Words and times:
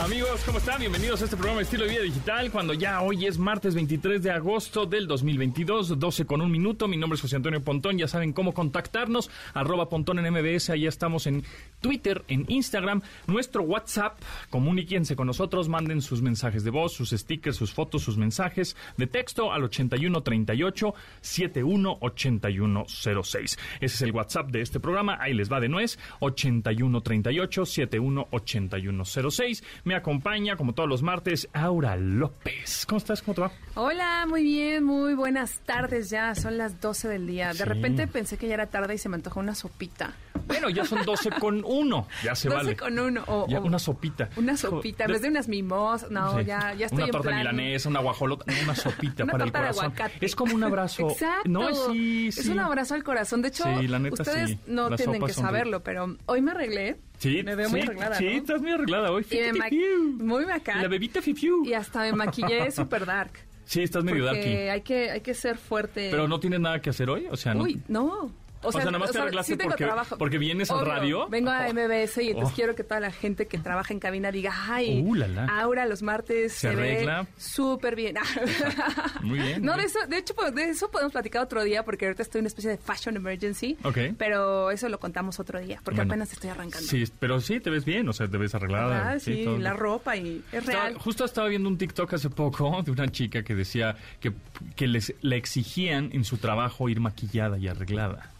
Amigos, 0.00 0.42
¿cómo 0.46 0.58
están? 0.58 0.78
Bienvenidos 0.78 1.22
a 1.22 1.24
este 1.24 1.36
programa 1.36 1.62
Estilo 1.62 1.82
de 1.84 1.90
Vida 1.90 2.02
Digital, 2.02 2.52
cuando 2.52 2.72
ya 2.72 3.02
hoy 3.02 3.26
es 3.26 3.36
martes 3.36 3.74
23 3.74 4.22
de 4.22 4.30
agosto 4.30 4.86
del 4.86 5.08
2022, 5.08 5.98
12 5.98 6.24
con 6.24 6.40
un 6.40 6.52
minuto. 6.52 6.86
Mi 6.86 6.96
nombre 6.96 7.16
es 7.16 7.22
José 7.22 7.34
Antonio 7.36 7.60
Pontón, 7.62 7.98
ya 7.98 8.06
saben 8.06 8.32
cómo 8.32 8.54
contactarnos, 8.54 9.28
arroba 9.54 9.88
Pontón 9.88 10.20
en 10.20 10.32
MBS, 10.32 10.70
ahí 10.70 10.86
estamos 10.86 11.26
en 11.26 11.42
Twitter, 11.80 12.22
en 12.28 12.44
Instagram, 12.48 13.02
nuestro 13.26 13.62
WhatsApp, 13.62 14.20
comuníquense 14.50 15.16
con 15.16 15.26
nosotros, 15.26 15.68
manden 15.68 16.00
sus 16.00 16.22
mensajes 16.22 16.62
de 16.62 16.70
voz, 16.70 16.92
sus 16.92 17.10
stickers, 17.10 17.56
sus 17.56 17.74
fotos, 17.74 18.02
sus 18.02 18.16
mensajes 18.16 18.76
de 18.96 19.08
texto 19.08 19.52
al 19.52 19.64
8138 19.64 20.94
718106. 21.20 23.58
Ese 23.80 23.94
es 23.94 24.02
el 24.02 24.12
WhatsApp 24.12 24.50
de 24.50 24.60
este 24.60 24.78
programa, 24.80 25.18
ahí 25.20 25.34
les 25.34 25.50
va 25.50 25.58
de 25.60 25.68
nuez, 25.68 25.98
8138 26.20 27.66
718106. 27.66 29.64
Me 29.84 29.94
acompaña, 29.94 30.56
como 30.56 30.72
todos 30.74 30.88
los 30.88 31.02
martes, 31.02 31.48
Aura 31.52 31.96
López. 31.96 32.84
¿Cómo 32.86 32.98
estás? 32.98 33.22
¿Cómo 33.22 33.34
te 33.34 33.40
va? 33.42 33.52
Hola, 33.74 34.26
muy 34.28 34.42
bien, 34.42 34.84
muy 34.84 35.14
buenas 35.14 35.60
tardes 35.60 36.10
ya. 36.10 36.34
Son 36.34 36.58
las 36.58 36.80
12 36.80 37.08
del 37.08 37.26
día. 37.26 37.48
De 37.48 37.54
Sí. 37.54 37.64
repente 37.64 38.06
pensé 38.06 38.36
que 38.38 38.48
ya 38.48 38.54
era 38.54 38.66
tarde 38.66 38.94
y 38.94 38.98
se 38.98 39.08
me 39.08 39.16
antojó 39.16 39.40
una 39.40 39.54
sopita. 39.54 40.14
Bueno, 40.46 40.70
ya 40.70 40.84
son 40.84 41.04
12 41.04 41.30
con 41.40 41.62
1. 41.64 42.08
Ya 42.24 42.34
se 42.34 42.48
12 42.48 42.56
vale. 42.62 42.76
con 42.76 42.98
uno. 42.98 43.22
O, 43.26 43.46
Ya, 43.48 43.60
una 43.60 43.78
sopita. 43.78 44.28
Una 44.36 44.56
sopita. 44.56 45.04
En 45.04 45.12
vez 45.12 45.22
de 45.22 45.28
unas 45.28 45.48
mimosas. 45.48 46.10
No, 46.10 46.38
Sí. 46.38 46.44
ya, 46.46 46.74
ya 46.74 46.86
estoy 46.86 46.96
Una 46.98 47.04
en 47.06 47.10
torta 47.12 47.28
plan. 47.28 47.38
milanesa, 47.38 47.88
una 47.88 48.00
guajolota, 48.00 48.44
no, 48.52 48.62
una 48.64 48.74
sopita 48.74 49.24
Una 49.24 49.32
para 49.32 49.44
el 49.44 49.52
torta 49.52 49.66
de 49.68 49.74
corazón. 49.74 49.84
aguacate. 49.92 50.26
Es 50.26 50.34
como 50.36 50.54
un 50.54 50.64
abrazo. 50.64 51.10
Exacto. 51.10 51.48
No, 51.48 51.74
sí, 51.92 52.32
sí. 52.32 52.40
Es 52.40 52.48
un 52.48 52.60
abrazo 52.60 52.94
al 52.94 53.04
corazón. 53.04 53.42
De 53.42 53.48
hecho, 53.48 53.64
Sí, 53.64 53.88
la 53.88 53.98
neta, 53.98 54.22
ustedes 54.22 54.56
no 54.66 54.88
Las 54.90 54.98
tienen 54.98 55.22
que 55.24 55.32
saberlo, 55.32 55.82
pero 55.82 56.16
hoy 56.26 56.42
me 56.42 56.50
arreglé. 56.52 56.96
Sí, 57.18 57.42
Me 57.42 57.56
veo 57.56 57.66
sí, 57.66 57.72
muy 57.72 57.80
arreglada, 57.82 58.16
Sí, 58.16 58.24
¿no? 58.26 58.30
estás 58.30 58.60
muy 58.60 58.70
arreglada 58.70 59.10
hoy. 59.10 59.26
Y 59.30 59.58
me 59.58 60.24
muy 60.24 60.44
bacán. 60.44 60.80
La 60.82 60.88
bebita 60.88 61.20
fifiu. 61.20 61.64
Y 61.64 61.72
hasta 61.74 62.00
me 62.02 62.12
maquillé 62.12 62.70
super 62.70 63.04
dark. 63.04 63.32
Sí, 63.64 63.82
estás 63.82 64.02
medio 64.04 64.24
darky. 64.24 64.48
hay 64.48 64.80
que, 64.82 65.10
hay 65.10 65.20
que 65.20 65.34
ser 65.34 65.58
fuerte. 65.58 66.08
Pero 66.10 66.26
no 66.26 66.40
tienes 66.40 66.60
nada 66.60 66.80
que 66.80 66.90
hacer 66.90 67.10
hoy, 67.10 67.26
o 67.30 67.36
sea, 67.36 67.52
no. 67.54 67.64
Uy, 67.64 67.82
no. 67.88 68.30
O 68.62 68.72
sea, 68.72 68.84
nada 68.84 68.98
más 68.98 69.12
te 69.12 69.18
arreglaste 69.18 69.52
sí 69.52 69.58
porque- 69.62 69.88
porque 70.18 70.38
vienes 70.38 70.70
al 70.70 70.78
Obvio, 70.78 70.86
radio. 70.92 71.28
Vengo 71.28 71.50
a 71.50 71.66
Oh. 71.66 71.72
MBS 71.72 72.22
y 72.22 72.28
entonces 72.30 72.52
Oh. 72.52 72.56
quiero 72.56 72.74
que 72.74 72.82
toda 72.84 73.00
la 73.00 73.12
gente 73.12 73.46
que 73.46 73.58
trabaja 73.58 73.92
en 73.92 74.00
cabina 74.00 74.32
diga, 74.32 74.52
ay, 74.68 75.02
Uh, 75.04 75.14
la, 75.14 75.28
la. 75.28 75.44
Aura 75.46 75.86
los 75.86 76.02
martes 76.02 76.52
Se 76.52 76.60
se, 76.60 76.68
arregla. 76.68 77.22
ve 77.22 77.28
súper 77.36 77.94
bien. 77.96 78.16
Muy 79.22 79.38
bien. 79.38 79.62
no, 79.62 79.72
muy 79.74 79.82
de 79.82 79.86
eso, 79.86 79.98
de 80.08 80.18
hecho, 80.18 80.34
pues, 80.34 80.54
de 80.54 80.70
eso 80.70 80.90
podemos 80.90 81.12
platicar 81.12 81.42
otro 81.42 81.62
día 81.62 81.84
porque 81.84 82.06
ahorita 82.06 82.22
estoy 82.22 82.40
en 82.40 82.42
una 82.44 82.48
especie 82.48 82.70
de 82.70 82.78
fashion 82.78 83.16
emergency. 83.16 83.76
Ok. 83.84 83.98
Pero 84.18 84.70
eso 84.70 84.88
lo 84.88 84.98
contamos 84.98 85.38
otro 85.40 85.60
día 85.60 85.80
porque 85.84 85.98
Bueno. 86.00 86.12
apenas 86.12 86.32
estoy 86.32 86.50
arrancando. 86.50 86.86
Sí, 86.86 87.04
pero 87.18 87.40
sí 87.40 87.60
te 87.60 87.70
ves 87.70 87.84
bien, 87.84 88.08
o 88.08 88.12
sea, 88.12 88.28
te 88.28 88.38
ves 88.38 88.54
arreglada. 88.54 89.10
Ah, 89.12 89.18
sí, 89.20 89.42
todo. 89.44 89.58
la 89.58 89.72
ropa 89.72 90.16
y 90.16 90.42
es 90.52 90.58
Estaba- 90.64 90.84
real. 90.88 90.98
justo 90.98 91.24
estaba 91.24 91.48
viendo 91.48 91.68
un 91.68 91.78
TikTok 91.78 92.12
hace 92.14 92.30
poco 92.30 92.82
de 92.84 92.90
una 92.90 93.08
chica 93.08 93.42
que 93.42 93.54
decía 93.54 93.96
que, 94.20 94.32
que 94.76 94.86
les, 94.88 95.14
le 95.20 95.36
exigían 95.36 96.10
en 96.12 96.24
su 96.24 96.38
trabajo 96.38 96.88
ir 96.88 97.00
maquillada 97.00 97.58
y 97.58 97.68
arreglada. 97.68 98.30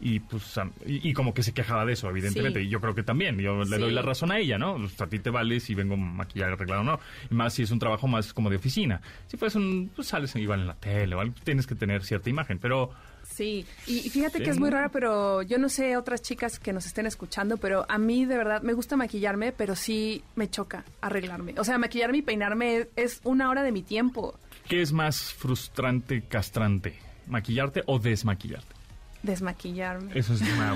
Y 0.00 0.20
pues 0.20 0.58
y, 0.86 1.08
y 1.08 1.12
como 1.12 1.34
que 1.34 1.42
se 1.42 1.52
quejaba 1.52 1.84
de 1.84 1.94
eso, 1.94 2.08
evidentemente. 2.08 2.60
Sí. 2.60 2.66
Y 2.66 2.68
yo 2.68 2.80
creo 2.80 2.94
que 2.94 3.02
también. 3.02 3.38
Yo 3.38 3.58
le 3.58 3.76
Sí. 3.76 3.82
doy 3.82 3.92
la 3.92 4.02
razón 4.02 4.30
a 4.30 4.38
ella, 4.38 4.56
¿no? 4.58 4.76
Pues, 4.76 5.00
a 5.00 5.06
ti 5.08 5.18
te 5.18 5.30
vale 5.30 5.58
si 5.60 5.74
vengo 5.74 5.96
maquillada 5.96 6.52
y 6.52 6.54
arreglada 6.54 6.80
o 6.82 6.84
no. 6.84 7.00
Y 7.30 7.34
más 7.34 7.54
si 7.54 7.62
es 7.64 7.70
un 7.70 7.78
trabajo 7.78 8.06
más 8.06 8.32
como 8.32 8.48
de 8.50 8.56
oficina. 8.56 9.00
Si 9.26 9.36
pues 9.36 9.54
un, 9.56 9.90
pues 9.94 10.08
sales 10.08 10.34
igual 10.36 10.60
en 10.60 10.66
la 10.68 10.74
tele 10.74 11.14
o 11.16 11.20
algo, 11.20 11.34
tienes 11.42 11.66
que 11.66 11.74
tener 11.74 12.04
cierta 12.04 12.30
imagen. 12.30 12.58
Pero 12.58 12.90
Sí, 13.24 13.66
y 13.86 13.98
y 14.06 14.08
fíjate 14.10 14.42
que 14.42 14.50
es 14.50 14.58
muy 14.58 14.70
¿no? 14.70 14.76
raro, 14.76 14.90
pero 14.90 15.42
yo 15.42 15.58
no 15.58 15.68
sé 15.68 15.96
otras 15.98 16.22
chicas 16.22 16.58
que 16.58 16.72
nos 16.72 16.86
estén 16.86 17.04
escuchando, 17.06 17.58
pero 17.58 17.84
a 17.88 17.98
mí 17.98 18.24
de 18.24 18.36
verdad 18.38 18.62
me 18.62 18.72
gusta 18.72 18.96
maquillarme, 18.96 19.52
pero 19.52 19.76
sí 19.76 20.22
me 20.34 20.48
choca 20.48 20.84
arreglarme. 21.02 21.54
O 21.58 21.64
sea, 21.64 21.76
maquillarme 21.76 22.18
y 22.18 22.22
peinarme 22.22 22.88
es 22.96 23.20
una 23.24 23.50
hora 23.50 23.62
de 23.62 23.70
mi 23.72 23.82
tiempo. 23.82 24.38
¿qué 24.66 24.80
es 24.82 24.92
más 24.92 25.32
frustrante, 25.34 26.22
castrante? 26.22 26.98
¿Maquillarte 27.26 27.82
o 27.86 27.98
desmaquillarte? 27.98 28.74
Desmaquillarme. 29.22 30.12
Eso 30.14 30.34
es 30.34 30.42
una, 30.42 30.72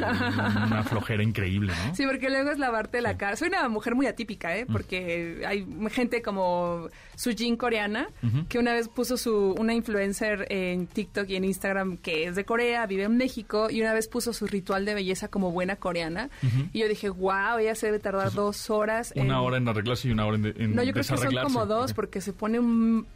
una 0.67 0.83
flojera 0.85 1.23
increíble, 1.23 1.73
¿no? 1.87 1.95
Sí, 1.95 2.05
porque 2.07 2.29
luego 2.29 2.51
es 2.51 2.59
lavarte 2.59 3.01
la 3.01 3.17
cara. 3.17 3.37
Soy 3.37 3.49
una 3.49 3.69
mujer 3.69 3.95
muy 3.95 4.07
atípica, 4.07 4.57
¿eh? 4.57 4.67
Porque 4.71 5.43
hay 5.47 5.67
gente 5.91 6.23
como 6.23 6.89
Sujin 7.17 7.57
coreana, 7.57 8.09
que 8.49 8.59
una 8.59 8.73
vez 8.75 8.89
puso 8.89 9.17
su 9.17 9.55
una 9.59 9.75
influencer 9.75 10.47
en 10.51 10.87
TikTok 10.87 11.29
y 11.29 11.37
en 11.37 11.45
Instagram 11.45 11.97
que 11.99 12.25
es 12.27 12.37
de 12.37 12.45
Corea, 12.45 12.87
vive 12.87 13.05
en 13.05 13.17
México, 13.17 13.69
y 13.71 13.81
una 13.81 13.93
vez 13.93 14.09
puso 14.09 14.33
su 14.33 14.47
ritual 14.47 14.85
de 14.85 14.95
belleza 14.95 15.29
como 15.29 15.51
buena 15.53 15.77
coreana. 15.77 16.29
Y 16.73 16.81
yo 16.81 16.89
dije, 16.89 17.09
wow, 17.09 17.59
ella 17.61 17.75
se 17.75 17.87
debe 17.87 17.99
tardar 18.01 18.33
dos 18.33 18.71
horas. 18.71 19.13
Una 19.17 19.25
en- 19.25 19.31
hora 19.33 19.57
en 19.59 19.69
arreglarse 19.69 20.09
y 20.09 20.11
una 20.11 20.27
hora 20.27 20.37
en, 20.37 20.75
No, 20.75 20.83
yo 20.83 20.93
creo 20.93 21.05
que 21.05 21.17
son 21.17 21.35
como 21.43 21.67
dos, 21.67 21.93
porque 21.95 22.21
se 22.21 22.33
pone 22.33 22.59
un... 22.59 23.07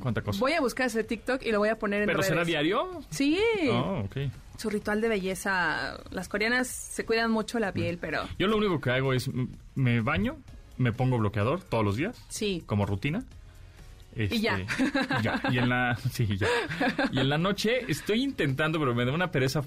¿Cuánta 0.00 0.20
cosa? 0.22 0.38
Voy 0.40 0.52
a 0.52 0.60
buscar 0.60 0.86
ese 0.88 1.04
TikTok 1.04 1.42
y 1.46 1.52
lo 1.52 1.58
voy 1.60 1.70
a 1.70 1.78
poner 1.78 2.02
en 2.02 2.06
¿Pero 2.06 2.18
redes. 2.18 2.28
será 2.28 2.44
diario? 2.44 3.00
Sí. 3.10 3.38
Oh, 3.70 4.02
ok. 4.04 4.16
Su 4.58 4.70
ritual 4.70 5.00
de 5.00 5.08
belleza. 5.08 5.98
Las 6.10 6.28
coreanas 6.28 6.68
se 6.68 7.04
cuidan 7.04 7.30
mucho 7.30 7.58
la 7.58 7.72
piel, 7.72 7.98
pero 8.00 8.22
Yo 8.38 8.46
lo 8.46 8.56
único 8.56 8.80
que 8.80 8.90
hago 8.90 9.12
es 9.12 9.30
me 9.74 10.00
baño, 10.00 10.36
me 10.78 10.92
pongo 10.92 11.18
bloqueador 11.18 11.60
todos 11.62 11.84
los 11.84 11.96
días, 11.96 12.16
sí. 12.28 12.62
como 12.66 12.86
rutina. 12.86 13.24
Este, 14.16 14.36
Y 14.36 14.40
ya. 14.42 14.60
y 14.60 15.22
ya. 15.22 15.42
Y 15.50 15.58
en 15.58 15.68
la, 15.68 15.96
sí, 16.12 16.36
ya. 16.36 16.46
Y 17.12 17.18
en 17.18 17.28
la 17.28 17.38
noche 17.38 17.84
estoy 17.88 18.22
intentando, 18.22 18.78
pero 18.78 18.94
me 18.94 19.04
da 19.04 19.12
una 19.12 19.30
pereza 19.32 19.62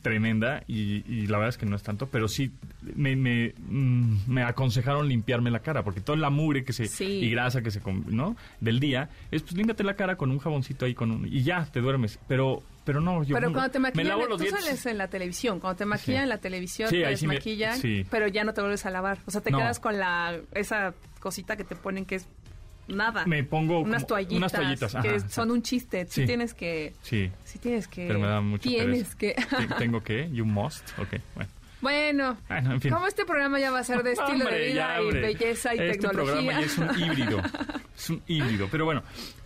tremenda 0.00 0.62
y, 0.66 1.04
y 1.06 1.26
la 1.26 1.36
verdad 1.36 1.50
es 1.50 1.58
que 1.58 1.66
no 1.66 1.76
es 1.76 1.82
tanto, 1.82 2.06
pero 2.06 2.26
sí 2.26 2.50
me, 2.96 3.14
me, 3.16 3.52
mm, 3.68 4.20
me 4.28 4.42
aconsejaron 4.42 5.06
limpiarme 5.06 5.50
la 5.50 5.60
cara, 5.60 5.84
porque 5.84 6.00
toda 6.00 6.16
la 6.16 6.30
mugre 6.30 6.64
que 6.64 6.72
se 6.72 6.86
Sí. 6.86 7.04
y 7.04 7.30
grasa 7.30 7.60
que 7.60 7.70
se, 7.70 7.82
¿no? 8.06 8.34
Del 8.60 8.80
día, 8.80 9.10
es 9.30 9.42
pues 9.42 9.52
límpiate 9.54 9.84
la 9.84 9.96
cara 9.96 10.16
con 10.16 10.30
un 10.30 10.38
jaboncito 10.38 10.86
ahí 10.86 10.94
con 10.94 11.10
un, 11.10 11.26
y 11.30 11.42
ya 11.42 11.66
te 11.66 11.80
duermes, 11.82 12.18
pero 12.26 12.62
pero 12.84 13.00
no, 13.00 13.22
yo 13.22 13.34
Pero 13.34 13.48
me- 13.48 13.54
cuando 13.54 13.70
te 13.72 13.78
me 13.78 13.88
maquillan, 13.88 14.08
lavo 14.08 14.26
los 14.26 14.38
tú 14.38 14.44
dientes. 14.44 14.64
sales 14.64 14.86
en 14.86 14.98
la 14.98 15.08
televisión. 15.08 15.60
Cuando 15.60 15.76
te 15.76 15.84
maquillan 15.84 16.20
Sí. 16.20 16.22
en 16.24 16.28
la 16.28 16.38
televisión, 16.38 16.88
Sí, 16.90 16.96
te 16.96 17.06
ahí 17.06 17.16
sí 17.16 17.26
me- 17.26 17.34
desmaquillan, 17.34 17.78
sí. 17.78 18.06
pero 18.10 18.26
ya 18.28 18.44
no 18.44 18.54
te 18.54 18.60
vuelves 18.60 18.84
a 18.86 18.90
lavar. 18.90 19.18
O 19.26 19.30
sea, 19.30 19.40
te 19.40 19.50
No. 19.50 19.58
quedas 19.58 19.78
con 19.80 19.98
la 19.98 20.38
esa 20.54 20.94
cosita 21.20 21.56
que 21.56 21.64
te 21.64 21.76
ponen 21.76 22.04
que 22.06 22.16
es 22.16 22.26
nada. 22.88 23.24
Me 23.26 23.44
pongo 23.44 23.80
unas 23.80 24.06
toallitas, 24.06 24.36
unas 24.38 24.52
toallitas, 24.52 24.94
ajá, 24.94 25.02
que 25.08 25.20
son 25.28 25.50
un 25.50 25.62
chiste. 25.62 26.06
Sí, 26.08 26.24
tienes 26.26 26.54
que... 26.54 26.92
Sí. 27.02 27.30
Sí 27.44 27.58
tienes 27.60 27.86
que... 27.86 28.06
Pero 28.08 28.18
me 28.18 28.26
da 28.26 28.40
mucha 28.40 28.68
Tienes 28.68 29.14
pereza. 29.14 29.56
que... 29.58 29.66
Te- 29.68 29.74
¿Tengo 29.74 30.02
que? 30.02 30.28
You 30.32 30.44
must. 30.44 30.88
Ok, 30.98 31.14
bueno. 31.36 31.50
Bueno, 31.80 32.36
Bueno, 32.48 32.72
en 32.74 32.80
fin. 32.80 32.92
como 32.92 33.06
este 33.06 33.24
programa 33.24 33.58
ya 33.58 33.70
va 33.70 33.78
a 33.80 33.84
ser 33.84 34.02
de 34.02 34.12
estilo 34.12 34.44
Hombre, 34.44 34.58
de 34.58 34.66
vida 34.68 34.96
ya, 34.96 35.00
y 35.02 35.12
belleza 35.12 35.74
y 35.74 35.78
este 35.78 35.92
tecnología. 35.92 36.34
programa 36.34 36.60
ya 36.60 36.66
es 36.66 36.78
un 36.78 36.98
híbrido. 37.02 37.42
Es 38.00 38.08
un 38.08 38.22
híbrido. 38.28 38.66
Pero 38.70 38.86
bueno. 38.86 39.02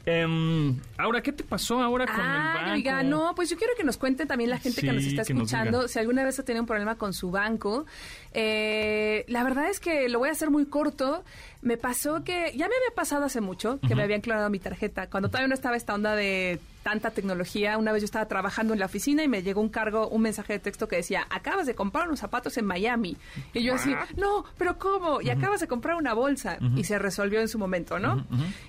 em, 0.07 0.79
ahora, 0.97 1.21
¿qué 1.23 1.33
te 1.33 1.43
pasó 1.43 1.81
ahora 1.83 2.07
con 2.07 2.15
el 2.15 2.21
Ah, 2.25 2.53
banco? 2.55 2.73
oiga, 2.75 3.03
no, 3.03 3.35
pues 3.35 3.51
yo 3.51 3.57
quiero 3.57 3.73
que 3.77 3.83
nos 3.83 3.97
cuente 3.97 4.27
también 4.27 4.49
la 4.49 4.59
gente 4.59 4.81
que 4.81 4.93
nos 4.93 5.03
está 5.03 5.23
nos 5.23 5.31
escuchando 5.31 5.89
si 5.89 5.99
alguna 5.99 6.23
vez 6.23 6.39
ha 6.39 6.45
tenido 6.45 6.63
un 6.63 6.67
problema 6.69 6.95
con 6.95 7.13
su 7.15 7.33
banco. 7.33 7.85
Eh, 8.33 9.25
la 9.29 9.43
verdad 9.43 9.69
es 9.71 9.81
que 9.81 10.09
lo 10.09 10.19
voy 10.21 10.29
a 10.29 10.33
hacer 10.33 10.51
muy 10.51 10.67
corto. 10.67 11.25
Me 11.63 11.77
pasó 11.77 12.23
que, 12.23 12.53
ya 12.57 12.69
me 12.69 12.75
había 12.77 12.95
pasado 12.95 13.25
hace 13.25 13.41
mucho, 13.41 13.81
que 13.89 13.95
me 13.97 14.03
habían 14.05 14.21
clonado 14.21 14.51
mi 14.51 14.59
tarjeta. 14.61 15.09
Cuando 15.11 15.29
todavía 15.31 15.49
no 15.49 15.55
estaba 15.55 15.77
esta 15.77 15.95
onda 15.95 16.15
de 16.15 16.61
tanta 16.85 17.11
tecnología, 17.11 17.79
una 17.79 17.91
vez 17.91 18.03
yo 18.03 18.05
estaba 18.05 18.27
trabajando 18.27 18.75
en 18.75 18.79
la 18.79 18.87
oficina 18.87 19.25
y 19.25 19.29
me 19.29 19.43
llegó 19.43 19.61
un 19.61 19.71
cargo, 19.71 20.07
un 20.09 20.23
mensaje 20.23 20.53
de 20.53 20.59
texto 20.61 20.87
que 20.87 20.97
decía, 20.97 21.27
acabas 21.31 21.67
de 21.67 21.75
comprar 21.75 22.07
unos 22.07 22.21
zapatos 22.21 22.57
en 22.59 22.67
Miami. 22.67 23.17
Y 23.55 23.65
yo 23.65 23.75
así, 23.75 23.93
no, 24.17 24.45
pero 24.59 24.79
¿cómo? 24.79 25.21
Y 25.21 25.31
acabas 25.31 25.61
de 25.61 25.67
comprar 25.67 25.97
una 25.97 26.15
bolsa. 26.15 26.59
Y 26.77 26.85
se 26.85 26.99
resolvió 26.99 27.41
en 27.41 27.49
su 27.49 27.59
momento, 27.59 27.99
¿no? 27.99 28.25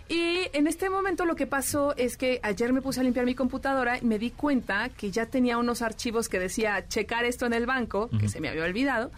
Y 0.10 0.48
en 0.54 0.66
este 0.66 0.90
momento 0.90 1.26
lo 1.26 1.36
que 1.36 1.46
pasó 1.46 1.96
es 1.98 2.18
que 2.18 2.40
ayer 2.42 2.74
me 2.74 2.82
puse 2.82 3.02
a 3.02 3.04
limpiar 3.04 3.26
mi 3.26 3.36
computadora 3.36 3.98
y 3.98 4.06
me 4.06 4.18
di 4.18 4.32
cuenta 4.32 4.90
que 4.90 5.12
ya 5.12 5.26
tenía 5.26 5.58
unos 5.58 5.82
archivos 5.82 6.30
que 6.30 6.40
decía 6.40 6.88
checar 6.88 7.26
esto 7.26 7.46
en 7.46 7.54
el 7.54 7.66
banco, 7.66 8.10
que 8.20 8.30
se 8.30 8.40
me 8.40 8.48
había 8.48 8.64
olvidado, 8.64 9.12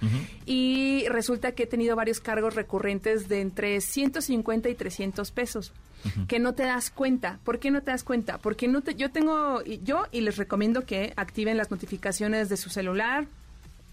y 0.45 1.05
resulta 1.09 1.51
que 1.51 1.63
he 1.63 1.67
tenido 1.67 1.95
varios 1.95 2.19
cargos 2.19 2.55
recurrentes 2.55 3.29
de 3.29 3.41
entre 3.41 3.79
150 3.79 4.69
y 4.69 4.75
300 4.75 5.31
pesos. 5.31 5.71
Que 6.27 6.39
no 6.39 6.53
te 6.53 6.63
das 6.63 6.89
cuenta. 6.89 7.39
¿Por 7.44 7.59
qué 7.59 7.71
no 7.71 7.81
te 7.81 7.91
das 7.91 8.03
cuenta? 8.03 8.38
Porque 8.38 8.67
no 8.67 8.81
te, 8.81 8.95
yo 8.95 9.11
tengo, 9.11 9.63
yo 9.63 10.05
y 10.11 10.21
les 10.21 10.38
recomiendo 10.38 10.85
que 10.85 11.13
activen 11.15 11.57
las 11.57 11.71
notificaciones 11.71 12.49
de 12.49 12.57
su 12.57 12.69
celular, 12.69 13.27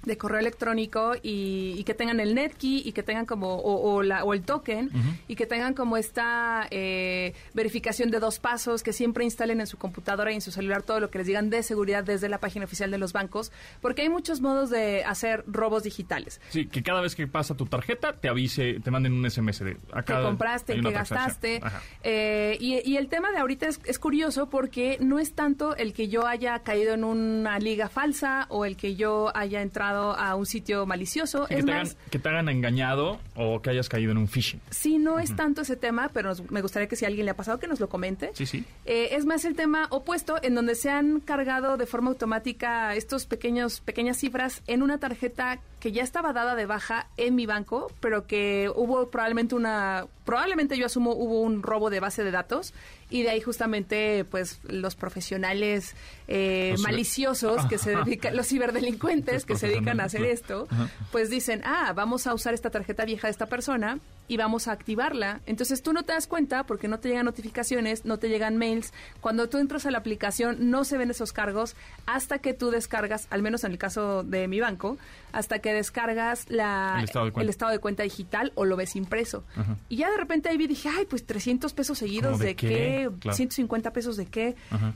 de 0.05 0.17
correo 0.17 0.41
electrónico 0.41 1.15
y, 1.23 1.75
y 1.77 1.85
que 1.85 1.95
tengan 1.95 2.21
el 2.21 2.35
NetKey 2.35 2.83
y 2.85 2.93
que 2.93 3.03
tengan 3.03 3.27
como, 3.27 3.55
o, 3.55 3.95
o 3.95 4.03
la, 4.03 4.25
o 4.25 4.35
el 4.35 4.43
token, 4.43 4.91
y 5.29 5.37
que 5.37 5.47
tengan 5.47 5.75
como 5.75 5.97
esta 5.97 6.67
eh, 6.71 7.35
verificación 7.55 8.11
de 8.11 8.21
dos 8.21 8.39
pasos, 8.39 8.83
que 8.83 8.93
siempre 8.93 9.25
instalen 9.25 9.61
en 9.61 9.67
su 9.67 9.79
computadora 9.79 10.33
y 10.33 10.35
en 10.35 10.41
su 10.41 10.51
celular 10.51 10.83
todo 10.83 11.01
lo 11.01 11.11
que 11.11 11.19
les 11.19 11.27
digan 11.27 11.51
de 11.51 11.62
seguridad 11.62 12.05
desde 12.05 12.29
la 12.29 12.39
página 12.39 12.65
oficial 12.65 12.91
de 12.91 12.99
los 12.99 13.12
bancos, 13.12 13.53
porque 13.81 14.03
hay 14.03 14.09
muchos 14.09 14.41
modos 14.41 14.71
de 14.71 15.05
hacer 15.05 15.45
robos 15.47 15.83
digitales. 15.83 16.41
Sí, 16.51 16.67
que 16.67 16.83
cada 16.83 17.01
vez 17.01 17.15
que 17.15 17.27
pasa 17.27 17.55
tu 17.56 17.67
tarjeta 17.67 18.15
te 18.15 18.29
avise, 18.29 18.81
te 18.81 18.91
manden 18.91 19.12
un 19.12 19.31
SMS 19.31 19.61
de 19.61 19.77
acá. 19.93 20.19
que 20.19 20.23
compraste, 20.23 20.81
que 20.81 20.91
gastaste. 20.91 21.61
Eh, 22.03 22.56
y, 22.61 22.81
y 22.89 22.97
el 22.97 23.09
tema 23.09 23.31
de 23.33 23.39
ahorita 23.39 23.67
es, 23.67 23.81
es 23.85 23.99
curioso 23.99 24.49
porque 24.49 24.99
no 25.01 25.19
es 25.19 25.35
tanto 25.35 25.77
el 25.77 25.93
que 25.93 26.09
yo 26.09 26.27
haya 26.27 26.59
caído 26.61 26.95
en 26.95 27.05
una 27.05 27.59
liga 27.59 27.89
falsa 27.89 28.47
o 28.49 28.65
el 28.65 28.77
que 28.77 28.97
yo 28.97 29.33
haya 29.35 29.62
entrado 29.62 29.94
a 29.94 30.35
un 30.35 30.46
sitio 30.46 30.87
malicioso. 30.87 31.46
Sí, 31.46 31.55
es 31.55 31.61
que, 31.61 31.67
te 31.67 31.73
más, 31.73 31.91
hagan, 31.93 32.11
que 32.11 32.19
te 32.19 32.29
hagan 32.29 32.49
engañado 32.49 33.19
o 33.35 33.61
que 33.62 33.70
hayas 33.70 33.88
caído 33.88 34.12
en 34.12 34.19
un 34.19 34.29
phishing. 34.29 34.61
sí, 34.70 34.99
no 34.99 35.19
es 35.19 35.35
tanto 35.37 35.62
ese 35.62 35.76
tema, 35.76 36.11
pero 36.12 36.31
nos- 36.31 36.50
me 36.50 36.61
gustaría 36.62 36.88
que 36.88 36.96
si 36.96 37.05
a 37.05 37.08
alguien 37.08 37.25
le 37.26 37.31
ha 37.32 37.37
pasado 37.37 37.58
que 37.58 37.67
nos 37.67 37.81
lo 37.81 37.88
comente. 37.88 38.31
Sí, 38.35 38.46
sí. 38.46 38.64
Eh, 38.85 39.08
es 39.12 39.25
más 39.26 39.44
el 39.44 39.55
tema 39.56 39.87
opuesto, 39.91 40.37
en 40.43 40.55
donde 40.55 40.75
se 40.75 40.91
han 40.91 41.20
cargado 41.20 41.76
de 41.76 41.87
forma 41.87 42.11
automática 42.11 42.94
estos 42.94 43.26
pequeños, 43.26 43.81
pequeñas 43.81 44.17
cifras 44.19 44.62
en 44.67 44.82
una 44.82 44.99
tarjeta 44.99 45.61
que 45.81 45.93
ya 45.93 46.02
estaba 46.02 46.32
dada 46.32 46.55
de 46.55 46.64
baja 46.67 47.08
en 47.19 47.35
mi 47.35 47.44
banco, 47.46 47.91
pero 48.00 48.26
que 48.26 48.70
hubo 48.75 49.08
probablemente 49.11 49.55
una, 49.55 50.06
probablemente 50.25 50.79
yo 50.79 50.87
asumo 50.87 51.12
hubo 51.12 51.41
un 51.43 51.62
robo 51.62 51.91
de 51.91 52.00
base 52.00 52.25
de 52.25 52.31
datos 52.31 52.73
y 53.11 53.23
de 53.23 53.31
ahí 53.31 53.41
justamente 53.41 54.25
pues 54.25 54.61
los 54.65 54.95
profesionales 54.97 55.95
eh, 56.29 56.71
Los 56.73 56.81
maliciosos 56.81 57.67
que 57.67 57.79
se 57.79 57.95
dedican, 57.95 58.37
los 58.37 58.49
ciberdelincuentes 58.49 59.35
Los 59.35 59.45
que 59.45 59.56
se 59.56 59.69
dedican 59.69 60.01
a 60.01 60.05
hacer 60.05 60.25
esto, 60.25 60.69
pues 61.12 61.31
dicen, 61.31 61.62
ah, 61.65 61.93
vamos 61.95 62.27
a 62.27 62.35
usar 62.35 62.55
esta 62.55 62.71
tarjeta 62.71 63.05
vieja 63.05 63.29
de 63.29 63.33
esta 63.33 63.47
persona 63.47 63.99
y 64.29 64.37
vamos 64.37 64.69
a 64.69 64.73
activarla. 64.73 65.41
Entonces 65.47 65.82
tú 65.82 65.93
no 65.93 66.03
te 66.03 66.12
das 66.12 66.26
cuenta 66.26 66.65
porque 66.65 66.88
no 66.88 66.99
te 67.00 67.09
llegan 67.09 67.26
notificaciones, 67.26 68.05
no 68.05 68.19
te 68.19 68.29
llegan 68.29 68.56
mails. 68.56 68.93
Cuando 69.21 69.49
tú 69.49 69.59
entras 69.59 69.87
a 69.87 69.91
la 69.91 69.99
aplicación 69.99 70.71
no 70.71 70.85
se 70.85 70.97
ven 70.99 71.11
esos 71.11 71.32
cargos 71.32 71.76
hasta 72.06 72.38
que 72.38 72.55
tú 72.55 72.71
descargas, 72.71 73.26
al 73.31 73.43
menos 73.43 73.65
en 73.65 73.73
el 73.73 73.79
caso 73.79 74.23
de 74.23 74.49
mi 74.49 74.61
banco, 74.61 74.97
hasta 75.32 75.59
que 75.59 75.73
descargas 75.73 76.49
la, 76.49 76.94
El 76.99 77.05
estado 77.05 77.26
de 77.26 77.32
cuenta. 77.32 77.50
estado 77.50 77.73
de 77.73 77.79
cuenta 77.81 78.03
digital 78.05 78.53
o 78.55 78.65
lo 78.65 78.76
ves 78.76 78.97
impreso. 78.97 79.44
Y 79.88 79.97
ya 79.97 80.11
de 80.11 80.17
repente 80.17 80.49
ahí 80.49 80.56
vi, 80.56 80.67
dije, 80.67 80.88
ay, 80.88 81.06
pues 81.06 81.27
300 81.27 81.73
pesos 81.75 81.99
seguidos 81.99 82.32
¿Cómo 82.32 82.38
de 82.43 82.49
de, 82.50 82.55
qué? 82.56 82.69
qué, 82.69 83.11
Claro. 83.20 83.37
150 83.37 83.93
pesos 83.93 84.17
de 84.17 84.27
qué. 84.27 84.55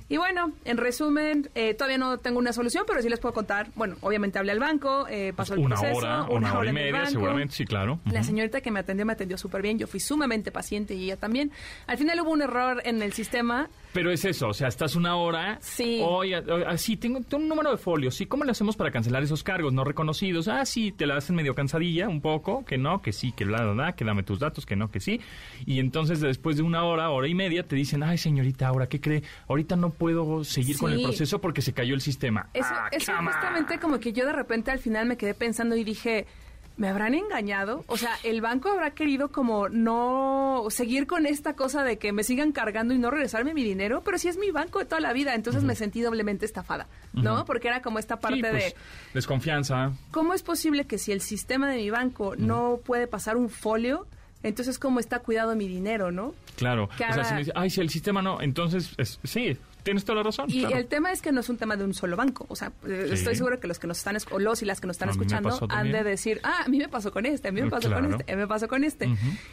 Y 0.08 0.16
bueno, 0.16 0.52
en 0.64 0.76
resumen, 0.76 1.50
eh, 1.54 1.74
todavía 1.74 1.98
no 1.98 2.18
tengo 2.18 2.38
una 2.38 2.52
solución, 2.52 2.84
pero 2.86 3.02
sí 3.02 3.08
les 3.08 3.18
puedo 3.20 3.34
contar. 3.34 3.68
Bueno, 3.74 3.96
obviamente 4.00 4.38
hablé 4.38 4.52
al 4.52 4.58
banco, 4.60 5.06
eh, 5.08 5.32
pasó 5.36 5.54
el 5.54 5.60
una 5.60 5.76
proceso. 5.76 5.98
hora, 5.98 6.22
una, 6.24 6.56
hora 6.58 6.70
y 6.70 6.72
media, 6.72 7.06
seguramente, 7.06 7.54
sí, 7.54 7.64
claro. 7.64 7.98
La 8.10 8.22
señorita 8.22 8.60
que 8.60 8.70
me 8.70 8.80
atendió 8.80 9.04
me 9.06 9.12
atendió 9.18 9.36
súper 9.36 9.62
bien. 9.62 9.78
Yo 9.78 9.86
fui 9.86 10.00
sumamente 10.00 10.50
paciente 10.50 10.94
y 10.94 11.04
ella 11.04 11.16
también. 11.16 11.50
Al 11.86 11.98
final 11.98 12.20
hubo 12.20 12.30
un 12.30 12.42
error 12.42 12.80
en 12.84 13.02
el 13.02 13.12
sistema. 13.12 13.68
Pero 13.92 14.10
es 14.12 14.24
eso, 14.24 14.48
o 14.48 14.54
sea, 14.54 14.68
estás 14.68 14.94
una 14.96 15.16
hora. 15.16 15.58
Sí. 15.60 16.00
Oye, 16.04 16.36
así 16.66 16.96
tengo, 16.96 17.20
tengo 17.22 17.42
un 17.42 17.48
número 17.48 17.70
de 17.70 17.78
folios. 17.78 18.14
¿Sí? 18.14 18.26
¿Cómo 18.26 18.44
le 18.44 18.52
hacemos 18.52 18.76
para 18.76 18.90
cancelar 18.90 19.22
esos 19.22 19.42
cargos 19.42 19.72
no 19.72 19.82
reconocidos? 19.84 20.46
Ah, 20.48 20.64
sí, 20.64 20.92
te 20.92 21.06
la 21.06 21.16
hacen 21.16 21.34
medio 21.36 21.54
cansadilla, 21.54 22.08
un 22.08 22.20
poco, 22.20 22.64
que 22.64 22.78
no, 22.78 23.02
que 23.02 23.12
sí, 23.12 23.32
que 23.32 23.44
bla, 23.44 23.62
bla, 23.62 23.72
bla, 23.72 23.92
que 23.94 24.04
dame 24.04 24.22
tus 24.22 24.38
datos, 24.38 24.66
que 24.66 24.76
no, 24.76 24.90
que 24.90 25.00
sí. 25.00 25.20
Y 25.66 25.80
entonces 25.80 26.20
después 26.20 26.56
de 26.56 26.62
una 26.62 26.84
hora, 26.84 27.10
hora 27.10 27.26
y 27.28 27.34
media, 27.34 27.62
te 27.64 27.74
dicen, 27.76 28.02
ay, 28.02 28.18
señorita, 28.18 28.68
ahora, 28.68 28.86
¿qué 28.88 29.00
cree? 29.00 29.22
Ahorita 29.48 29.76
no 29.76 29.90
puedo 29.90 30.44
seguir 30.44 30.78
con 30.78 30.92
el 30.92 31.02
proceso 31.02 31.40
porque 31.40 31.62
se 31.62 31.72
cayó 31.72 31.94
el 31.94 32.00
sistema. 32.00 32.48
Eso, 32.54 32.68
Ah, 32.70 32.88
eso 32.92 33.12
justamente 33.16 33.78
como 33.78 33.98
que 33.98 34.12
yo 34.12 34.24
de 34.26 34.32
repente 34.32 34.70
al 34.70 34.78
final 34.78 35.06
me 35.06 35.16
quedé 35.16 35.34
pensando 35.34 35.74
y 35.76 35.82
dije, 35.84 36.26
¿me 36.78 36.88
habrán 36.88 37.14
engañado? 37.14 37.84
O 37.88 37.96
sea, 37.98 38.12
el 38.24 38.40
banco 38.40 38.70
habrá 38.70 38.92
querido 38.92 39.30
como 39.30 39.68
no 39.68 40.64
seguir 40.70 41.06
con 41.06 41.26
esta 41.26 41.54
cosa 41.54 41.82
de 41.84 41.98
que 41.98 42.12
me 42.12 42.24
sigan 42.24 42.52
cargando 42.52 42.94
y 42.94 42.98
no 42.98 43.10
regresarme 43.10 43.52
mi 43.52 43.62
dinero, 43.64 44.02
pero 44.04 44.16
si 44.16 44.28
es 44.28 44.38
mi 44.38 44.50
banco 44.50 44.78
de 44.78 44.86
toda 44.86 45.00
la 45.00 45.12
vida, 45.12 45.34
entonces 45.34 45.62
me 45.64 45.74
sentí 45.74 46.00
doblemente 46.00 46.46
estafada, 46.46 46.86
¿no? 47.12 47.44
Porque 47.44 47.68
era 47.68 47.82
como 47.82 47.98
esta 47.98 48.18
parte 48.20 48.36
Sí, 48.36 48.42
pues, 48.42 48.64
de... 48.64 48.74
Desconfianza. 49.14 49.92
¿Cómo 50.10 50.32
es 50.34 50.42
posible 50.42 50.86
que 50.86 50.98
si 50.98 51.12
el 51.12 51.20
sistema 51.20 51.68
de 51.68 51.76
mi 51.76 51.90
banco 51.90 52.34
no 52.36 52.78
puede 52.84 53.06
pasar 53.06 53.36
un 53.36 53.50
folio, 53.50 54.06
entonces 54.42 54.78
cómo 54.78 55.00
está 55.00 55.18
cuidado 55.18 55.56
mi 55.56 55.66
dinero, 55.68 56.12
no? 56.12 56.32
Claro. 56.56 56.88
Que 56.96 57.04
O 57.04 57.12
sea, 57.12 57.24
si 57.24 57.32
me 57.34 57.40
dice, 57.40 57.52
ay, 57.56 57.70
si 57.70 57.80
el 57.80 57.90
sistema 57.90 58.22
no, 58.22 58.40
entonces, 58.40 58.94
es- 58.98 59.18
sí, 59.24 59.56
tienes 59.82 60.04
toda 60.04 60.16
la 60.16 60.22
razón. 60.24 60.46
Y 60.48 60.60
claro. 60.60 60.76
el 60.76 60.86
tema 60.86 61.12
es 61.12 61.22
que 61.22 61.32
no 61.32 61.40
es 61.40 61.48
un 61.48 61.56
tema 61.56 61.76
de 61.76 61.84
un 61.84 61.94
solo 61.94 62.16
banco. 62.16 62.46
O 62.48 62.56
sea, 62.56 62.72
eh, 62.86 63.04
Sí. 63.08 63.14
estoy 63.14 63.36
seguro 63.36 63.58
que 63.60 63.66
los 63.68 63.78
que 63.78 63.86
nos 63.86 63.98
están, 63.98 64.16
es- 64.16 64.26
o 64.30 64.38
los 64.38 64.60
y 64.62 64.64
las 64.64 64.80
que 64.80 64.86
nos 64.86 64.94
están 64.94 65.08
escuchando 65.08 65.58
han 65.70 65.92
de 65.92 66.02
decir, 66.04 66.40
ah, 66.42 66.62
a 66.66 66.68
mí 66.68 66.78
me 66.78 66.88
pasó 66.88 67.10
con 67.12 67.24
este, 67.26 67.48
a 67.48 67.52
mí 67.52 67.60
me 67.60 67.68
Mm, 67.68 67.70
pasó 67.70 67.90
con 67.92 68.04
este, 68.12 68.32
a 68.32 68.36
mí 68.36 68.40
me 68.42 68.46
pasó 68.48 68.68
con 68.68 68.84
este. 68.84 69.08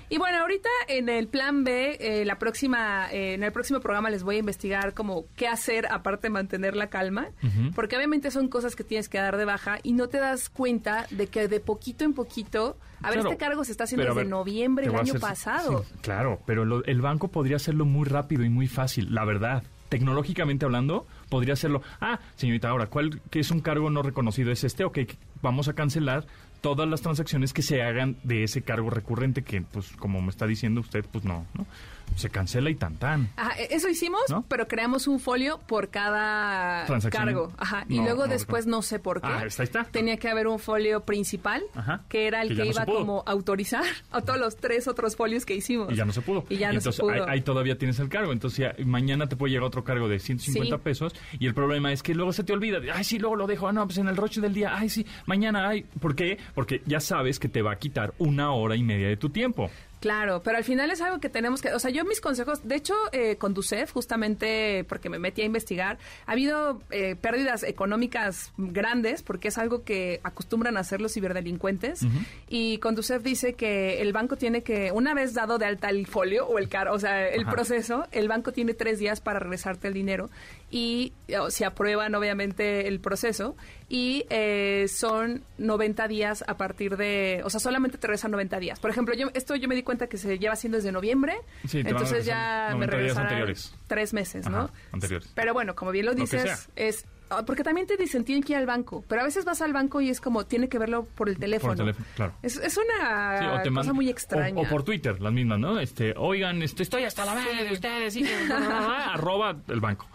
Y 0.10 0.18
bueno, 0.18 0.40
ahorita 0.40 0.70
en 0.88 1.10
el 1.10 1.28
plan 1.28 1.64
B, 1.64 1.98
eh, 2.00 2.26
la 2.26 2.38
próxima, 2.38 3.12
eh, 3.12 3.34
en 3.34 3.44
el 3.44 3.52
próximo 3.52 3.80
programa 3.80 4.10
les 4.10 4.24
voy 4.24 4.36
a 4.36 4.40
investigar 4.40 4.94
como 4.94 5.26
qué 5.36 5.48
hacer 5.48 5.88
aparte 5.92 6.28
de 6.28 6.32
mantener 6.32 6.76
la 6.76 6.88
calma, 6.88 7.28
porque 7.76 7.96
obviamente 7.96 8.32
son 8.32 8.48
cosas 8.48 8.76
que 8.76 8.84
tienes 8.84 9.10
que 9.10 9.18
dar 9.18 9.38
de 9.38 9.46
baja 9.46 9.80
y 9.84 9.94
no 9.94 10.08
te 10.10 10.18
das 10.20 10.50
cuenta 10.50 11.08
de 11.12 11.28
que 11.28 11.48
de 11.48 11.60
poquito 11.60 12.04
en 12.06 12.14
poquito, 12.14 12.78
a 13.02 13.10
ver, 13.10 13.20
este 13.20 13.38
cargo 13.38 13.64
se 13.64 13.72
está 13.72 13.84
haciendo 13.86 14.06
desde 14.06 14.16
ver, 14.18 14.28
noviembre 14.28 14.86
del 14.88 14.96
año 14.96 15.14
hacer- 15.14 15.22
pasado. 15.22 15.84
sí, 15.88 15.94
claro, 16.02 16.40
pero 16.46 16.66
lo- 16.66 16.84
el 16.86 17.02
banco 17.02 17.28
podría 17.30 17.58
hacerlo 17.58 17.86
muy 17.86 18.06
rápido 18.08 18.44
y 18.44 18.50
muy 18.50 18.68
fácil, 18.68 19.14
la 19.14 19.26
verdad. 19.26 19.64
Tecnológicamente 19.90 20.66
hablando, 20.66 21.06
podría 21.30 21.54
hacerlo. 21.54 21.82
Ah, 22.02 22.20
señorita, 22.36 22.70
ahora, 22.70 22.88
¿cuál 22.88 23.22
que 23.30 23.40
es 23.40 23.52
un 23.52 23.60
cargo 23.62 23.90
no 23.90 24.02
reconocido? 24.02 24.52
¿Es 24.52 24.64
este? 24.64 24.84
Ok, 24.84 25.00
vamos 25.42 25.68
a 25.68 25.74
cancelar 25.74 26.26
todas 26.62 26.90
las 26.90 27.02
transacciones 27.02 27.54
que 27.54 27.62
se 27.62 27.84
hagan 27.84 28.18
de 28.24 28.44
ese 28.44 28.64
cargo 28.64 28.90
recurrente 28.90 29.44
que, 29.44 29.62
pues, 29.62 29.92
como 29.98 30.22
me 30.22 30.30
está 30.30 30.48
diciendo 30.48 30.82
usted, 30.82 31.06
pues 31.12 31.24
no, 31.24 31.46
¿no? 31.54 31.68
Se 32.16 32.30
cancela 32.30 32.70
y 32.70 32.76
tan 32.76 32.96
tan. 32.96 33.30
Ajá, 33.36 33.60
e- 33.60 33.68
eso 33.76 33.90
hicimos, 33.90 34.22
¿No? 34.30 34.44
pero 34.48 34.68
creamos 34.68 35.08
un 35.08 35.20
folio 35.20 35.60
por 35.68 35.90
cada 35.90 36.86
cargo. 37.10 37.52
Ajá. 37.58 37.86
Y 37.90 37.98
No, 37.98 38.04
luego 38.04 38.24
no, 38.26 38.32
después 38.32 38.66
no 38.68 38.82
sé 38.82 39.00
por 39.00 39.22
qué. 39.22 39.28
Ah, 39.28 39.44
está, 39.46 39.64
está. 39.64 39.84
Tenía 39.86 40.18
que 40.18 40.30
haber 40.30 40.48
un 40.48 40.60
folio 40.60 41.02
principal, 41.04 41.64
Ajá. 41.76 42.04
que 42.08 42.28
era 42.28 42.42
el 42.42 42.56
Que 42.56 42.68
iba 42.68 42.86
como 42.86 43.24
a 43.26 43.32
autorizar 43.32 43.84
a 44.12 44.22
todos 44.22 44.40
los 44.40 44.56
tres 44.56 44.88
otros 44.88 45.16
folios 45.16 45.46
que 45.46 45.56
hicimos. 45.56 45.92
Y 45.92 45.96
ya 45.96 46.06
no 46.06 46.14
se 46.14 46.22
pudo. 46.22 46.46
Y 46.50 46.58
ya 46.58 46.68
no 46.68 46.78
entonces, 46.78 46.96
se 46.96 47.02
pudo. 47.02 47.12
Ahí, 47.14 47.22
ahí 47.28 47.42
todavía 47.42 47.78
tienes 47.78 48.00
el 48.00 48.08
cargo. 48.10 48.32
Entonces, 48.32 48.60
ya 48.78 48.86
mañana 48.86 49.28
te 49.28 49.36
puede 49.36 49.52
llegar 49.52 49.66
otro 49.68 49.84
cargo 49.84 50.08
de 50.08 50.20
150 50.20 50.78
Sí. 50.78 50.82
pesos. 50.84 51.14
Y 51.40 51.48
el 51.48 51.54
problema 51.54 51.92
es 51.92 52.02
que 52.04 52.14
luego 52.16 52.32
se 52.34 52.44
te 52.44 52.54
olvida. 52.54 52.80
Ay, 52.94 53.04
sí, 53.04 53.20
luego 53.20 53.36
lo 53.36 53.48
dejo. 53.48 53.68
Ah, 53.68 53.74
no, 53.74 53.86
pues 53.86 53.98
en 53.98 54.08
el 54.08 54.16
roche 54.16 54.40
del 54.42 54.54
día. 54.54 54.72
Ay, 54.78 54.90
sí, 54.90 55.06
mañana. 55.26 55.68
Ay, 55.68 55.84
¿por 56.00 56.16
qué? 56.16 56.38
Porque 56.54 56.82
ya 56.86 57.00
sabes 57.00 57.40
que 57.40 57.50
te 57.50 57.62
va 57.62 57.74
a 57.74 57.76
quitar 57.78 58.14
una 58.20 58.52
hora 58.54 58.76
y 58.76 58.84
media 58.84 59.08
de 59.08 59.18
tu 59.18 59.30
tiempo. 59.30 59.70
Claro, 60.00 60.42
pero 60.44 60.58
al 60.58 60.64
final 60.64 60.92
es 60.92 61.02
algo 61.02 61.20
que 61.20 61.30
tenemos 61.30 61.62
que, 61.62 61.74
o 61.74 61.80
sea, 61.80 61.90
yo 61.90 62.06
mis 62.06 62.22
consejos, 62.22 62.68
de 62.68 62.76
hecho, 62.76 62.94
eh, 63.12 63.38
con 63.38 63.54
Ducef, 63.54 63.92
justamente 63.92 64.84
porque 64.88 65.10
me 65.10 65.20
metí 65.20 65.42
a 65.42 65.46
investigar, 65.46 65.98
ha 66.28 66.34
habido 66.34 66.82
eh, 66.92 67.16
pérdidas 67.16 67.64
económicas 67.64 68.52
grandes, 68.58 69.24
porque 69.24 69.48
es 69.48 69.58
algo 69.58 69.84
que 69.84 70.20
acostumbran 70.24 70.78
a 70.78 70.82
hacer 70.82 71.02
los 71.02 71.14
ciberdelincuentes, 71.14 72.02
y 72.48 72.78
con 72.80 72.96
Ducef 72.96 73.24
dice 73.24 73.54
que 73.54 74.02
el 74.02 74.14
banco 74.14 74.36
tiene 74.36 74.62
que, 74.62 74.92
una 74.92 75.14
vez 75.14 75.34
dado 75.34 75.58
de 75.58 75.66
alta 75.66 75.90
el 75.90 76.06
folio 76.06 76.46
o 76.46 76.60
el 76.60 76.70
car, 76.70 76.90
o 76.90 77.00
sea, 77.00 77.28
el 77.28 77.42
Ajá. 77.42 77.52
proceso, 77.52 78.08
el 78.12 78.28
banco 78.28 78.52
tiene 78.52 78.74
tres 78.74 79.00
días 79.00 79.22
para 79.22 79.40
regresarte 79.40 79.88
el 79.88 79.94
dinero, 79.94 80.30
y 80.72 81.14
o, 81.40 81.52
si 81.52 81.64
aprueban, 81.64 82.16
obviamente, 82.16 82.88
el 82.88 83.00
proceso, 83.00 83.56
y 83.88 84.26
eh, 84.30 84.88
son 84.90 85.44
90 85.58 86.08
días 86.08 86.44
a 86.48 86.58
partir 86.58 86.98
de, 86.98 87.42
o 87.44 87.50
sea, 87.50 87.60
solamente 87.60 87.98
te 87.98 88.08
regresan 88.08 88.32
90 88.32 88.60
días. 88.60 88.80
Por 88.80 88.90
ejemplo, 88.90 89.14
yo 89.16 89.30
esto 89.34 89.56
yo 89.56 89.68
me 89.68 89.76
di 89.76 89.84
cuenta 89.84 90.08
que 90.08 90.18
se 90.18 90.40
lleva 90.40 90.54
haciendo 90.54 90.78
desde 90.78 90.92
noviembre, 90.92 91.36
Sí, 91.68 91.82
entonces 91.86 92.26
ya 92.26 92.70
90 92.72 92.78
me 92.78 92.88
regresaron. 92.88 93.56
Tres 93.88 94.14
meses, 94.14 94.50
¿no? 94.50 94.70
Anteriores. 94.92 95.32
Pero 95.36 95.54
bueno, 95.54 95.76
como 95.76 95.92
bien 95.92 96.06
lo 96.06 96.14
dices, 96.14 96.70
es 96.76 97.06
ah, 97.30 97.44
porque 97.46 97.64
también 97.64 97.88
te 97.88 97.98
dicen 97.98 98.24
tienen 98.24 98.44
que 98.44 98.54
ir 98.54 98.58
al 98.58 98.66
banco, 98.66 99.04
pero 99.08 99.22
a 99.22 99.26
veces 99.26 99.46
vas 99.46 99.62
al 99.62 99.74
banco 99.74 100.02
y 100.02 100.10
es 100.10 100.22
como 100.22 100.46
tiene 100.46 100.70
que 100.70 100.78
verlo 100.80 101.06
por 101.16 101.30
el 101.30 101.38
teléfono. 101.38 101.76
teléfono, 101.76 102.06
claro. 102.16 102.34
Es, 102.42 102.58
es 102.58 102.78
una 102.78 103.64
Sí, 103.64 103.70
cosa 103.74 103.94
muy 103.94 104.10
extraña. 104.10 104.62
O, 104.62 104.68
por 104.68 104.84
Twitter, 104.84 105.20
las 105.22 105.34
mismas, 105.34 105.60
¿no? 105.60 105.80
Este, 105.80 106.14
oigan, 106.18 106.62
este, 106.62 106.84
estoy 106.84 107.04
hasta 107.04 107.26
la 107.26 107.36
madre 107.36 107.64
de 107.64 107.74
ustedes, 107.74 108.16
hijos, 108.16 108.32
arroba 108.52 109.56
el 109.68 109.80
banco. 109.80 110.08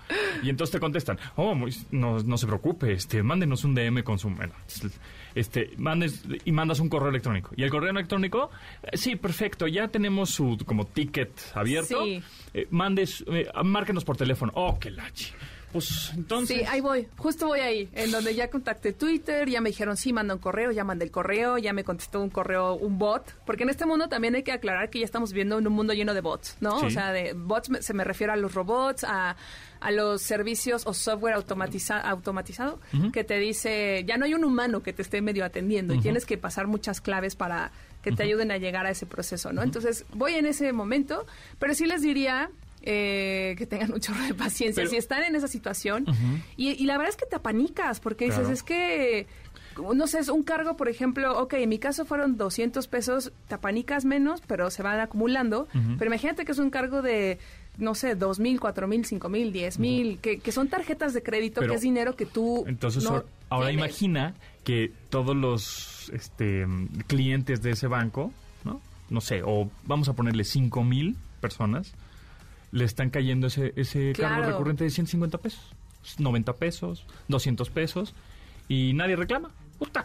Y 0.42 0.50
entonces 0.50 0.72
te 0.72 0.80
contestan, 0.80 1.18
oh, 1.36 1.54
muy- 1.54 1.74
no, 1.90 2.18
no 2.18 2.36
se 2.38 2.46
preocupe, 2.46 2.92
este, 2.92 3.22
mándenos 3.22 3.64
un 3.64 3.74
DM 3.74 4.02
con 4.02 4.18
su... 4.18 4.30
bueno, 4.30 4.52
Este, 5.34 5.70
mandes 5.76 6.24
y 6.44 6.50
mandas 6.50 6.80
un 6.80 6.88
correo 6.88 7.08
electrónico. 7.10 7.52
Y 7.56 7.62
el 7.62 7.70
correo 7.70 7.90
electrónico, 7.90 8.50
eh, 8.82 8.96
sí, 8.96 9.14
perfecto, 9.16 9.68
ya 9.68 9.86
tenemos 9.88 10.30
su 10.30 10.58
como 10.66 10.86
ticket 10.86 11.30
abierto. 11.54 12.02
Sí. 12.04 12.20
Eh, 12.52 12.66
mandes, 12.70 13.24
eh, 13.28 13.46
márquenos 13.62 14.05
por 14.05 14.17
teléfono. 14.17 14.52
Oh, 14.55 14.79
qué 14.79 14.90
lachi. 14.90 15.33
Pues 15.73 16.11
entonces... 16.17 16.59
Sí, 16.59 16.64
ahí 16.69 16.81
voy, 16.81 17.07
justo 17.17 17.47
voy 17.47 17.61
ahí, 17.61 17.88
en 17.93 18.11
donde 18.11 18.35
ya 18.35 18.50
contacté 18.50 18.93
Twitter, 18.93 19.49
ya 19.49 19.61
me 19.61 19.69
dijeron, 19.69 19.97
sí, 19.97 20.12
manda 20.12 20.35
un 20.35 20.40
correo, 20.40 20.73
ya 20.73 20.83
mandé 20.83 21.05
el 21.05 21.12
correo, 21.12 21.59
ya 21.59 21.73
me 21.73 21.85
contestó 21.85 22.21
un 22.21 22.29
correo, 22.29 22.75
un 22.75 22.99
bot, 22.99 23.37
porque 23.47 23.62
en 23.62 23.71
este 23.71 23.87
mundo 23.87 24.09
también 24.09 24.35
hay 24.35 24.43
que 24.43 24.50
aclarar 24.50 24.90
que 24.90 24.99
ya 24.99 25.05
estamos 25.05 25.31
viviendo 25.31 25.59
en 25.59 25.67
un 25.69 25.73
mundo 25.73 25.93
lleno 25.93 26.12
de 26.12 26.23
bots, 26.23 26.57
¿no? 26.61 26.81
Sí. 26.81 26.87
O 26.87 26.90
sea, 26.90 27.12
de 27.12 27.35
bots 27.35 27.71
se 27.83 27.95
me 27.95 28.02
refiere 28.02 28.33
a 28.33 28.37
los 28.37 28.52
robots, 28.52 29.05
a, 29.05 29.37
a 29.81 29.90
los 29.93 30.23
servicios 30.23 30.88
o 30.88 30.93
software 30.93 31.37
automatiza- 31.37 32.02
automatizado, 32.02 32.81
que 33.12 33.23
te 33.23 33.38
dice, 33.38 34.02
ya 34.09 34.17
no 34.17 34.25
hay 34.25 34.35
un 34.35 34.43
humano 34.43 34.83
que 34.83 34.93
te 34.93 35.02
esté 35.02 35.23
medio 35.23 35.45
atendiendo 35.45 35.95
y 35.95 36.00
tienes 36.00 36.26
que 36.26 36.37
pasar 36.37 36.67
muchas 36.67 37.00
claves 37.00 37.37
para 37.37 37.71
que 38.02 38.11
te 38.11 38.25
ayuden 38.25 38.50
a 38.50 38.57
llegar 38.57 38.87
a 38.87 38.90
ese 38.90 39.07
proceso, 39.07 39.52
¿no? 39.52 39.62
Entonces, 39.62 40.05
voy 40.14 40.35
en 40.35 40.47
ese 40.47 40.73
momento, 40.73 41.26
pero 41.61 41.75
sí 41.75 41.87
les 41.87 42.02
diría 42.02 42.50
eh, 42.82 43.54
que 43.58 43.66
tengan 43.66 43.92
un 43.94 44.00
chorro 44.00 44.22
de 44.25 44.34
paciencia. 44.34 44.82
Pero- 44.82 44.90
si 44.90 44.96
están 44.96 45.22
en 45.22 45.34
esa 45.37 45.49
situación, 45.49 46.04
y, 46.56 46.70
y 46.70 46.84
la 46.87 46.96
verdad 46.99 47.10
es 47.10 47.16
que 47.16 47.26
te 47.26 47.37
apanicas, 47.37 48.00
porque 48.00 48.26
dices, 48.26 48.49
es 48.49 48.62
que, 48.62 49.26
no 49.94 50.06
sé, 50.06 50.18
es 50.18 50.28
un 50.28 50.42
cargo, 50.42 50.76
por 50.76 50.88
ejemplo, 50.88 51.38
ok, 51.40 51.54
en 51.54 51.68
mi 51.68 51.78
caso 51.78 52.04
fueron 52.04 52.37
200 52.37 52.87
pesos, 52.88 53.32
te 53.49 53.54
apanicas 53.54 54.04
menos, 54.04 54.42
pero 54.46 54.70
se 54.70 54.82
van 54.82 55.00
acumulando. 55.00 55.68
Pero 55.99 56.06
imagínate 56.10 56.44
que 56.44 56.52
es 56.52 56.58
un 56.58 56.70
cargo 56.70 57.02
de, 57.02 57.38
no 57.78 57.94
sé, 57.94 58.14
dos 58.14 58.38
mil, 58.40 58.60
cuatro 58.60 58.87
mil, 58.88 59.04
cinco 59.04 59.28
mil, 59.28 59.52
diez 59.52 59.78
mil, 59.78 60.18
que, 60.18 60.38
que 60.38 60.52
son 60.52 60.68
tarjetas 60.68 61.12
de 61.14 61.22
crédito, 61.22 61.60
Pero- 61.60 61.72
que 61.72 61.76
es 61.76 61.82
dinero 61.82 62.16
que 62.16 62.26
tú. 62.26 62.64
Entonces, 62.66 63.04
no 63.04 63.25
ahora- 63.49 63.68
tienes. 63.68 63.75
imagina 63.87 64.34
que 64.64 64.92
todos 65.08 65.34
los 65.37 66.10
este, 66.14 66.66
clientes 67.06 67.62
de 67.62 67.70
ese 67.70 67.87
banco, 67.87 68.32
¿no? 68.64 68.80
No 69.08 69.20
sé, 69.20 69.42
o 69.44 69.70
vamos 69.84 70.08
a 70.08 70.12
ponerle 70.14 70.44
5 70.44 70.84
mil 70.84 71.16
personas, 71.40 71.94
le 72.72 72.84
están 72.84 73.10
cayendo 73.10 73.48
ese, 73.48 73.72
ese 73.76 74.12
cargo 74.12 74.42
recurrente 74.42 74.84
de 74.84 74.90
150 74.90 75.38
pesos, 75.38 75.74
90 76.18 76.52
pesos, 76.54 77.06
200 77.28 77.70
pesos, 77.70 78.14
y 78.68 78.92
nadie 78.94 79.16
reclama. 79.16 79.50
Puta, 79.78 80.04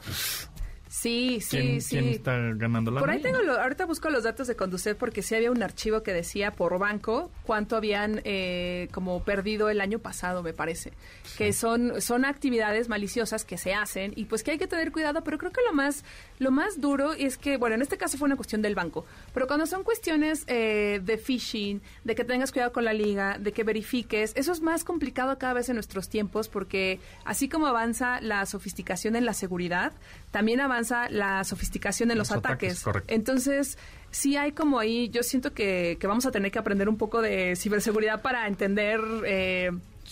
Sí, 0.98 1.40
sí, 1.42 1.58
¿quién, 1.58 1.82
sí. 1.82 1.90
quién 1.98 2.08
está 2.08 2.38
ganando 2.56 2.90
la 2.90 3.02
Por 3.02 3.10
ahí 3.10 3.22
tengo, 3.22 3.42
lo- 3.42 3.60
ahorita 3.60 3.86
busco 3.86 4.10
los 4.10 4.24
datos 4.24 4.48
de 4.48 4.56
Conducet 4.56 4.98
porque 4.98 5.22
sí 5.22 5.36
había 5.36 5.52
un 5.52 5.62
archivo 5.62 6.04
que 6.04 6.14
decía 6.14 6.52
por 6.52 6.80
banco 6.80 7.30
cuánto 7.44 7.75
habían 7.75 8.22
eh, 8.24 8.88
como 8.94 9.22
perdido 9.22 9.70
el 9.70 9.82
año 9.82 10.00
pasado, 10.00 10.42
me 10.42 10.54
parece. 10.54 10.94
Que 11.38 11.52
son, 11.52 12.02
son 12.02 12.24
actividades 12.24 12.88
maliciosas 12.88 13.44
que 13.44 13.58
se 13.58 13.74
hacen 13.74 14.14
y 14.16 14.24
pues 14.25 14.42
que 14.42 14.52
hay 14.52 14.58
que 14.58 14.68
tener 14.68 14.94
cuidado, 14.94 15.22
pero 15.25 15.38
creo 15.38 15.52
que 15.52 15.60
lo 15.68 15.74
más, 15.74 16.06
lo 16.40 16.50
más 16.52 16.80
duro 16.80 17.12
es 17.12 17.38
que, 17.38 17.58
bueno, 17.58 17.75
en 17.75 17.82
este 17.82 17.98
caso 17.98 18.18
fue 18.18 18.28
una 18.28 18.38
cuestión 18.38 18.62
del 18.62 18.74
banco, 18.74 19.06
pero 19.34 19.48
cuando 19.48 19.66
son 19.66 19.84
cuestiones 19.84 20.46
eh, 20.48 21.02
de 21.04 21.18
phishing, 21.18 21.82
de 22.06 22.16
que 22.16 22.24
tengas 22.24 22.54
cuidado 22.54 22.72
con 22.72 22.86
la 22.86 22.94
liga, 22.94 23.38
de 23.38 23.52
que 23.52 23.66
verifiques, 23.66 24.32
eso 24.38 24.54
es 24.54 24.62
más 24.62 24.86
complicado 24.86 25.38
cada 25.38 25.52
vez 25.54 25.68
en 25.68 25.75
nuestros 25.75 26.08
tiempos 26.08 26.48
porque 26.48 27.02
así 27.25 27.50
como 27.50 27.68
avanza 27.68 28.22
la 28.22 28.46
sofisticación 28.46 29.18
en 29.18 29.25
la 29.25 29.34
seguridad, 29.34 29.92
también 30.36 30.60
avanza 30.60 31.08
la 31.10 31.46
sofisticación 31.46 32.12
en 32.12 32.18
los, 32.18 32.30
Los 32.30 32.39
ataques, 32.39 32.72
ataques. 32.74 32.84
correcto. 32.84 33.13
Entonces, 33.13 33.77
sí 34.12 34.36
hay 34.36 34.51
como 34.51 34.80
ahí, 34.80 35.08
yo 35.08 35.24
siento 35.24 35.54
que, 35.54 35.96
que 35.98 36.08
vamos 36.08 36.25
a 36.25 36.32
tener 36.32 36.51
que 36.51 36.60
aprender 36.60 36.89
un 36.89 36.98
poco 36.98 37.22
de 37.22 37.56
ciberseguridad 37.56 38.22
para 38.22 38.46
entender 38.46 39.00
eh, 39.25 39.72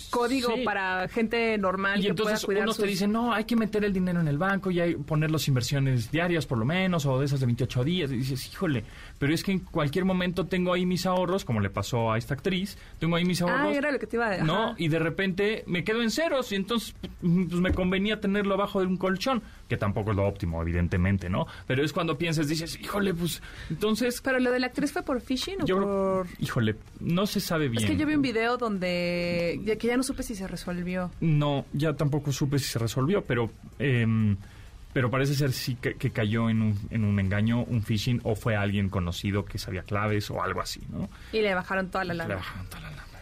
código 0.10 0.56
Sí. 0.56 0.64
para 0.64 1.10
gente 1.10 1.58
normal 1.58 2.00
Y 2.00 2.04
que 2.04 2.10
entonces 2.12 2.40
pueda 2.40 2.46
cuidar 2.46 2.64
unos 2.64 2.78
te 2.78 2.84
sus- 2.84 2.90
dicen, 2.90 3.12
no, 3.12 3.34
hay 3.34 3.44
que 3.44 3.58
meter 3.58 3.84
el 3.84 3.92
dinero 3.92 4.22
en 4.22 4.30
el 4.30 4.38
banco 4.38 4.72
y 4.72 4.80
hay 4.80 4.96
poner 4.96 5.30
las 5.30 5.46
inversiones 5.50 6.10
diarias 6.10 6.46
por 6.46 6.58
lo 6.58 6.64
menos, 6.66 7.06
o 7.06 7.20
de 7.20 7.26
esas 7.26 7.42
de 7.42 7.46
28 7.48 7.84
días. 7.84 8.10
Y 8.12 8.16
dices, 8.18 8.48
híjole, 8.48 8.86
pero 9.24 9.34
es 9.34 9.42
que 9.42 9.54
en 9.54 9.60
cualquier 9.60 10.04
momento 10.04 10.48
tengo 10.48 10.74
ahí 10.74 10.86
mis 10.86 11.06
ahorros, 11.06 11.46
como 11.46 11.62
le 11.62 11.70
pasó 11.70 12.12
a 12.12 12.18
esta 12.18 12.34
actriz, 12.34 12.78
tengo 13.00 13.16
ahí 13.16 13.24
mis 13.24 13.42
ahorros. 13.42 13.70
Ah, 13.70 13.74
era 13.74 13.90
lo 13.90 13.98
que 13.98 14.06
te 14.06 14.18
iba 14.18 14.28
a 14.28 14.32
decir. 14.32 14.44
No, 14.46 14.76
y 14.78 14.90
de 14.90 15.00
repente 15.00 15.64
me 15.66 15.86
quedo 15.86 16.02
en 16.02 16.12
ceros 16.12 16.52
y 16.52 16.56
entonces 16.56 16.94
pues 17.22 17.62
me 17.62 17.72
convenía 17.72 18.20
tenerlo 18.20 18.56
abajo 18.56 18.82
de 18.82 18.88
un 18.88 18.98
colchón, 18.98 19.42
que 19.70 19.78
tampoco 19.78 20.12
es 20.12 20.18
lo 20.18 20.28
óptimo, 20.28 20.62
evidentemente, 20.62 21.30
¿no? 21.30 21.48
Pero 21.68 21.86
es 21.86 21.94
cuando 21.94 22.18
piensas, 22.18 22.50
dices, 22.50 22.78
híjole, 22.82 23.14
pues 23.14 23.42
entonces... 23.70 24.20
Pero 24.22 24.40
lo 24.42 24.52
de 24.52 24.60
la 24.60 24.68
actriz 24.68 24.92
fue 24.92 25.04
por 25.04 25.22
phishing 25.22 25.62
o 25.62 25.66
Yo, 25.66 25.78
por... 25.82 26.28
híjole, 26.40 26.76
no 27.00 27.26
se 27.26 27.40
sabe 27.40 27.70
bien. 27.70 27.82
Es 27.82 27.90
que 27.90 27.96
yo 27.96 28.06
vi 28.06 28.16
un 28.16 28.22
video 28.22 28.58
donde 28.58 29.62
ya- 29.64 29.78
que 29.78 29.88
ya 29.88 29.96
no 29.96 30.04
supe 30.04 30.24
si 30.24 30.36
se 30.36 30.48
resolvió. 30.50 31.12
No, 31.22 31.66
ya 31.72 31.94
tampoco 31.94 32.34
supe 32.34 32.60
si 32.60 32.66
se 32.66 32.78
resolvió, 32.78 33.24
pero 33.24 33.50
em, 33.80 34.36
pero 34.94 35.10
parece 35.12 35.34
ser 35.36 35.52
sí 35.52 35.76
que, 35.76 35.96
que 35.96 36.12
cayó 36.12 36.50
en 36.50 36.62
un, 36.62 36.80
en 36.92 37.04
un 37.04 37.20
engaño, 37.20 37.64
un 37.64 37.82
phishing, 37.84 38.22
o 38.24 38.36
fue 38.36 38.56
alguien 38.56 38.90
conocido 38.90 39.44
que 39.46 39.58
sabía 39.58 39.84
claves 39.84 40.30
o 40.32 40.42
algo 40.44 40.62
así, 40.62 40.82
¿no? 40.90 41.10
Y 41.32 41.42
le 41.42 41.54
bajaron 41.56 41.90
toda 41.90 42.04
la 42.06 42.14
Le 42.14 42.18
lana. 42.20 42.36
bajaron 42.36 42.68
toda 42.68 42.82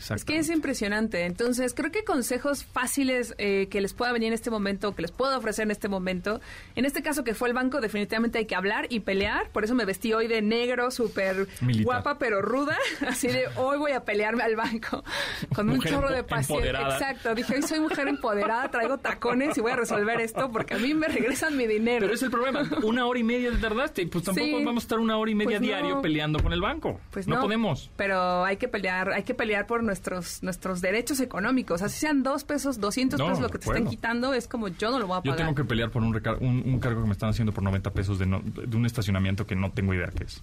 Es 0.09 0.25
que 0.25 0.37
es 0.37 0.49
impresionante. 0.49 1.25
Entonces, 1.25 1.73
creo 1.73 1.91
que 1.91 2.03
consejos 2.03 2.63
fáciles 2.65 3.35
eh, 3.37 3.67
que 3.69 3.81
les 3.81 3.93
pueda 3.93 4.11
venir 4.11 4.27
en 4.29 4.33
este 4.33 4.49
momento, 4.49 4.95
que 4.95 5.01
les 5.03 5.11
puedo 5.11 5.37
ofrecer 5.37 5.63
en 5.63 5.71
este 5.71 5.87
momento. 5.87 6.41
En 6.75 6.85
este 6.85 7.01
caso 7.03 7.23
que 7.23 7.33
fue 7.33 7.47
el 7.49 7.53
banco, 7.53 7.81
definitivamente 7.81 8.39
hay 8.39 8.45
que 8.45 8.55
hablar 8.55 8.87
y 8.89 9.01
pelear. 9.01 9.49
Por 9.51 9.63
eso 9.63 9.75
me 9.75 9.85
vestí 9.85 10.13
hoy 10.13 10.27
de 10.27 10.41
negro, 10.41 10.91
súper 10.91 11.47
guapa 11.83 12.17
pero 12.17 12.41
ruda. 12.41 12.77
Así 13.07 13.27
de 13.27 13.45
hoy 13.57 13.77
voy 13.77 13.91
a 13.91 14.03
pelearme 14.03 14.43
al 14.43 14.55
banco 14.55 15.03
con 15.55 15.69
un 15.69 15.79
chorro 15.81 16.11
de 16.11 16.23
paciencia. 16.23 16.71
Exacto. 16.71 17.35
Dije, 17.35 17.55
hoy 17.55 17.61
soy 17.61 17.79
mujer 17.79 18.07
empoderada, 18.07 18.69
traigo 18.71 18.97
tacones 18.97 19.57
y 19.57 19.61
voy 19.61 19.71
a 19.71 19.75
resolver 19.75 20.19
esto 20.21 20.51
porque 20.51 20.73
a 20.75 20.77
mí 20.77 20.93
me 20.93 21.07
regresan 21.07 21.55
mi 21.57 21.67
dinero. 21.67 22.01
Pero 22.01 22.13
es 22.13 22.23
el 22.23 22.31
problema, 22.31 22.63
una 22.83 23.05
hora 23.05 23.19
y 23.19 23.23
media 23.23 23.51
tardaste, 23.59 24.07
pues 24.07 24.23
tampoco 24.25 24.45
Sí. 24.45 24.63
vamos 24.65 24.83
a 24.83 24.85
estar 24.85 24.99
una 24.99 25.17
hora 25.17 25.29
y 25.31 25.35
media 25.35 25.59
Pues 25.59 25.61
no. 25.61 25.67
diario 25.67 26.01
peleando 26.01 26.41
con 26.41 26.53
el 26.53 26.61
banco. 26.61 26.99
Pues 27.11 27.27
no, 27.27 27.35
no, 27.35 27.41
podemos. 27.41 27.91
Pero 27.95 28.43
hay 28.45 28.57
que 28.57 28.67
pelear, 28.67 29.11
hay 29.13 29.23
que 29.23 29.33
pelear 29.33 29.67
por 29.67 29.83
nuestros 29.91 30.41
nuestros 30.41 30.79
derechos 30.81 31.19
económicos. 31.19 31.81
Así 31.81 31.99
sean 31.99 32.23
dos 32.23 32.43
pesos, 32.45 32.79
200 32.79 33.19
No, 33.19 33.25
pesos 33.27 33.41
lo 33.41 33.49
que 33.49 33.57
te 33.59 33.65
estén 33.65 33.71
acuerdo. 33.83 33.89
quitando, 33.89 34.33
es 34.33 34.47
como 34.47 34.69
yo 34.69 34.89
no 34.89 34.99
lo 34.99 35.07
voy 35.07 35.15
a 35.17 35.19
Yo 35.19 35.31
pagar. 35.31 35.37
tengo 35.37 35.55
que 35.55 35.65
pelear 35.65 35.91
por 35.91 36.01
un, 36.01 36.15
un, 36.39 36.63
un 36.65 36.79
cargo 36.79 37.01
que 37.01 37.07
me 37.07 37.13
están 37.13 37.29
haciendo 37.29 37.51
por 37.51 37.63
90 37.63 37.91
pesos 37.91 38.17
de, 38.19 38.25
no- 38.25 38.41
de 38.41 38.75
un 38.77 38.85
estacionamiento 38.85 39.45
que 39.45 39.55
no 39.55 39.71
tengo 39.71 39.93
idea 39.93 40.07
qué 40.15 40.23
es. 40.23 40.41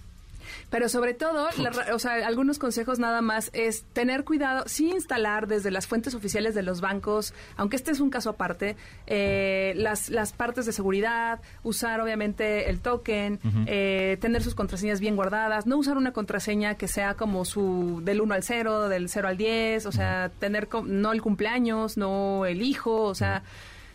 Pero 0.69 0.87
sobre 0.87 1.13
todo, 1.15 1.47
la 1.57 1.71
o 1.95 1.99
sea, 1.99 2.27
algunos 2.27 2.59
consejos 2.59 2.99
nada 2.99 3.21
más 3.21 3.49
es 3.53 3.83
tener 3.93 4.23
cuidado, 4.23 4.65
sí 4.67 4.91
instalar 4.91 5.47
desde 5.47 5.71
las 5.71 5.87
fuentes 5.87 6.13
oficiales 6.13 6.53
de 6.53 6.61
los 6.61 6.79
bancos, 6.79 7.33
aunque 7.57 7.75
este 7.75 7.89
es 7.91 7.99
un 7.99 8.09
caso 8.11 8.29
aparte, 8.29 8.75
eh, 9.07 9.73
las, 9.77 10.09
las 10.09 10.31
partes 10.33 10.65
de 10.67 10.71
seguridad, 10.71 11.39
usar 11.63 12.01
obviamente 12.01 12.69
el 12.69 12.81
token, 12.81 13.39
eh, 13.65 14.17
tener 14.21 14.43
sus 14.43 14.53
contraseñas 14.53 14.99
bien 14.99 15.15
guardadas, 15.15 15.65
no 15.65 15.77
usar 15.77 15.97
una 15.97 16.13
contraseña 16.13 16.75
que 16.75 16.87
sea 16.87 17.15
como 17.15 17.45
su 17.45 18.01
del 18.03 18.21
1 18.21 18.33
al 18.35 18.43
0, 18.43 18.89
del 18.89 19.09
0 19.09 19.27
al 19.27 19.37
10, 19.37 19.85
o 19.87 19.91
sea, 19.91 20.29
tener 20.39 20.67
co- 20.67 20.83
no 20.85 21.11
el 21.13 21.21
cumpleaños, 21.23 21.97
no 21.97 22.45
el 22.45 22.61
hijo, 22.61 23.03
o 23.05 23.15
sea, 23.15 23.41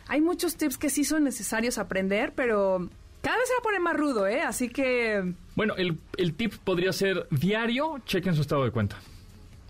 hay 0.09 0.21
muchos 0.21 0.57
tips 0.57 0.77
que 0.77 0.91
sí 0.91 1.05
son 1.05 1.23
necesarios 1.25 1.79
aprender, 1.79 2.33
pero 2.35 2.89
cada 3.25 3.37
vez 3.39 3.49
se 3.49 3.55
va 3.55 3.59
a 3.59 3.63
poner 3.63 3.81
más 3.81 3.97
rudo, 3.97 4.27
¿eh? 4.29 4.43
Así 4.43 4.69
que... 4.69 5.33
Bueno, 5.57 5.75
el, 5.77 5.99
el 6.17 6.35
tip 6.35 6.55
podría 6.63 6.93
ser 6.93 7.27
diario, 7.31 7.99
chequen 8.07 8.35
su 8.35 8.43
estado 8.43 8.65
de 8.65 8.71
cuenta. 8.71 8.97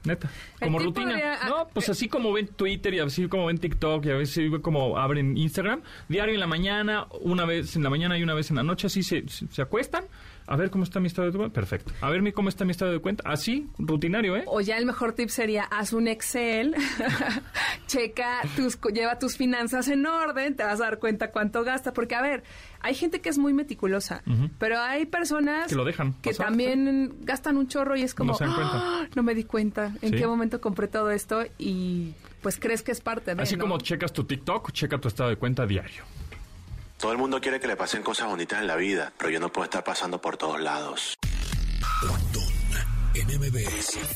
Neta, 0.04 0.28
como 0.60 0.78
rutina. 0.80 1.12
podría- 1.12 1.38
no, 1.48 1.68
pues 1.72 1.88
así 1.88 2.08
como 2.08 2.30
ven 2.30 2.46
Twitter 2.48 2.92
y 2.92 2.98
así 2.98 3.26
como 3.26 3.46
ven 3.46 3.56
TikTok 3.56 4.04
y 4.04 4.10
a 4.10 4.16
veces 4.16 4.50
como 4.60 4.98
abren 4.98 5.38
Instagram, 5.38 5.80
diario 6.10 6.34
en 6.34 6.40
la 6.40 6.46
mañana, 6.46 7.06
una 7.22 7.46
vez 7.46 7.74
en 7.76 7.82
la 7.84 7.88
mañana 7.88 8.18
y 8.18 8.22
una 8.22 8.34
vez 8.34 8.50
en 8.50 8.56
la 8.56 8.62
noche, 8.62 8.88
así 8.88 9.02
se, 9.02 9.24
se 9.28 9.62
acuestan, 9.62 10.04
a 10.46 10.56
ver 10.56 10.70
cómo 10.70 10.84
está 10.84 11.00
mi 11.00 11.06
estado 11.06 11.30
de 11.30 11.36
cuenta. 11.36 11.54
Perfecto. 11.54 11.92
A 12.00 12.10
ver 12.10 12.22
mi- 12.22 12.32
cómo 12.32 12.48
está 12.48 12.64
mi 12.64 12.70
estado 12.72 12.92
de 12.92 12.98
cuenta. 13.00 13.22
Así, 13.26 13.68
rutinario, 13.78 14.36
¿eh? 14.36 14.44
O 14.46 14.60
ya 14.60 14.76
el 14.78 14.86
mejor 14.86 15.12
tip 15.12 15.28
sería 15.30 15.64
haz 15.64 15.92
un 15.92 16.08
Excel, 16.08 16.74
checa 17.86 18.40
tus, 18.56 18.78
lleva 18.92 19.18
tus 19.18 19.36
finanzas 19.36 19.88
en 19.88 20.06
orden, 20.06 20.54
te 20.56 20.64
vas 20.64 20.80
a 20.80 20.84
dar 20.84 20.98
cuenta 20.98 21.30
cuánto 21.30 21.64
gasta, 21.64 21.92
porque 21.92 22.14
a 22.14 22.22
ver, 22.22 22.42
hay 22.80 22.94
gente 22.94 23.20
que 23.20 23.28
es 23.28 23.38
muy 23.38 23.52
meticulosa, 23.52 24.22
pero 24.58 24.78
hay 24.80 25.06
personas 25.06 25.68
Que 25.68 25.74
lo 25.74 25.84
dejan 25.84 26.14
que 26.14 26.30
pasar, 26.30 26.46
también 26.46 27.16
gastan 27.22 27.56
un 27.56 27.68
chorro 27.68 27.96
y 27.96 28.02
es 28.02 28.14
como, 28.14 28.32
No 28.32 28.38
se 28.38 28.44
dan 28.44 28.54
cuenta. 28.54 28.72
"Ah, 28.76 29.08
no 29.14 29.22
me 29.22 29.34
di 29.34 29.44
cuenta 29.44 29.92
en 30.02 30.10
Sí. 30.10 30.16
qué 30.16 30.26
momento 30.26 30.60
compré 30.60 30.88
todo 30.88 31.10
esto 31.10 31.42
y 31.58 32.12
pues 32.42 32.58
crees 32.58 32.82
que 32.82 32.92
es 32.92 33.00
parte 33.00 33.34
de, 33.34 33.42
Así 33.42 33.56
¿no? 33.56 33.62
como 33.62 33.78
checas 33.78 34.12
tu 34.12 34.24
TikTok, 34.24 34.72
checa 34.72 34.98
tu 34.98 35.08
estado 35.08 35.30
de 35.30 35.36
cuenta 35.36 35.66
diario. 35.66 36.04
Todo 36.98 37.12
el 37.12 37.18
mundo 37.18 37.40
quiere 37.40 37.60
que 37.60 37.66
le 37.66 37.76
pasen 37.76 38.02
cosas 38.02 38.28
bonitas 38.28 38.60
en 38.60 38.66
la 38.66 38.76
vida, 38.76 39.12
pero 39.18 39.30
yo 39.30 39.40
no 39.40 39.52
puedo 39.52 39.64
estar 39.64 39.84
pasando 39.84 40.20
por 40.20 40.36
todos 40.36 40.60
lados. 40.60 41.14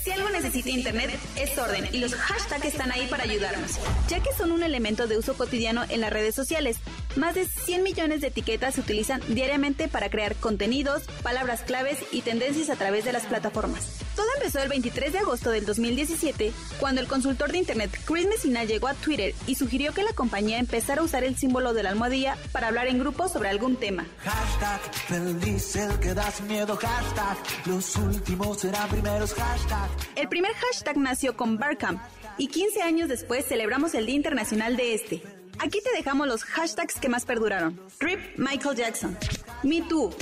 Si 0.03 0.11
algo 0.11 0.29
necesita 0.31 0.71
Internet, 0.71 1.11
es 1.37 1.57
orden 1.57 1.89
y 1.93 1.99
los 1.99 2.15
hashtags 2.15 2.65
están 2.65 2.91
ahí 2.91 3.07
para 3.07 3.25
ayudarnos, 3.25 3.79
ya 4.09 4.21
que 4.21 4.33
son 4.33 4.51
un 4.51 4.63
elemento 4.63 5.07
de 5.07 5.19
uso 5.19 5.35
cotidiano 5.35 5.85
en 5.89 6.01
las 6.01 6.13
redes 6.13 6.35
sociales. 6.35 6.79
Más 7.15 7.35
de 7.35 7.47
100 7.47 7.83
millones 7.83 8.21
de 8.21 8.29
etiquetas 8.29 8.75
se 8.75 8.81
utilizan 8.81 9.23
diariamente 9.29 9.89
para 9.89 10.11
crear 10.11 10.35
contenidos, 10.35 11.05
palabras 11.23 11.63
claves 11.63 11.99
y 12.11 12.23
tendencias 12.23 12.71
a 12.71 12.77
través 12.77 13.05
de 13.05 13.13
las 13.13 13.27
plataformas. 13.27 14.01
Todo 14.19 14.27
empezó 14.35 14.59
el 14.59 14.69
23 14.69 15.13
de 15.13 15.19
agosto 15.21 15.53
del 15.53 15.65
2017, 15.65 16.53
cuando 16.81 17.01
el 17.01 17.07
consultor 17.07 17.53
de 17.53 17.59
Internet 17.59 17.97
Chris 18.05 18.27
Messina 18.27 18.65
llegó 18.65 18.89
a 18.89 18.95
Twitter 18.95 19.33
y 19.47 19.55
sugirió 19.55 19.95
que 19.95 20.03
la 20.03 20.13
compañía 20.13 20.59
empezara 20.59 21.03
a 21.03 21.05
usar 21.05 21.23
el 21.23 21.37
símbolo 21.37 21.73
de 21.73 21.85
la 21.85 21.91
almohadilla 21.91 22.37
para 22.51 22.67
hablar 22.67 22.89
en 22.89 22.99
grupo 22.99 23.29
sobre 23.29 23.49
algún 23.49 23.77
tema. 23.77 24.05
Hashtag 24.25 24.93
feliz 25.07 25.77
el 25.77 26.01
que 26.01 26.15
da 26.15 26.29
sin 26.33 26.49
miedo. 26.49 26.77
Hashtag 26.77 27.39
los 27.67 27.95
últimos 27.95 28.59
serán 28.59 28.89
primeros. 28.89 29.35
Hashtag 29.35 29.89
El 30.17 30.29
primer 30.29 30.53
hashtag 30.53 30.97
nació 30.97 31.37
con 31.37 31.57
Barcamp, 31.57 32.03
y 32.39 32.49
15 32.49 32.83
años 32.83 33.09
después 33.09 33.47
celebramos 33.47 33.95
el 33.95 34.07
Día 34.07 34.17
Internacional 34.17 34.77
de 34.77 34.95
este. 34.95 35.23
Aquí 35.61 35.81
te 35.81 35.97
dejamos 35.97 36.27
los 36.27 36.43
hashtags 36.43 36.99
que 36.99 37.09
más 37.09 37.25
perduraron. 37.25 37.81
RIP 38.01 38.37
Michael 38.37 38.77
Jackson. 38.77 39.17
Me 39.63 39.81
Too. 39.83 40.13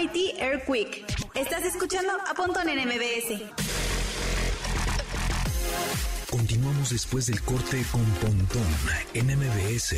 IT 0.00 0.38
Air. 0.38 0.62
Estás 1.34 1.64
escuchando 1.64 2.12
a 2.26 2.32
Pontón 2.34 2.68
en 2.68 2.88
MBS. 2.88 3.42
Continuamos 6.30 6.90
después 6.90 7.26
del 7.26 7.42
corte 7.42 7.84
con 7.92 8.04
Pontón 8.04 8.66
en 9.12 9.26
MBS. 9.26 9.96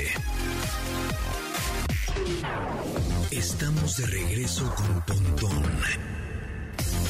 Estamos 3.30 3.96
de 3.98 4.06
regreso 4.06 4.74
con 4.74 5.02
Pontón 5.02 5.62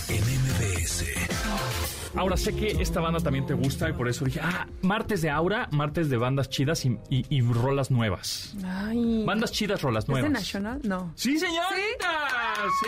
en 0.08 0.23
MBS. 0.23 1.04
Ahora 2.16 2.37
sé 2.37 2.54
que 2.54 2.68
esta 2.80 3.00
banda 3.00 3.18
también 3.20 3.44
te 3.44 3.54
gusta 3.54 3.88
y 3.90 3.92
por 3.92 4.08
eso 4.08 4.25
dije, 4.25 4.38
ah, 4.42 4.68
martes 4.82 5.20
de 5.23 5.30
Aura, 5.30 5.68
martes 5.73 6.08
de 6.08 6.16
bandas 6.16 6.49
chidas 6.49 6.84
y, 6.84 6.96
y- 7.11 7.26
y 7.28 7.40
rolas 7.42 7.90
nuevas. 7.90 8.54
Ay. 8.64 9.25
Bandas 9.26 9.50
chidas, 9.50 9.82
rolas 9.82 10.04
¿Es 10.04 10.08
nuevas. 10.11 10.30
de 10.30 10.38
National? 10.38 10.80
No. 10.84 11.12
Sí, 11.16 11.37
señorita. 11.38 12.08
Sí. 12.80 12.87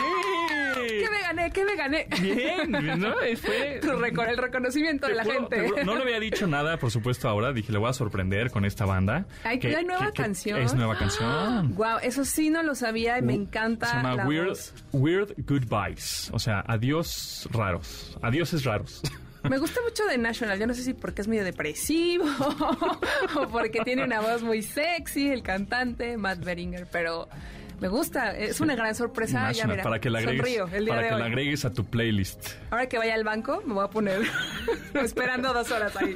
¿Qué 0.87 1.09
me 1.09 1.21
gané? 1.21 1.51
¿Qué 1.51 1.65
me 1.65 1.75
gané? 1.75 2.07
Bien, 2.21 2.99
¿no? 2.99 3.13
Fue... 3.41 3.79
El 4.27 4.37
reconocimiento 4.37 5.07
de 5.07 5.15
la 5.15 5.23
gente. 5.23 5.83
no 5.85 5.95
le 5.95 6.01
había 6.03 6.19
dicho 6.19 6.47
nada, 6.47 6.77
por 6.77 6.91
supuesto, 6.91 7.27
ahora. 7.29 7.53
Dije, 7.53 7.71
le 7.71 7.77
voy 7.77 7.89
a 7.89 7.93
sorprender 7.93 8.51
con 8.51 8.65
esta 8.65 8.85
banda. 8.85 9.25
Ay, 9.43 9.59
Que- 9.59 9.75
¿hay 9.75 9.85
nueva 9.85 10.07
que- 10.07 10.13
que 10.13 10.21
canción? 10.23 10.61
Es 10.61 10.73
nueva 10.73 10.97
canción. 10.97 11.27
Wow, 11.77 11.97
eso 12.01 12.25
sí 12.25 12.49
no 12.49 12.63
lo 12.63 12.75
sabía 12.75 13.17
y 13.17 13.21
me 13.21 13.33
encanta 13.33 13.87
Se 13.87 13.95
llama 13.95 14.15
la 14.15 14.27
Weird, 14.27 14.47
voz. 14.49 14.73
Weird 14.91 15.33
Goodbyes. 15.47 16.29
O 16.33 16.39
sea, 16.39 16.63
adiós 16.67 17.47
raros. 17.51 18.17
Adioses 18.21 18.63
raros. 18.63 19.01
Me 19.43 19.57
gusta 19.59 19.79
mucho 19.81 20.05
de 20.05 20.17
National. 20.17 20.59
Yo 20.59 20.67
no 20.67 20.73
sé 20.73 20.83
si 20.83 20.93
porque 20.93 21.21
es 21.21 21.27
medio 21.27 21.43
depresivo 21.43 22.25
o 23.35 23.47
porque 23.49 23.79
tiene 23.83 24.03
una 24.03 24.19
voz 24.19 24.41
muy 24.43 24.61
sexy, 24.61 25.29
el 25.29 25.41
cantante, 25.43 26.17
Matt 26.17 26.43
Beringer, 26.43 26.87
pero 26.91 27.29
me 27.79 27.87
gusta. 27.87 28.35
Es 28.37 28.59
una 28.61 28.75
gran 28.75 28.95
sorpresa. 28.95 29.51
Ya, 29.51 29.67
mira, 29.67 29.83
para 29.83 29.99
que 29.99 30.09
la 30.09 30.19
agregues, 30.19 30.45
sonrío 30.45 30.67
el 30.75 30.85
día 30.85 30.93
para 30.93 31.01
de 31.03 31.07
que 31.09 31.13
hoy. 31.15 31.19
la 31.19 31.25
agregues 31.27 31.65
a 31.65 31.73
tu 31.73 31.85
playlist. 31.85 32.49
Ahora 32.71 32.87
que 32.87 32.97
vaya 32.97 33.13
al 33.13 33.23
banco, 33.23 33.61
me 33.65 33.73
voy 33.73 33.85
a 33.85 33.89
poner 33.89 34.21
esperando 34.93 35.53
dos 35.53 35.71
horas 35.71 35.95
ahí, 35.97 36.15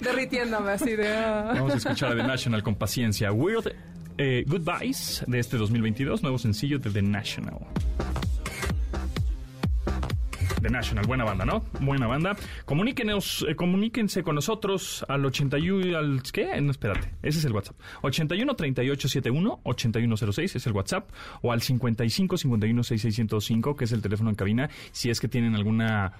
derritiéndome 0.00 0.72
así 0.72 0.96
de... 0.96 1.08
ah. 1.08 1.52
Vamos 1.54 1.74
a 1.74 1.76
escuchar 1.76 2.12
a 2.12 2.16
The 2.16 2.22
National 2.22 2.62
con 2.62 2.74
paciencia. 2.74 3.32
Weird 3.32 3.74
eh, 4.18 4.44
Goodbyes 4.46 5.24
de 5.26 5.38
este 5.38 5.56
2022, 5.56 6.22
nuevo 6.22 6.38
sencillo 6.38 6.78
de 6.78 6.90
The 6.90 7.02
National. 7.02 7.56
The 10.60 10.70
National, 10.70 11.06
buena 11.06 11.24
banda, 11.24 11.44
¿no? 11.44 11.64
Buena 11.80 12.06
banda. 12.06 12.36
Comuníquenos, 12.64 13.46
eh, 13.48 13.56
comuníquense 13.56 14.22
con 14.22 14.34
nosotros 14.34 15.04
al 15.08 15.24
81, 15.24 15.96
al, 15.96 16.22
¿qué? 16.32 16.60
No, 16.60 16.70
espérate, 16.70 17.12
ese 17.22 17.38
es 17.38 17.44
el 17.44 17.52
WhatsApp. 17.52 17.76
81 18.02 18.54
38 18.54 19.08
71 19.08 19.60
8106 19.62 20.56
es 20.56 20.66
el 20.66 20.72
WhatsApp 20.72 21.10
o 21.42 21.52
al 21.52 21.62
55 21.62 22.36
51 22.36 22.82
66 22.82 23.14
105 23.14 23.76
que 23.76 23.84
es 23.84 23.92
el 23.92 24.02
teléfono 24.02 24.30
en 24.30 24.36
cabina 24.36 24.70
si 24.92 25.10
es 25.10 25.20
que 25.20 25.28
tienen 25.28 25.54
alguna 25.54 26.12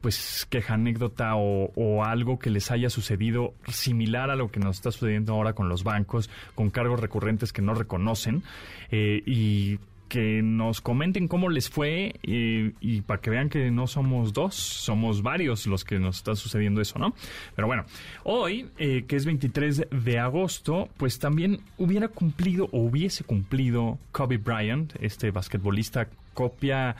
pues 0.00 0.46
queja, 0.50 0.74
anécdota 0.74 1.36
o, 1.36 1.72
o 1.74 2.04
algo 2.04 2.38
que 2.38 2.50
les 2.50 2.70
haya 2.70 2.90
sucedido 2.90 3.54
similar 3.68 4.30
a 4.30 4.36
lo 4.36 4.50
que 4.50 4.60
nos 4.60 4.76
está 4.76 4.92
sucediendo 4.92 5.32
ahora 5.32 5.54
con 5.54 5.68
los 5.68 5.84
bancos, 5.84 6.30
con 6.54 6.70
cargos 6.70 7.00
recurrentes 7.00 7.52
que 7.52 7.62
no 7.62 7.74
reconocen 7.74 8.42
eh, 8.90 9.22
y 9.26 9.78
que 10.08 10.40
nos 10.42 10.80
comenten 10.80 11.28
cómo 11.28 11.48
les 11.48 11.68
fue 11.68 12.14
eh, 12.22 12.72
y 12.80 13.00
para 13.02 13.20
que 13.20 13.30
vean 13.30 13.48
que 13.48 13.70
no 13.70 13.86
somos 13.86 14.32
dos, 14.32 14.54
somos 14.54 15.22
varios 15.22 15.66
los 15.66 15.84
que 15.84 15.98
nos 15.98 16.16
está 16.18 16.34
sucediendo 16.36 16.80
eso, 16.80 16.98
¿no? 16.98 17.14
Pero 17.54 17.66
bueno, 17.66 17.84
hoy, 18.24 18.66
eh, 18.78 19.04
que 19.08 19.16
es 19.16 19.24
23 19.26 19.88
de 19.90 20.18
agosto, 20.18 20.88
pues 20.96 21.18
también 21.18 21.58
hubiera 21.78 22.08
cumplido 22.08 22.68
o 22.72 22.80
hubiese 22.80 23.24
cumplido 23.24 23.98
Kobe 24.12 24.36
Bryant, 24.38 24.94
este 25.00 25.30
basquetbolista, 25.30 26.08
copia 26.34 26.96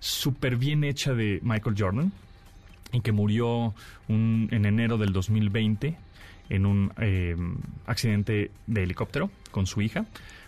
súper 0.00 0.56
bien 0.56 0.84
hecha 0.84 1.14
de 1.14 1.38
Michael 1.42 1.76
Jordan 1.78 2.12
y 2.92 3.00
que 3.00 3.12
murió 3.12 3.74
un- 4.08 4.48
en 4.50 4.64
enero 4.66 4.98
del 4.98 5.12
2020 5.12 5.96
en 6.50 6.66
un 6.66 6.92
eh, 6.98 7.36
accidente 7.86 8.50
de 8.66 8.82
helicóptero 8.82 9.30
con 9.50 9.66
su 9.66 9.80
hija. 9.80 10.04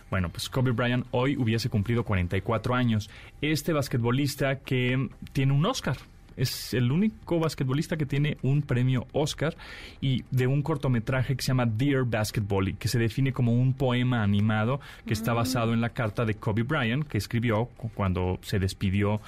Bueno, 0.09 0.29
pues 0.29 0.49
Kobe 0.49 0.71
Bryant 0.71 1.05
hoy 1.11 1.35
hubiese 1.35 1.69
cumplido 1.69 2.03
44 2.03 2.75
años. 2.75 3.09
Este 3.41 3.73
basquetbolista 3.73 4.59
que 4.59 5.09
tiene 5.33 5.53
un 5.53 5.65
Oscar. 5.65 5.97
Es 6.37 6.73
el 6.73 6.91
único 6.91 7.39
basquetbolista 7.39 7.95
que 7.95 8.05
tiene 8.05 8.37
un 8.41 8.61
premio 8.61 9.07
Oscar 9.13 9.55
y 10.01 10.23
de 10.31 10.47
un 10.47 10.61
cortometraje 10.63 11.35
que 11.37 11.41
se 11.41 11.47
llama 11.47 11.65
Dear 11.65 12.03
Basketball 12.03 12.67
y 12.67 12.73
que 12.73 12.89
se 12.89 12.99
define 12.99 13.31
como 13.31 13.53
un 13.53 13.73
poema 13.73 14.21
animado 14.21 14.81
que 15.05 15.13
está 15.13 15.31
basado 15.33 15.73
en 15.73 15.79
la 15.79 15.89
carta 15.91 16.25
de 16.25 16.35
Kobe 16.35 16.63
Bryant 16.63 17.07
que 17.07 17.17
escribió 17.17 17.67
cu- 17.77 17.89
cuando 17.93 18.37
se 18.41 18.59
despidió 18.59 19.21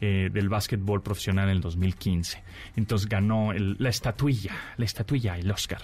eh, 0.00 0.30
del 0.32 0.48
básquetbol 0.48 1.02
profesional 1.02 1.48
en 1.50 1.56
el 1.56 1.60
2015. 1.60 2.42
Entonces 2.76 3.08
ganó 3.10 3.52
el- 3.52 3.76
la 3.78 3.90
estatuilla, 3.90 4.52
la 4.78 4.84
estatuilla, 4.86 5.36
el 5.38 5.50
Oscar. 5.50 5.82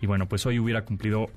Y 0.00 0.06
bueno, 0.06 0.26
pues 0.28 0.44
hoy 0.46 0.58
hubiera 0.58 0.82
cumplido 0.84 1.30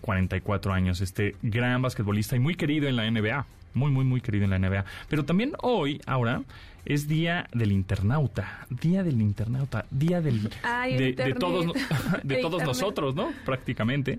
44 0.00 0.72
años 0.72 1.00
este 1.00 1.36
gran 1.42 1.82
basquetbolista 1.82 2.36
y 2.36 2.38
muy 2.38 2.54
querido 2.54 2.88
en 2.88 2.96
la 2.96 3.10
NBA. 3.10 3.46
Muy, 3.72 3.90
muy, 3.92 4.04
muy 4.04 4.20
querido 4.20 4.44
en 4.44 4.50
la 4.50 4.58
NBA. 4.58 4.84
Pero 5.08 5.24
también 5.24 5.52
hoy, 5.62 6.00
ahora, 6.04 6.42
es 6.84 7.06
Día 7.06 7.48
del 7.52 7.72
Internauta. 7.72 8.66
Día 8.68 9.04
del 9.04 9.20
Internauta. 9.20 9.86
Día 9.90 10.20
del, 10.20 10.50
Ay, 10.62 10.96
de, 10.96 11.12
de 11.12 11.34
todos, 11.34 11.66
de 12.24 12.36
todos 12.36 12.64
nosotros, 12.64 13.14
¿no? 13.14 13.32
Prácticamente. 13.44 14.18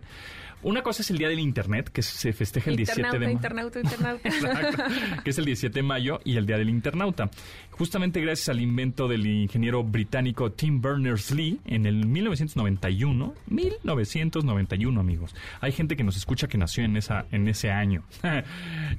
Una 0.63 0.81
cosa 0.83 1.01
es 1.01 1.09
el 1.11 1.17
Día 1.17 1.29
del 1.29 1.39
Internet, 1.39 1.89
que 1.89 2.01
se 2.01 2.33
festeja 2.33 2.69
el 2.69 2.77
17 2.77 3.19
de 3.19 3.31
Internauta, 3.31 3.79
mayo. 3.79 3.81
internauta, 3.81 4.29
internauta. 4.29 4.29
Exacto, 4.29 4.83
que 5.23 5.29
es 5.29 5.37
el 5.37 5.45
17 5.45 5.73
de 5.73 5.83
mayo 5.83 6.19
y 6.23 6.37
el 6.37 6.45
Día 6.45 6.57
del 6.57 6.69
Internauta. 6.69 7.29
Justamente 7.71 8.21
gracias 8.21 8.49
al 8.49 8.61
invento 8.61 9.07
del 9.07 9.25
ingeniero 9.25 9.83
británico 9.83 10.51
Tim 10.51 10.81
Berners-Lee 10.81 11.59
en 11.65 11.85
el 11.85 12.05
1991, 12.05 13.33
1991 13.47 14.99
amigos. 14.99 15.35
Hay 15.61 15.71
gente 15.71 15.95
que 15.95 16.03
nos 16.03 16.15
escucha 16.15 16.47
que 16.47 16.57
nació 16.57 16.83
en 16.83 16.97
esa 16.97 17.25
en 17.31 17.47
ese 17.47 17.71
año. 17.71 18.03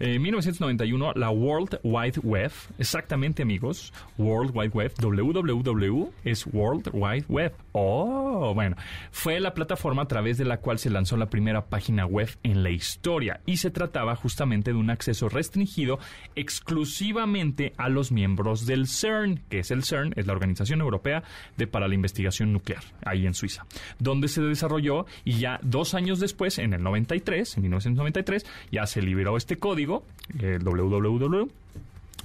En 0.01 0.21
1991 0.21 1.13
la 1.15 1.31
World 1.31 1.79
Wide 1.83 2.21
Web, 2.23 2.51
exactamente 2.79 3.43
amigos, 3.43 3.93
World 4.19 4.51
Wide 4.55 4.71
Web, 4.71 4.93
www 5.01 6.13
es 6.25 6.47
World 6.47 6.91
Wide 6.93 7.25
Web. 7.29 7.55
Oh, 7.73 8.53
bueno, 8.55 8.77
fue 9.11 9.41
la 9.41 9.55
plataforma 9.55 10.03
a 10.03 10.09
través 10.09 10.39
de 10.39 10.45
la 10.45 10.59
cual 10.59 10.79
se 10.79 10.91
lanzó 10.91 11.17
la 11.17 11.27
primera 11.27 11.52
página 11.61 12.07
web 12.07 12.29
en 12.43 12.63
la 12.63 12.71
historia. 12.71 13.41
Y 13.47 13.59
se 13.59 13.71
trataba 13.71 14.17
justamente 14.17 14.73
de 14.73 14.79
un 14.79 14.91
acceso 14.91 15.29
restringido 15.29 15.99
exclusivamente 16.35 17.75
a 17.77 17.89
los 17.89 18.11
miembros 18.11 18.67
del 18.67 18.89
CERN, 18.89 19.41
que 19.49 19.61
es 19.61 19.71
el 19.71 19.85
CERN, 19.85 20.15
es 20.17 20.27
la 20.27 20.33
Organización 20.33 20.81
Europea 20.81 21.23
de 21.57 21.67
para 21.67 21.87
la 21.87 21.95
Investigación 21.95 22.53
Nuclear, 22.53 22.83
ahí 23.05 23.27
en 23.27 23.35
Suiza, 23.35 23.67
donde 23.99 24.29
se 24.29 24.43
desarrolló 24.43 25.07
y 25.25 25.39
ya 25.39 25.61
dos 25.63 25.95
años 25.95 26.19
después, 26.19 26.59
en 26.59 26.73
el 26.73 26.83
93, 26.83 27.57
en 27.57 27.63
1993, 27.63 28.47
ya 28.71 28.87
se 28.87 29.03
liberó 29.03 29.37
este 29.37 29.59
código, 29.59 30.05
eh, 30.41 30.59
www 30.61 31.51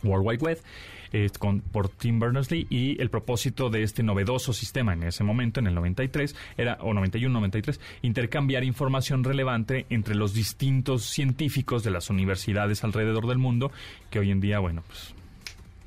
World 0.04 0.26
Wide 0.26 0.44
Web, 0.44 0.60
eh, 1.18 1.32
con, 1.40 1.62
por 1.62 1.90
Tim 1.90 2.20
Berners-Lee 2.20 2.68
y 2.70 3.02
el 3.02 3.10
propósito 3.10 3.72
de 3.72 3.82
este 3.82 4.04
novedoso 4.04 4.54
sistema 4.54 4.94
en 4.94 5.02
ese 5.02 5.24
momento, 5.24 5.60
en 5.60 5.66
el 5.66 5.74
93, 5.74 6.36
era, 6.58 6.78
o 6.82 6.94
91, 6.94 7.34
93, 7.34 7.80
intercambiar 8.04 8.64
información 8.64 9.24
relevante 9.24 9.88
entre 9.90 10.14
los 10.14 10.36
distintos 10.36 11.06
científicos 11.06 11.84
de 11.84 11.90
las 11.90 12.12
universidades 12.12 12.84
alrededor 12.84 13.26
del 13.26 13.40
mundo, 13.40 13.72
que 14.12 14.20
hoy 14.20 14.30
en 14.30 14.42
día, 14.42 14.60
bueno, 14.60 14.84
pues 14.86 15.16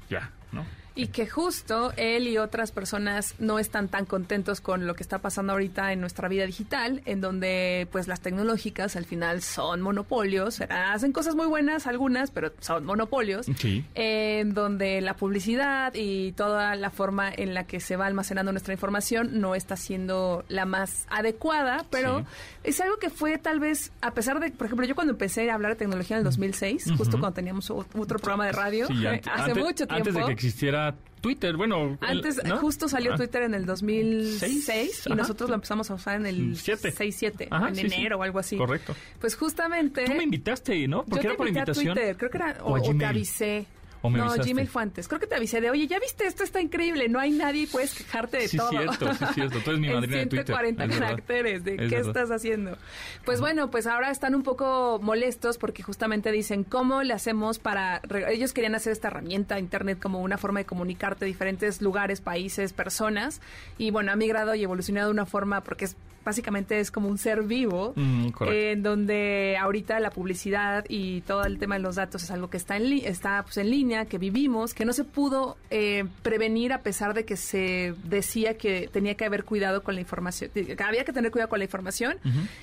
ya, 0.09 0.33
¿no? 0.51 0.65
Y 1.01 1.07
que 1.07 1.27
justo 1.27 1.93
él 1.97 2.29
y 2.29 2.37
otras 2.37 2.73
personas 2.73 3.35
no 3.39 3.59
están 3.59 3.89
tan 3.89 4.05
contentos 4.05 4.61
con 4.61 4.87
lo 4.87 4.95
que 4.95 5.03
está 5.03 5.19
pasando 5.21 5.53
ahorita 5.53 5.93
en 5.95 6.01
nuestra 6.01 6.29
vida 6.29 6.45
digital, 6.45 7.01
en 7.07 7.23
donde 7.23 7.89
pues 7.91 8.07
las 8.07 8.21
tecnológicas 8.21 8.97
al 8.97 9.07
final 9.07 9.41
son 9.41 9.81
monopolios, 9.81 10.61
hacen 10.69 11.13
cosas 11.13 11.35
muy 11.35 11.47
buenas 11.47 11.87
algunas, 11.87 12.31
pero 12.31 12.53
son 12.61 12.85
monopolios, 12.85 13.47
Sí. 13.57 13.85
en 13.95 14.53
donde 14.53 15.01
la 15.01 15.15
publicidad 15.15 15.95
y 15.95 16.33
toda 16.33 16.77
la 16.77 16.91
forma 16.91 17.31
en 17.35 17.55
la 17.55 17.65
que 17.65 17.81
se 17.81 17.97
va 17.97 18.05
almacenando 18.07 18.53
nuestra 18.53 18.75
información 18.75 19.41
no 19.41 19.55
está 19.55 19.77
siendo 19.77 20.45
la 20.49 20.67
más 20.67 21.07
adecuada, 21.09 21.87
pero 21.89 22.19
Sí. 22.21 22.25
es 22.65 22.81
algo 22.83 22.99
que 22.99 23.09
fue 23.09 23.39
tal 23.39 23.59
vez, 23.59 23.91
a 24.03 24.13
pesar 24.13 24.39
de, 24.39 24.51
por 24.51 24.67
ejemplo, 24.67 24.87
yo 24.87 24.95
cuando 24.95 25.13
empecé 25.15 25.51
a 25.51 25.55
hablar 25.55 25.73
de 25.73 25.77
tecnología 25.77 26.17
en 26.17 26.19
el 26.19 26.25
2006, 26.25 26.85
justo 26.99 27.19
cuando 27.19 27.33
teníamos 27.33 27.71
otro 27.71 28.19
programa 28.19 28.45
de 28.45 28.53
radio, 28.53 28.87
Sí, 28.87 29.07
hace 29.07 29.31
antes, 29.31 29.57
mucho 29.57 29.87
tiempo. 29.87 29.95
Antes 29.95 30.15
de 30.15 30.25
que 30.27 30.33
existiera 30.33 30.90
Twitter, 31.21 31.57
bueno. 31.57 31.99
el- 32.01 32.09
Antes, 32.19 32.43
¿no? 32.45 32.57
justo 32.59 32.89
salió 32.89 33.13
Ah. 33.13 33.17
Twitter 33.17 33.43
en 33.43 33.55
el 33.55 33.67
2006 33.67 34.65
Seis, 34.65 35.03
y 35.07 35.13
ajá. 35.13 35.21
nosotros 35.21 35.51
lo 35.51 35.55
empezamos 35.57 35.91
a 35.91 35.95
usar 35.95 36.17
en 36.17 36.27
el 36.27 36.57
Siete. 36.57 36.93
6-7, 36.93 37.49
Ajá, 37.51 37.69
en 37.69 37.77
sí, 37.77 37.89
sí. 37.91 37.95
enero 37.97 38.19
o 38.19 38.23
algo 38.23 38.39
así. 38.39 38.57
Correcto. 38.57 38.95
Pues 39.21 39.37
justamente... 39.37 40.05
Tú 40.07 40.15
me 40.15 40.25
invitaste, 40.25 40.89
¿no? 40.89 40.99
yo 40.99 41.05
Porque 41.07 41.21
te 41.23 41.27
era 41.29 41.37
por 41.37 41.47
invité 41.49 41.61
a 41.61 41.63
invitación. 41.65 41.95
Twitter, 41.95 42.17
creo 42.17 42.31
que 42.31 42.37
era, 42.39 42.57
o, 42.63 42.73
o 42.73 42.79
o 42.79 42.81
te 42.83 42.89
Gmail. 42.89 43.05
avisé. 43.11 43.67
¿O 44.03 44.09
me 44.11 44.19
no, 44.19 44.25
avisaste? 44.25 44.53
Gmail 44.53 44.69
fue 44.69 44.83
antes. 44.83 45.09
Creo 45.09 45.21
que 45.21 45.27
te 45.27 45.35
avisé 45.35 45.61
de, 45.61 45.71
oye, 45.71 45.87
¿ya 45.87 45.99
viste? 45.99 46.27
Esto 46.27 46.43
está 46.43 46.61
increíble. 46.61 47.09
No 47.09 47.19
hay 47.21 47.33
nadie, 47.33 47.67
puedes 47.71 47.93
quejarte 47.95 48.39
de 48.39 48.49
Sí, 48.49 48.57
todo. 48.57 48.71
cierto, 48.71 49.15
sí, 49.15 49.25
cierto. 49.35 49.59
Tú 49.61 49.71
eres 49.71 49.81
mi 49.81 49.89
madrina 49.93 50.17
de 50.19 50.27
Twitter. 50.27 50.47
140 50.47 50.85
Es 50.85 50.89
verdad. 50.91 51.07
caracteres 51.09 51.65
de 51.65 51.71
Es 51.73 51.77
qué 51.91 51.97
verdad. 51.97 52.09
estás 52.09 52.31
haciendo. 52.31 52.79
Pues 53.27 53.41
bueno, 53.41 53.71
pues 53.71 53.87
ahora 53.87 54.11
están 54.11 54.35
un 54.35 54.43
poco 54.43 54.99
molestos 55.03 55.59
porque 55.59 55.83
justamente 55.83 56.33
dicen, 56.33 56.65
¿cómo 56.65 57.03
le 57.03 57.13
hacemos 57.13 57.59
para... 57.59 58.01
Ellos 58.29 58.53
querían 58.55 58.75
hacer 58.75 58.93
esta 58.93 59.09
herramienta, 59.09 59.59
Internet, 59.59 59.99
como 60.01 60.21
una 60.21 60.39
forma 60.39 60.61
de 60.61 60.65
comunicarte 60.67 61.25
a 61.25 61.27
diferentes 61.27 61.83
lugares, 61.83 62.21
países, 62.23 62.73
personas. 62.73 63.41
Y 63.77 63.91
bueno, 63.91 64.13
ha 64.13 64.17
migrado 64.17 64.55
y 64.55 64.63
evolucionado 64.63 65.09
de 65.09 65.13
una 65.13 65.27
forma 65.27 65.61
porque 65.63 65.85
es 65.85 65.97
básicamente 66.25 66.81
es 66.81 66.91
como 66.91 67.09
un 67.09 67.19
ser 67.19 67.43
vivo 67.43 67.93
Mm, 67.97 68.29
correcto. 68.31 68.59
en 68.61 68.83
donde 68.83 69.57
ahorita 69.61 69.99
la 70.01 70.11
publicidad 70.11 70.85
y 70.89 71.23
todo 71.23 71.45
el 71.45 71.59
tema 71.59 71.77
de 71.77 71.81
los 71.83 71.97
datos 71.97 72.23
es 72.23 72.31
algo 72.31 72.51
que 72.51 72.57
está 72.57 72.77
en, 72.77 72.91
li- 72.91 73.05
está, 73.05 73.43
pues, 73.43 73.57
en 73.57 73.71
línea, 73.71 74.05
que 74.05 74.19
vivimos, 74.19 74.75
que 74.75 74.85
no 74.85 74.93
se 74.93 75.05
pudo 75.05 75.57
eh, 75.71 76.05
prevenir 76.23 76.73
a 76.73 76.83
pesar 76.83 77.15
de 77.15 77.25
que 77.25 77.37
se 77.37 77.95
decía 78.05 78.57
que 78.59 78.89
tenía 78.93 79.15
que 79.15 79.25
haber 79.25 79.45
cuidado 79.45 79.83
con 79.83 79.95
la 79.95 80.01
información, 80.01 80.51
que 80.53 80.77
había 80.83 81.05
que 81.05 81.13
tener 81.13 81.31
cuidado 81.31 81.49
con 81.49 81.59
la 81.59 81.65
información 81.65 82.19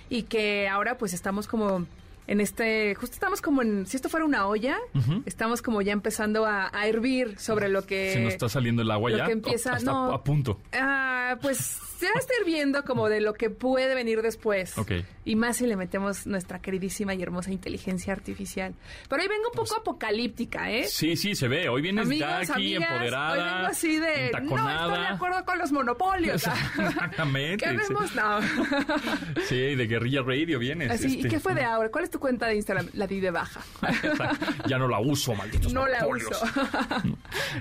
y 0.10 0.24
que 0.24 0.68
ahora 0.68 0.98
pues 0.98 1.14
estamos 1.14 1.48
como 1.48 1.86
en 2.28 2.42
este, 2.42 2.94
justo 2.96 3.14
estamos 3.14 3.42
como 3.42 3.62
en, 3.62 3.86
si 3.88 3.96
esto 3.96 4.10
fuera 4.10 4.26
una 4.26 4.48
olla, 4.48 4.78
estamos 5.26 5.62
como 5.62 5.82
ya 5.82 5.94
empezando 5.94 6.46
a, 6.46 6.70
a 6.78 6.86
hervir 6.86 7.40
sobre 7.40 7.70
lo 7.70 7.86
que... 7.86 8.12
Si 8.14 8.20
no 8.20 8.28
está 8.28 8.50
saliendo 8.50 8.82
el 8.82 8.92
agua 8.92 9.10
lo 9.12 9.18
ya, 9.18 9.26
que 9.28 9.32
empieza- 9.32 9.80
no. 9.80 10.12
a 10.12 10.22
punto. 10.26 10.60
Ah, 10.74 11.38
pues 11.42 11.80
ya 12.02 12.10
está 12.20 12.34
hirviendo 12.42 12.84
como 12.84 13.10
de 13.10 13.22
lo 13.22 13.34
que 13.34 13.50
puede 13.50 13.96
venir 13.96 14.22
después. 14.22 14.78
Ok. 14.78 14.92
Y 15.26 15.36
más 15.36 15.58
si 15.58 15.68
le 15.68 15.76
metemos 15.76 16.26
nuestra 16.26 16.60
queridísima 16.60 17.14
y 17.14 17.22
hermosa 17.22 17.52
inteligencia 17.52 18.14
artificial. 18.14 18.74
Pero 19.10 19.22
hoy 19.22 19.28
vengo 19.28 19.50
un 19.50 19.56
poco 19.56 19.76
apocalíptica, 19.76 20.72
¿eh? 20.72 20.86
Sí, 20.88 21.16
sí, 21.18 21.36
se 21.36 21.48
ve. 21.48 21.70
Hoy 21.70 21.82
vienes 21.82 22.06
Amigos, 22.06 22.30
ya 22.30 22.38
aquí 22.40 22.76
amigas, 22.76 22.92
empoderada, 22.92 23.32
hoy 23.32 23.40
vengo 23.40 23.68
así 23.68 24.00
de, 24.00 24.32
no 24.32 24.70
estoy 24.70 25.00
de 25.02 25.08
acuerdo 25.08 25.46
con 25.46 25.58
los 25.60 25.72
monopolios. 25.72 26.44
Exactamente. 26.78 27.66
¿Qué 27.66 27.72
sí. 27.72 27.78
vemos? 27.88 28.16
No. 28.16 28.40
Sí, 29.48 29.76
de 29.76 29.88
Guerrilla 29.88 30.22
Radio 30.24 30.60
vienes. 30.60 30.92
Así, 30.92 31.08
¿y 31.08 31.18
este. 31.18 31.30
qué 31.30 31.40
fue 31.40 31.54
de 31.54 31.64
ahora? 31.64 31.90
¿Cuál 31.90 32.04
es 32.04 32.10
tu 32.10 32.20
cuenta 32.20 32.48
de 32.48 32.56
Instagram? 32.56 32.90
La 32.94 33.08
di 33.08 33.20
de 33.20 33.32
baja. 33.32 33.62
ya 34.68 34.78
no 34.78 34.88
la 34.88 35.00
uso, 35.00 35.34
malditos 35.36 35.74
no 35.74 35.88
la 35.88 36.06
uso. 36.08 36.30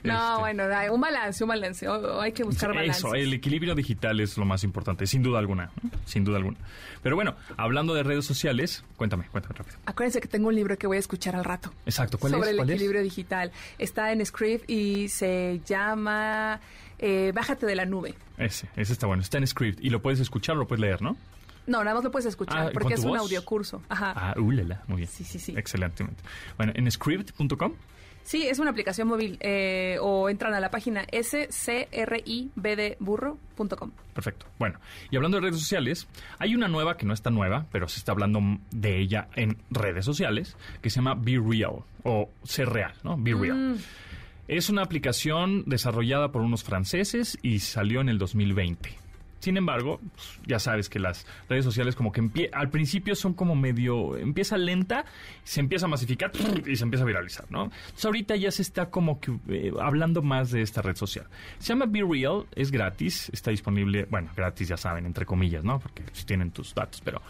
no, 0.03 0.33
Este. 0.33 0.41
bueno, 0.41 0.65
un 0.93 1.01
balance, 1.01 1.45
un 1.45 1.49
balance. 1.49 1.87
Hay 2.21 2.33
que 2.33 2.45
buscar 2.45 2.75
balances. 2.75 2.99
Eso, 2.99 3.15
el 3.15 3.33
equilibrio 3.33 3.75
digital 3.75 4.21
es 4.21 4.26
lo 4.37 4.45
más 4.45 4.65
importante, 4.65 5.07
sin 5.07 5.23
duda 5.23 5.39
alguna, 5.39 5.71
¿no? 5.83 5.91
sin 6.05 6.25
duda 6.25 6.39
alguna. 6.39 6.57
Pero 7.03 7.15
bueno, 7.17 7.37
hablando 7.57 7.95
de 7.95 8.03
redes 8.03 8.25
sociales, 8.25 8.85
cuéntame, 8.97 9.27
cuéntame 9.31 9.55
rápido. 9.57 9.77
Acuérdense 9.87 10.21
que 10.21 10.29
tengo 10.29 10.49
un 10.49 10.55
libro 10.55 10.77
que 10.79 10.87
voy 10.87 10.97
a 10.97 11.01
escuchar 11.01 11.37
al 11.37 11.45
rato. 11.45 11.73
Exacto, 11.85 12.19
¿cuál 12.19 12.33
sobre 12.33 12.47
es? 12.47 12.51
el 12.53 12.57
¿Cuál 12.57 12.71
es? 12.71 12.75
equilibrio 12.75 13.03
digital. 13.03 13.53
Está 13.79 14.13
en 14.13 14.25
Script 14.27 14.69
y 14.71 15.09
se 15.09 15.61
llama 15.67 16.61
eh, 16.99 17.33
Bájate 17.35 17.67
de 17.67 17.75
la 17.77 17.85
nube. 17.87 18.15
Ese, 18.39 18.69
ese 18.77 18.93
está 18.93 19.07
bueno. 19.07 19.23
Está 19.23 19.39
en 19.39 19.47
script 19.47 19.79
y 19.83 19.91
lo 19.91 20.01
puedes 20.03 20.21
escuchar 20.21 20.57
o 20.57 20.59
lo 20.59 20.67
puedes 20.67 20.81
leer, 20.81 21.01
¿no? 21.03 21.17
No, 21.67 21.83
nada 21.83 21.95
más 21.95 22.05
lo 22.05 22.11
puedes 22.11 22.27
escuchar 22.27 22.69
Ah, 22.69 22.71
porque 22.73 22.85
¿con 22.85 22.93
es 22.93 23.01
un 23.01 23.11
voz? 23.11 23.21
audiocurso. 23.21 23.83
Ajá. 23.89 24.13
Ah, 24.15 24.35
ulala, 24.39 24.83
muy 24.87 24.99
bien. 24.99 25.09
Sí, 25.09 25.25
sí, 25.25 25.39
sí. 25.39 25.55
Excelentemente. 25.57 26.23
Bueno, 26.57 26.73
en 26.77 26.91
script.com, 26.91 27.73
Sí, 28.27 28.47
es 28.49 28.59
una 28.59 28.73
aplicación 28.73 29.07
móvil 29.07 29.39
eh, 29.41 29.99
o 30.01 30.29
entran 30.29 30.53
a 30.53 30.59
la 30.59 30.69
página 30.69 31.07
scribdburro.com. 31.23 33.93
perfecto. 34.13 34.47
Bueno, 34.59 34.81
y 35.13 35.17
hablando 35.17 35.37
de 35.37 35.43
redes 35.43 35.61
sociales, 35.61 36.09
hay 36.41 36.57
una 36.57 36.67
nueva 36.67 36.97
que 36.97 37.07
no 37.07 37.15
está 37.15 37.31
nueva, 37.31 37.67
pero 37.71 37.87
se 37.87 38.01
está 38.01 38.11
hablando 38.11 38.41
de 38.73 38.99
ella 38.99 39.29
en 39.37 39.59
redes 39.71 40.05
sociales, 40.05 40.57
que 40.83 40.91
se 40.91 40.97
llama 40.97 41.15
Be 41.15 41.39
Real 41.39 41.85
o 42.03 42.29
Ser 42.43 42.69
Real, 42.69 42.95
¿no? 43.05 43.17
Be 43.17 43.33
Real. 43.33 43.79
Es 44.49 44.71
una 44.71 44.83
aplicación 44.83 45.63
desarrollada 45.67 46.33
por 46.33 46.43
unos 46.43 46.65
franceses 46.65 47.39
y 47.43 47.61
salió 47.61 48.01
en 48.01 48.09
el 48.09 48.19
2020. 48.19 49.06
Sin 49.41 49.57
embargo, 49.57 50.01
pues, 50.15 50.41
ya 50.47 50.59
sabes 50.59 50.89
que 50.89 50.99
las 50.99 51.27
redes 51.49 51.65
sociales 51.65 51.95
como 51.95 52.13
que 52.13 52.51
al 52.53 52.71
principio 52.71 53.15
son 53.15 53.35
como 53.35 53.55
medio, 53.55 54.17
empieza 54.17 54.57
lenta, 54.57 55.05
se 55.45 55.61
empieza 55.61 55.87
a 55.87 55.89
masificar 55.89 56.33
y 56.67 56.77
se 56.77 56.85
empieza 56.85 57.05
a 57.05 57.07
viralizar, 57.07 57.47
¿no? 57.51 57.65
Entonces 57.65 58.05
ahorita 58.05 58.37
ya 58.37 58.51
se 58.51 58.63
está 58.63 58.91
como 58.91 59.21
que 59.21 59.39
eh, 59.49 59.73
hablando 59.81 60.23
más 60.23 60.51
de 60.51 60.63
esta 60.63 60.83
red 60.83 60.97
social. 60.97 61.27
Se 61.59 61.69
llama 61.69 61.87
Be 61.87 62.03
Real, 62.09 62.47
es 62.55 62.71
gratis, 62.71 63.31
está 63.33 63.51
disponible, 63.51 64.07
bueno, 64.11 64.31
gratis 64.35 64.69
ya 64.69 64.77
saben, 64.77 65.07
entre 65.07 65.27
comillas, 65.27 65.65
¿no? 65.65 65.79
Porque 65.79 66.03
si 66.13 66.25
tienen 66.25 66.51
tus 66.51 66.75
datos, 66.75 67.01
pero 67.05 67.23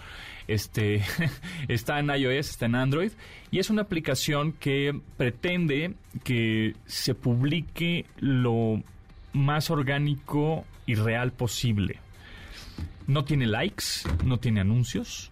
este 0.47 1.03
está 1.69 1.99
en 1.99 2.11
iOS, 2.11 2.51
está 2.51 2.67
en 2.67 2.77
Android 2.77 3.13
y 3.51 3.59
es 3.59 3.71
una 3.71 3.83
aplicación 3.83 4.53
que 4.53 4.99
pretende 5.17 5.95
que 6.25 6.75
se 6.87 7.15
publique 7.15 8.07
lo 8.19 8.83
más 9.37 9.71
orgánico 9.71 10.65
y 10.87 10.95
real 10.95 11.33
posible. 11.33 11.99
No 13.07 13.25
tiene 13.25 13.47
likes, 13.47 13.85
no 14.25 14.39
tiene 14.39 14.61
anuncios, 14.61 15.31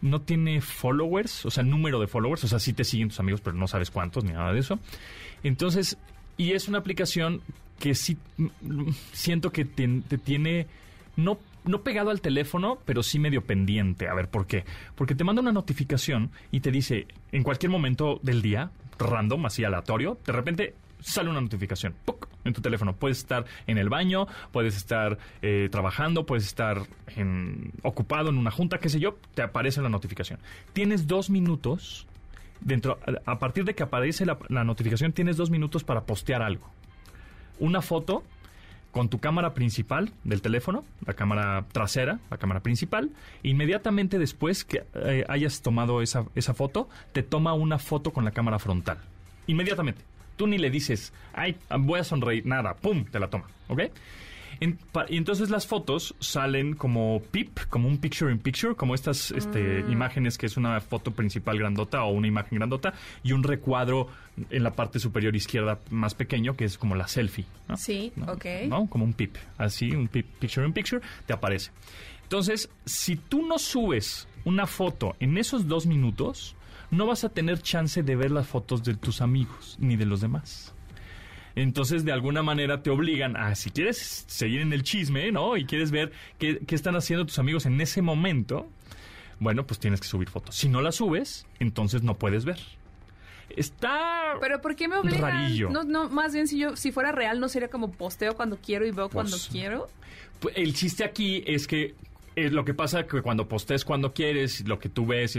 no 0.00 0.20
tiene 0.20 0.60
followers, 0.60 1.46
o 1.46 1.50
sea, 1.50 1.62
número 1.62 2.00
de 2.00 2.08
followers, 2.08 2.44
o 2.44 2.48
sea, 2.48 2.58
sí 2.58 2.72
te 2.72 2.84
siguen 2.84 3.08
tus 3.08 3.20
amigos, 3.20 3.40
pero 3.40 3.56
no 3.56 3.68
sabes 3.68 3.90
cuántos 3.90 4.24
ni 4.24 4.32
nada 4.32 4.52
de 4.52 4.60
eso. 4.60 4.78
Entonces, 5.44 5.98
y 6.36 6.52
es 6.52 6.68
una 6.68 6.78
aplicación 6.78 7.40
que 7.78 7.94
sí 7.94 8.16
mm, 8.36 8.90
siento 9.12 9.52
que 9.52 9.64
te, 9.64 10.02
te 10.08 10.18
tiene 10.18 10.66
no 11.16 11.38
no 11.64 11.82
pegado 11.82 12.10
al 12.10 12.20
teléfono, 12.20 12.78
pero 12.84 13.04
sí 13.04 13.20
medio 13.20 13.44
pendiente. 13.44 14.08
A 14.08 14.14
ver, 14.14 14.28
¿por 14.28 14.46
qué? 14.46 14.64
Porque 14.96 15.14
te 15.14 15.22
manda 15.22 15.42
una 15.42 15.52
notificación 15.52 16.30
y 16.50 16.58
te 16.58 16.72
dice 16.72 17.06
en 17.30 17.44
cualquier 17.44 17.70
momento 17.70 18.18
del 18.22 18.42
día, 18.42 18.70
random, 18.98 19.46
así 19.46 19.64
aleatorio, 19.64 20.18
de 20.26 20.32
repente 20.32 20.74
sale 21.02 21.30
una 21.30 21.40
notificación 21.40 21.94
en 22.44 22.52
tu 22.52 22.60
teléfono. 22.60 22.94
Puedes 22.94 23.18
estar 23.18 23.44
en 23.66 23.78
el 23.78 23.88
baño, 23.88 24.26
puedes 24.50 24.76
estar 24.76 25.18
eh, 25.42 25.68
trabajando, 25.70 26.26
puedes 26.26 26.44
estar 26.44 26.82
ocupado 27.82 28.30
en 28.30 28.38
una 28.38 28.50
junta, 28.50 28.78
qué 28.78 28.88
sé 28.88 29.00
yo, 29.00 29.16
te 29.34 29.42
aparece 29.42 29.82
la 29.82 29.88
notificación. 29.88 30.38
Tienes 30.72 31.06
dos 31.06 31.30
minutos, 31.30 32.06
dentro, 32.60 32.98
a 33.26 33.38
partir 33.38 33.64
de 33.64 33.74
que 33.74 33.82
aparece 33.82 34.24
la, 34.24 34.38
la 34.48 34.64
notificación, 34.64 35.12
tienes 35.12 35.36
dos 35.36 35.50
minutos 35.50 35.84
para 35.84 36.02
postear 36.02 36.42
algo. 36.42 36.70
Una 37.58 37.82
foto 37.82 38.24
con 38.92 39.08
tu 39.08 39.18
cámara 39.18 39.54
principal 39.54 40.12
del 40.22 40.42
teléfono, 40.42 40.84
la 41.06 41.14
cámara 41.14 41.64
trasera, 41.72 42.20
la 42.30 42.36
cámara 42.36 42.60
principal, 42.60 43.10
inmediatamente 43.42 44.18
después 44.18 44.64
que 44.64 44.84
eh, 44.94 45.24
hayas 45.28 45.62
tomado 45.62 46.02
esa, 46.02 46.26
esa 46.34 46.54
foto, 46.54 46.88
te 47.12 47.22
toma 47.22 47.54
una 47.54 47.78
foto 47.78 48.12
con 48.12 48.24
la 48.24 48.32
cámara 48.32 48.58
frontal. 48.58 48.98
Inmediatamente. 49.46 50.02
Tú 50.42 50.48
ni 50.48 50.58
le 50.58 50.70
dices, 50.70 51.12
ay, 51.34 51.54
voy 51.78 52.00
a 52.00 52.02
sonreír, 52.04 52.44
nada, 52.44 52.74
pum, 52.74 53.04
te 53.04 53.20
la 53.20 53.30
toma, 53.30 53.44
¿ok? 53.68 53.82
En- 54.58 54.76
pa- 54.76 55.06
y 55.08 55.16
entonces 55.18 55.50
las 55.50 55.68
fotos 55.68 56.16
salen 56.18 56.74
como 56.74 57.22
PIP, 57.30 57.60
como 57.68 57.86
un 57.86 57.98
picture 57.98 58.32
in 58.32 58.40
picture, 58.40 58.74
como 58.74 58.96
estas 58.96 59.30
este, 59.30 59.84
imágenes 59.88 60.38
que 60.38 60.46
es 60.46 60.56
una 60.56 60.80
foto 60.80 61.12
principal 61.12 61.58
grandota 61.60 62.02
o 62.02 62.10
una 62.10 62.26
imagen 62.26 62.58
grandota 62.58 62.92
y 63.22 63.30
un 63.30 63.44
recuadro 63.44 64.08
en 64.50 64.64
la 64.64 64.72
parte 64.72 64.98
superior 64.98 65.36
izquierda 65.36 65.78
más 65.90 66.14
pequeño 66.16 66.56
que 66.56 66.64
es 66.64 66.76
como 66.76 66.96
la 66.96 67.06
selfie. 67.06 67.44
¿no? 67.68 67.76
Sí, 67.76 68.12
¿no? 68.16 68.32
ok. 68.32 68.44
¿no? 68.68 68.86
Como 68.88 69.04
un 69.04 69.12
PIP, 69.12 69.36
así, 69.58 69.92
un 69.92 70.08
PIP, 70.08 70.26
picture 70.40 70.66
in 70.66 70.72
picture, 70.72 71.00
te 71.24 71.32
aparece. 71.34 71.70
Entonces, 72.24 72.68
si 72.84 73.14
tú 73.14 73.46
no 73.46 73.60
subes 73.60 74.26
una 74.44 74.66
foto 74.66 75.14
en 75.20 75.38
esos 75.38 75.68
dos 75.68 75.86
minutos, 75.86 76.56
no 76.92 77.06
vas 77.06 77.24
a 77.24 77.30
tener 77.30 77.60
chance 77.60 78.02
de 78.02 78.16
ver 78.16 78.30
las 78.30 78.46
fotos 78.46 78.84
de 78.84 78.94
tus 78.94 79.20
amigos 79.22 79.76
ni 79.80 79.96
de 79.96 80.06
los 80.06 80.20
demás. 80.20 80.74
Entonces, 81.54 82.04
de 82.04 82.12
alguna 82.12 82.42
manera 82.42 82.82
te 82.82 82.90
obligan 82.90 83.36
a, 83.36 83.54
si 83.54 83.70
quieres 83.70 84.24
seguir 84.28 84.60
en 84.60 84.72
el 84.72 84.82
chisme, 84.82 85.32
¿no? 85.32 85.56
Y 85.56 85.64
quieres 85.64 85.90
ver 85.90 86.12
qué, 86.38 86.60
qué 86.66 86.74
están 86.74 86.94
haciendo 86.94 87.26
tus 87.26 87.38
amigos 87.38 87.66
en 87.66 87.80
ese 87.80 88.02
momento, 88.02 88.68
bueno, 89.40 89.66
pues 89.66 89.80
tienes 89.80 90.00
que 90.00 90.06
subir 90.06 90.28
fotos. 90.28 90.54
Si 90.54 90.68
no 90.68 90.80
las 90.80 90.96
subes, 90.96 91.46
entonces 91.58 92.02
no 92.02 92.16
puedes 92.18 92.44
ver. 92.44 92.58
Está... 93.56 94.34
Pero 94.40 94.60
¿por 94.60 94.76
qué 94.76 94.88
me 94.88 94.96
obligan? 94.96 95.20
Rarillo. 95.20 95.70
No, 95.70 95.84
no, 95.84 96.08
más 96.08 96.32
bien 96.32 96.46
si 96.46 96.58
yo 96.58 96.76
si 96.76 96.92
fuera 96.92 97.12
real 97.12 97.40
no 97.40 97.48
sería 97.48 97.68
como 97.68 97.90
posteo 97.90 98.34
cuando 98.34 98.56
quiero 98.58 98.86
y 98.86 98.90
veo 98.90 99.08
cuando 99.08 99.32
Pues, 99.32 99.48
quiero. 99.50 99.88
Pues, 100.40 100.54
el 100.56 100.74
chiste 100.74 101.04
aquí 101.04 101.42
es 101.46 101.66
que 101.66 101.94
eh, 102.36 102.50
lo 102.50 102.64
que 102.64 102.74
pasa 102.74 103.06
que 103.06 103.20
cuando 103.22 103.48
postees 103.48 103.84
cuando 103.84 104.12
quieres, 104.12 104.66
lo 104.66 104.78
que 104.78 104.88
tú 104.88 105.06
ves, 105.06 105.38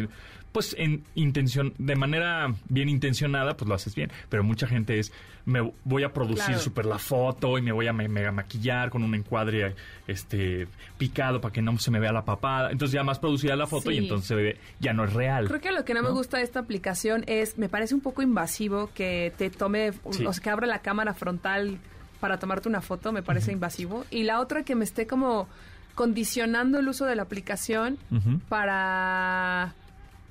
pues 0.51 0.75
en 0.77 1.03
intención, 1.15 1.73
de 1.79 1.95
manera 1.95 2.53
bien 2.69 2.87
intencionada, 2.89 3.57
pues 3.57 3.67
lo 3.67 3.73
haces 3.75 3.95
bien. 3.95 4.11
Pero 4.29 4.43
mucha 4.43 4.67
gente 4.67 4.99
es, 4.99 5.11
me 5.45 5.73
voy 5.83 6.03
a 6.03 6.13
producir 6.13 6.45
Claro. 6.45 6.59
súper 6.61 6.85
la 6.85 6.99
foto 6.99 7.57
y 7.57 7.61
me 7.63 7.71
voy 7.71 7.87
a 7.87 7.93
me- 7.93 8.07
mega 8.07 8.31
maquillar 8.31 8.91
con 8.91 9.03
un 9.03 9.15
encuadre 9.15 9.75
este 10.07 10.67
picado 10.97 11.41
para 11.41 11.51
que 11.51 11.61
no 11.61 11.77
se 11.79 11.89
me 11.91 11.99
vea 11.99 12.11
la 12.11 12.23
papada. 12.25 12.71
Entonces 12.71 12.93
ya 12.93 13.03
más 13.03 13.17
producida 13.19 13.55
la 13.55 13.65
foto 13.67 13.89
y 13.91 13.97
entonces 13.97 14.57
ya 14.79 14.93
no 14.93 15.03
es 15.05 15.13
real. 15.13 15.47
Creo 15.47 15.61
que 15.61 15.71
lo 15.71 15.83
que 15.85 15.93
no, 15.95 16.03
me 16.03 16.11
gusta 16.11 16.37
de 16.37 16.43
esta 16.43 16.59
aplicación 16.59 17.23
es, 17.27 17.57
me 17.57 17.69
parece 17.69 17.95
un 17.95 18.01
poco 18.01 18.21
invasivo 18.21 18.91
que 18.93 19.33
te 19.37 19.49
tome, 19.49 19.93
Sí. 20.11 20.25
o 20.25 20.33
sea, 20.33 20.43
que 20.43 20.49
abra 20.51 20.67
la 20.67 20.79
cámara 20.83 21.13
frontal 21.13 21.79
para 22.19 22.37
tomarte 22.39 22.69
una 22.69 22.81
foto, 22.81 23.11
me 23.11 23.23
parece 23.23 23.51
invasivo. 23.51 24.05
Y 24.11 24.23
la 24.23 24.39
otra 24.39 24.63
que 24.63 24.75
me 24.75 24.85
esté 24.85 25.07
como 25.07 25.49
condicionando 25.95 26.79
el 26.79 26.87
uso 26.87 27.05
de 27.05 27.15
la 27.15 27.23
aplicación 27.23 27.97
para, 28.49 29.73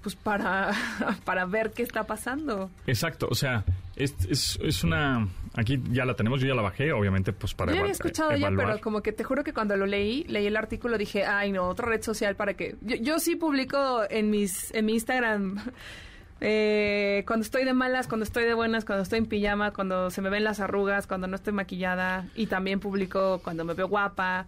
pues 0.03 0.17
para, 0.17 0.73
para 1.25 1.45
ver 1.47 1.73
qué 1.73 1.83
está 1.83 2.05
pasando. 2.05 2.71
Exacto, 2.87 3.29
o 3.31 3.35
sea, 3.35 3.65
Es, 3.97 4.15
es, 4.29 4.59
es 4.63 4.85
una... 4.85 5.29
Aquí 5.55 5.79
ya 5.91 6.07
la 6.07 6.15
tenemos, 6.15 6.41
yo 6.41 6.49
ya 6.49 6.55
la 6.55 6.63
bajé, 6.63 6.93
obviamente, 6.93 7.35
pues 7.35 7.53
para 7.53 7.75
Yo 7.75 7.81
había 7.81 7.93
escuchado 7.93 8.35
ya, 8.35 8.51
pero 8.51 8.81
como 8.81 9.03
que 9.03 9.13
te 9.13 9.23
juro 9.23 9.45
que 9.45 9.53
cuando 9.53 9.77
lo 9.77 9.85
leí, 9.85 10.25
leí 10.25 10.47
el 10.47 10.57
artículo, 10.57 10.97
dije, 10.97 11.27
ay 11.27 11.53
no, 11.53 11.69
otra 11.69 11.87
red 11.87 12.03
social 12.03 12.37
para 12.37 12.55
que... 12.55 12.77
Yo, 12.81 12.97
yo 12.97 13.19
sí 13.19 13.37
publico 13.37 14.03
en 14.09 14.31
mis 14.31 14.73
en 14.75 14.87
mi 14.87 14.95
Instagram 14.95 15.59
eh, 16.41 17.23
cuando 17.27 17.45
estoy 17.45 17.65
de 17.65 17.73
malas, 17.73 18.09
cuando 18.09 18.25
estoy 18.25 18.45
de 18.45 18.55
buenas, 18.55 18.85
cuando 18.85 19.03
estoy 19.03 19.19
en 19.19 19.27
pijama, 19.27 19.73
cuando 19.73 20.11
se 20.11 20.23
me 20.23 20.31
ven 20.31 20.43
las 20.43 20.59
arrugas, 20.59 21.07
cuando 21.07 21.29
no 21.29 21.37
estoy 21.37 21.53
maquillada 21.53 22.27
y 22.35 22.47
también 22.47 22.81
publico 22.81 23.41
cuando 23.45 23.65
me 23.65 23.75
veo 23.75 23.89
guapa. 23.89 24.47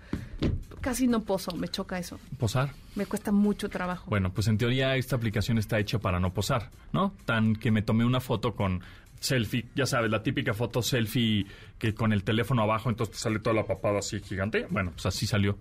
Casi 0.84 1.06
no 1.06 1.22
poso, 1.22 1.56
me 1.56 1.68
choca 1.68 1.98
eso. 1.98 2.20
Posar. 2.38 2.68
Me 2.94 3.06
cuesta 3.06 3.32
mucho 3.32 3.70
trabajo. 3.70 4.04
Bueno, 4.10 4.34
pues 4.34 4.48
en 4.48 4.58
teoría 4.58 4.96
esta 4.96 5.16
aplicación 5.16 5.56
está 5.56 5.78
hecha 5.78 5.98
para 5.98 6.20
no 6.20 6.34
posar, 6.34 6.70
¿no? 6.92 7.14
Tan 7.24 7.56
que 7.56 7.70
me 7.70 7.80
tomé 7.80 8.04
una 8.04 8.20
foto 8.20 8.54
con 8.54 8.82
selfie, 9.18 9.64
ya 9.74 9.86
sabes, 9.86 10.10
la 10.10 10.22
típica 10.22 10.52
foto 10.52 10.82
selfie 10.82 11.46
que 11.78 11.94
con 11.94 12.12
el 12.12 12.22
teléfono 12.22 12.60
abajo, 12.60 12.90
entonces 12.90 13.16
te 13.16 13.22
sale 13.22 13.38
toda 13.38 13.56
la 13.56 13.64
papada 13.64 14.00
así 14.00 14.20
gigante. 14.20 14.66
Bueno, 14.68 14.90
pues 14.90 15.06
así 15.06 15.26
salió. 15.26 15.56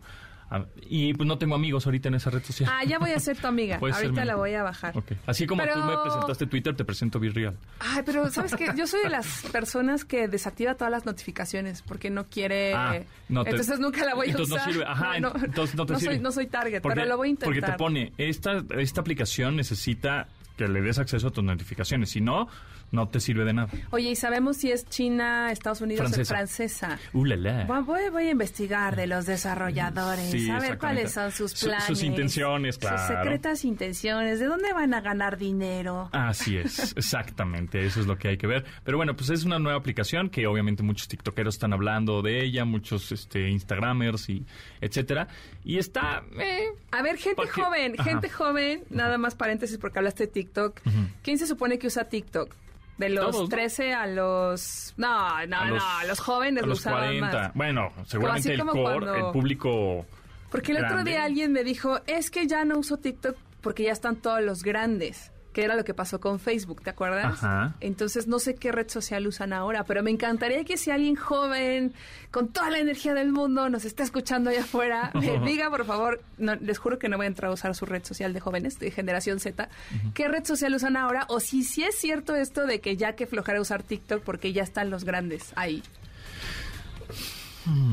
Y 0.89 1.13
pues 1.15 1.27
no 1.27 1.37
tengo 1.37 1.55
amigos 1.55 1.85
ahorita 1.85 2.09
en 2.09 2.15
esa 2.15 2.29
red 2.29 2.43
social. 2.43 2.69
Ah, 2.71 2.83
ya 2.83 2.99
voy 2.99 3.11
a 3.11 3.19
ser 3.19 3.37
tu 3.37 3.47
amiga. 3.47 3.77
Ahorita 3.81 4.23
la 4.25 4.35
voy 4.35 4.53
a 4.53 4.63
bajar. 4.63 4.93
Así 5.25 5.47
como 5.47 5.63
Pero- 5.63 5.73
tú 5.75 5.83
me 5.87 5.97
presentaste 6.03 6.45
Twitter, 6.47 6.75
te 6.75 6.85
presento 6.85 7.19
Virreal. 7.19 7.57
Ay, 7.79 8.03
pero 8.05 8.29
¿sabes 8.29 8.55
qué? 8.55 8.69
Yo 8.77 8.85
soy 8.85 9.01
de 9.03 9.09
las 9.09 9.43
personas 9.51 10.05
que 10.05 10.27
desactiva 10.27 10.75
todas 10.75 10.91
las 10.91 11.05
notificaciones 11.05 11.81
porque 11.81 12.09
no 12.09 12.25
quiere... 12.29 12.73
Ah, 12.73 12.99
no 13.29 13.43
te- 13.43 13.51
entonces 13.51 13.79
nunca 13.79 14.05
la 14.05 14.13
voy 14.15 14.27
a 14.27 14.31
entonces 14.31 14.55
usar. 14.55 14.67
no 14.67 14.73
sirve. 14.73 14.85
Ajá, 14.87 15.19
no, 15.19 15.33
entonces 15.43 15.75
no 15.75 15.85
te 15.85 15.93
Soy, 15.93 16.01
sirve. 16.01 16.19
no 16.19 16.31
soy 16.31 16.47
target, 16.47 16.81
Porque- 16.81 16.95
pero 16.95 17.07
lo 17.07 17.17
voy 17.17 17.27
a 17.29 17.31
intentar. 17.31 17.53
Porque 17.55 17.71
te 17.71 17.77
pone, 17.77 18.13
esta, 18.17 18.63
esta 18.77 19.01
aplicación 19.01 19.55
necesita 19.55 20.27
que 20.57 20.67
le 20.67 20.81
des 20.81 20.99
acceso 20.99 21.27
a 21.27 21.31
tus 21.31 21.43
notificaciones. 21.43 22.11
Si 22.11 22.21
no, 22.21 22.47
no 22.93 23.09
te 23.09 23.19
sirve 23.19 23.43
de 23.43 23.53
nada. 23.53 23.69
Oye, 23.89 24.11
¿y 24.11 24.15
sabemos 24.15 24.55
si 24.57 24.71
es 24.71 24.85
China, 24.85 25.51
Estados 25.51 25.81
Unidos 25.81 26.03
Francesa. 26.07 26.33
o 26.33 26.37
francesa? 26.37 26.99
Uh, 27.11 27.25
la, 27.25 27.35
la. 27.35 27.63
Voy, 27.65 28.09
voy- 28.09 28.27
a 28.27 28.31
investigar 28.31 28.95
de 28.95 29.07
los 29.07 29.25
desarrolladores, 29.25 30.29
Sí, 30.31 30.49
a 30.49 30.59
ver 30.59 30.77
cuáles 30.77 31.11
son 31.11 31.31
sus 31.31 31.51
Su- 31.51 31.65
planes. 31.65 31.83
sus 31.85 32.03
intenciones, 32.03 32.77
claro. 32.77 32.97
Sus 32.99 33.07
secretas 33.07 33.65
intenciones, 33.65 34.39
¿de 34.39 34.45
dónde 34.45 34.71
van 34.73 34.93
a 34.93 35.01
ganar 35.01 35.37
dinero? 35.37 36.09
Así 36.13 36.55
es, 36.55 36.93
exactamente, 36.97 37.85
eso 37.85 37.99
es 37.99 38.07
lo 38.07 38.17
que 38.17 38.29
hay 38.29 38.37
que 38.37 38.47
ver. 38.47 38.63
Pero 38.83 38.97
bueno, 38.97 39.15
pues 39.15 39.29
es 39.31 39.43
una 39.43 39.59
nueva 39.59 39.77
aplicación 39.79 40.29
que 40.29 40.45
obviamente 40.47 40.83
muchos 40.83 41.07
tiktokeros 41.07 41.55
están 41.55 41.73
hablando 41.73 42.21
de 42.21 42.43
ella, 42.45 42.63
muchos 42.63 43.11
este 43.11 43.49
instagramers 43.49 44.29
y 44.29 44.45
etcétera. 44.81 45.27
Y 45.65 45.79
está 45.79 46.23
eh, 46.39 46.67
A 46.91 47.01
ver, 47.01 47.17
gente 47.17 47.35
Porque- 47.35 47.61
joven, 47.61 47.95
Ajá. 47.97 48.03
gente 48.09 48.29
joven, 48.29 48.83
nada 48.89 49.17
más 49.17 49.35
paréntesis 49.35 49.77
porque 49.77 49.99
hablaste 49.99 50.27
de 50.27 50.31
TikTok. 50.31 50.79
¿Quién 51.23 51.37
se 51.39 51.47
supone 51.47 51.79
que 51.79 51.87
usa 51.87 52.03
TikTok? 52.09 52.53
De 52.97 53.09
los 53.09 53.31
Todos, 53.31 53.41
¿no? 53.43 53.49
13 53.49 53.93
a 53.93 54.05
los... 54.07 54.93
No, 54.97 55.45
no, 55.47 55.57
a 55.59 55.65
los, 55.65 55.83
no, 55.83 56.07
los 56.07 56.19
jóvenes 56.19 56.61
a 56.63 56.65
lo 56.65 56.69
los 56.69 56.79
usaban 56.79 56.99
40. 57.19 57.27
más. 57.27 57.53
Bueno, 57.55 57.91
seguramente 58.05 58.53
el 58.53 58.59
core, 58.61 58.81
cuando- 58.83 59.15
el 59.15 59.31
público 59.33 60.05
Porque 60.51 60.71
el 60.73 60.85
otro 60.85 61.03
día 61.03 61.23
alguien 61.23 61.51
me 61.51 61.63
dijo, 61.63 61.99
es 62.05 62.29
que 62.29 62.45
ya 62.47 62.63
no 62.65 62.77
uso 62.77 62.97
TikTok 62.97 63.35
porque 63.61 63.83
ya 63.83 63.91
están 63.91 64.17
todos 64.17 64.41
los 64.41 64.61
grandes, 64.63 65.31
que 65.53 65.63
era 65.63 65.75
lo 65.75 65.85
que 65.85 65.93
pasó 65.93 66.19
con 66.19 66.39
Facebook, 66.39 66.81
¿te 66.81 66.89
acuerdas? 66.89 67.25
Ajá. 67.25 67.75
Entonces 67.79 68.27
no 68.27 68.39
sé 68.39 68.55
qué 68.55 68.71
red 68.71 68.89
social 68.89 69.25
usan 69.27 69.53
ahora, 69.53 69.83
pero 69.85 70.03
me 70.03 70.11
encantaría 70.11 70.63
que 70.65 70.77
si 70.77 70.91
alguien 70.91 71.15
joven, 71.15 71.93
con 72.31 72.49
toda 72.49 72.69
la 72.69 72.79
energía 72.79 73.13
del 73.13 73.31
mundo, 73.31 73.69
nos 73.69 73.85
está 73.85 74.03
escuchando 74.03 74.49
allá 74.49 74.61
afuera, 74.61 75.11
me 75.13 75.39
diga, 75.39 75.69
por 75.69 75.85
favor, 75.85 76.21
no, 76.37 76.55
les 76.55 76.77
juro 76.77 76.99
que 76.99 77.07
no 77.07 77.17
voy 77.17 77.25
a 77.25 77.27
entrar 77.27 77.51
a 77.51 77.53
usar 77.53 77.73
su 77.75 77.85
red 77.85 78.03
social 78.03 78.33
de 78.33 78.39
jóvenes, 78.39 78.79
de 78.79 78.91
generación 78.91 79.39
Z, 79.39 79.69
¿qué 80.13 80.27
red 80.27 80.43
social 80.43 80.73
usan 80.73 80.97
ahora? 80.97 81.25
O 81.29 81.39
si 81.39 81.63
sí 81.63 81.83
es 81.83 81.95
cierto 81.95 82.35
esto 82.35 82.65
de 82.65 82.81
que 82.81 82.97
ya 82.97 83.13
que 83.13 83.27
flojera 83.27 83.61
usar 83.61 83.83
TikTok 83.83 84.23
porque 84.23 84.51
ya 84.51 84.63
están 84.63 84.89
los 84.89 85.03
grandes 85.03 85.53
ahí. 85.55 85.83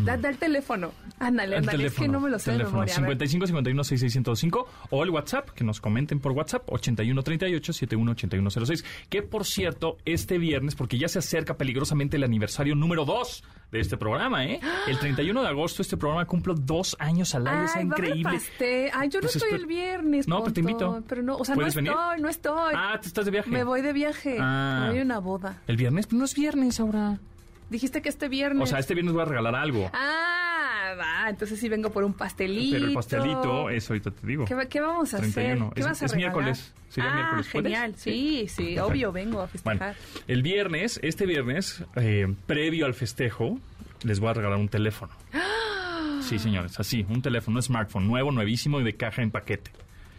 Da, 0.05 0.17
da 0.17 0.29
el 0.29 0.37
teléfono. 0.39 0.93
Ándale, 1.19 1.57
Hmm. 1.57 1.59
Ándale. 1.61 1.87
Es 1.87 1.95
que 1.95 2.09
no 2.09 2.21
me 2.21 2.31
lo 2.31 2.39
sé 2.39 2.51
de 2.53 2.57
teléfono, 2.59 2.79
memoria. 2.79 2.95
A 2.95 3.01
ver. 3.01 3.07
55 3.07 3.47
51 3.47 3.85
6605 3.85 4.69
o 4.91 5.05
el 5.05 5.11
WhatsApp, 5.11 5.51
que 5.51 5.65
nos 5.65 5.81
comenten 5.81 6.19
por 6.21 6.33
WhatsApp, 6.33 6.63
81 6.71 7.23
38 7.23 7.73
71 7.73 8.11
81 8.13 8.51
06. 8.51 8.85
Que 9.09 9.23
por 9.23 9.45
cierto, 9.45 9.97
este 10.05 10.39
viernes, 10.39 10.75
porque 10.75 10.99
ya 10.99 11.09
se 11.09 11.19
acerca 11.21 11.57
peligrosamente 11.57 12.17
el 12.17 12.25
aniversario 12.25 12.75
número 12.75 13.05
2 13.05 13.45
de 13.71 13.81
este 13.81 13.97
programa, 13.97 14.45
¿eh? 14.47 14.61
El 14.89 14.99
31 14.99 15.43
de 15.43 15.49
agosto, 15.49 15.83
este 15.83 15.97
programa 15.97 16.25
cumple 16.27 16.55
dos 16.59 16.97
años 16.99 17.35
al 17.37 17.47
aire, 17.47 17.65
es 17.67 17.77
increíble. 17.77 18.23
pastel. 18.25 18.91
Ay, 18.93 19.09
yo 19.09 19.19
no 19.21 19.23
Pues 19.23 19.37
estoy 19.37 19.53
el 19.53 19.67
viernes. 19.67 20.27
No, 20.27 20.41
pero 20.43 20.53
te 20.53 20.63
Pontón. 20.63 20.89
invito. 20.97 21.05
Pero 21.09 21.23
no, 21.23 21.37
o 21.37 21.45
sea, 21.45 21.55
no 21.55 21.61
¿Puedes 21.61 21.77
estoy, 21.77 21.85
venir? 21.85 22.21
no 22.23 22.29
estoy. 22.29 22.75
Ah, 22.77 22.99
¿tú 23.01 23.07
estás 23.09 23.25
de 23.25 23.31
viaje? 23.31 23.51
Me 23.51 23.63
voy 23.63 23.83
de 23.83 23.93
viaje. 23.93 24.39
Ah. 24.41 24.81
Me 24.85 24.91
voy 24.91 24.99
a 25.01 25.03
una 25.03 25.19
boda. 25.21 25.63
¿El 25.69 25.77
viernes? 25.77 26.07
Pues 26.09 26.19
no 26.19 26.25
es 26.25 26.35
viernes 26.35 26.81
ahora. 26.81 27.19
Dijiste 27.71 28.03
que 28.03 28.09
este 28.09 28.29
viernes. 28.29 28.63
O 28.63 28.67
sea, 28.67 28.79
este 28.81 28.95
viernes 28.95 29.15
voy 29.15 29.23
a 29.23 29.27
regalar 29.27 29.55
algo. 29.55 29.91
Ah, 29.95 30.95
va. 30.99 31.31
Entonces 31.31 31.59
sí 31.61 31.69
vengo 31.69 31.91
por 31.91 32.05
un 32.05 32.13
pastelito. 32.15 32.75
Pero 32.77 32.87
el 32.89 32.95
pastelito, 32.95 33.71
eso 33.71 33.93
ahorita 33.93 34.11
te 34.11 34.27
digo. 34.27 34.45
¿Qué, 34.45 34.55
va- 34.55 34.67
qué 34.67 34.81
vamos 34.81 35.15
a 35.15 35.19
31. 35.19 35.67
hacer? 35.67 35.75
¿Qué 35.75 35.81
Es- 35.81 35.87
vas 35.87 36.03
a 36.03 36.07
es 36.07 36.17
miércoles. 36.17 36.75
Sería 36.89 37.11
ah, 37.13 37.15
miércoles. 37.15 37.49
Genial. 37.49 37.95
Sí, 37.97 38.47
sí, 38.49 38.77
obvio 38.79 39.13
vengo 39.13 39.41
a 39.43 39.47
Bueno, 39.63 39.81
festejar. 39.81 39.97
el 40.27 40.43
viernes, 40.43 40.99
este 41.03 41.25
viernes, 41.27 41.85
eh, 41.97 42.35
previo 42.47 42.87
al 42.87 42.95
festejo, 42.95 43.59
les 44.03 44.19
voy 44.19 44.31
a 44.31 44.35
regalar 44.35 44.59
un 44.59 44.69
teléfono. 44.69 45.13
Sí, 46.23 46.39
señores, 46.39 46.79
así, 46.79 47.05
un 47.09 47.23
teléfono, 47.23 47.57
un 47.57 47.63
smartphone 47.63 48.07
nuevo, 48.07 48.31
nuevísimo 48.31 48.79
y 48.81 48.85
de 48.85 48.95
caja 48.95 49.23
en 49.23 49.31
paquete. 49.31 49.71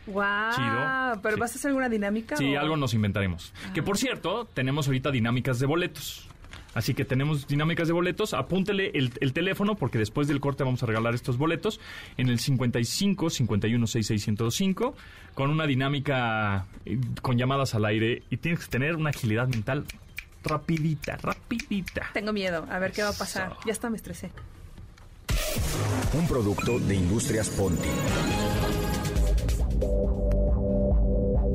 Guau. 0.07 0.51
chido. 0.53 1.21
¿Pero 1.21 1.35
Sí. 1.35 1.39
vas 1.39 1.51
a 1.51 1.55
hacer 1.55 1.69
alguna 1.69 1.87
dinámica? 1.89 2.35
Sí, 2.35 2.53
o- 2.55 2.59
algo 2.59 2.75
nos 2.75 2.93
inventaremos. 2.93 3.53
Que 3.73 3.81
por 3.83 3.97
cierto, 3.97 4.45
tenemos 4.53 4.87
ahorita 4.87 5.11
dinámicas 5.11 5.59
de 5.59 5.67
boletos. 5.67 6.27
Así 6.73 6.93
que 6.93 7.05
tenemos 7.05 7.47
dinámicas 7.47 7.87
de 7.87 7.93
boletos. 7.93 8.33
Apúntele 8.33 8.91
el, 8.93 9.11
el 9.19 9.33
teléfono 9.33 9.75
porque 9.75 9.97
después 9.97 10.27
del 10.27 10.39
corte 10.39 10.63
vamos 10.63 10.81
a 10.83 10.85
regalar 10.85 11.13
estos 11.13 11.37
boletos 11.37 11.79
en 12.17 12.29
el 12.29 12.39
55 12.39 13.29
51 13.29 13.87
66 13.87 14.23
105 14.23 14.95
con 15.33 15.49
una 15.49 15.65
dinámica 15.65 16.65
eh, 16.85 16.99
con 17.21 17.37
llamadas 17.37 17.75
al 17.75 17.85
aire 17.85 18.23
y 18.29 18.37
tienes 18.37 18.61
que 18.61 18.67
tener 18.67 18.95
una 18.95 19.09
agilidad 19.09 19.47
mental 19.47 19.85
rapidita, 20.43 21.17
rapidita. 21.17 22.09
Tengo 22.13 22.33
miedo. 22.33 22.65
A 22.69 22.79
ver 22.79 22.91
qué 22.91 23.03
va 23.03 23.09
a 23.09 23.13
pasar. 23.13 23.57
Ya 23.65 23.71
está, 23.71 23.89
me 23.89 23.97
estresé. 23.97 24.31
Un 26.13 26.27
producto 26.27 26.79
de 26.79 26.95
Industrias 26.95 27.49
Ponti. 27.49 27.89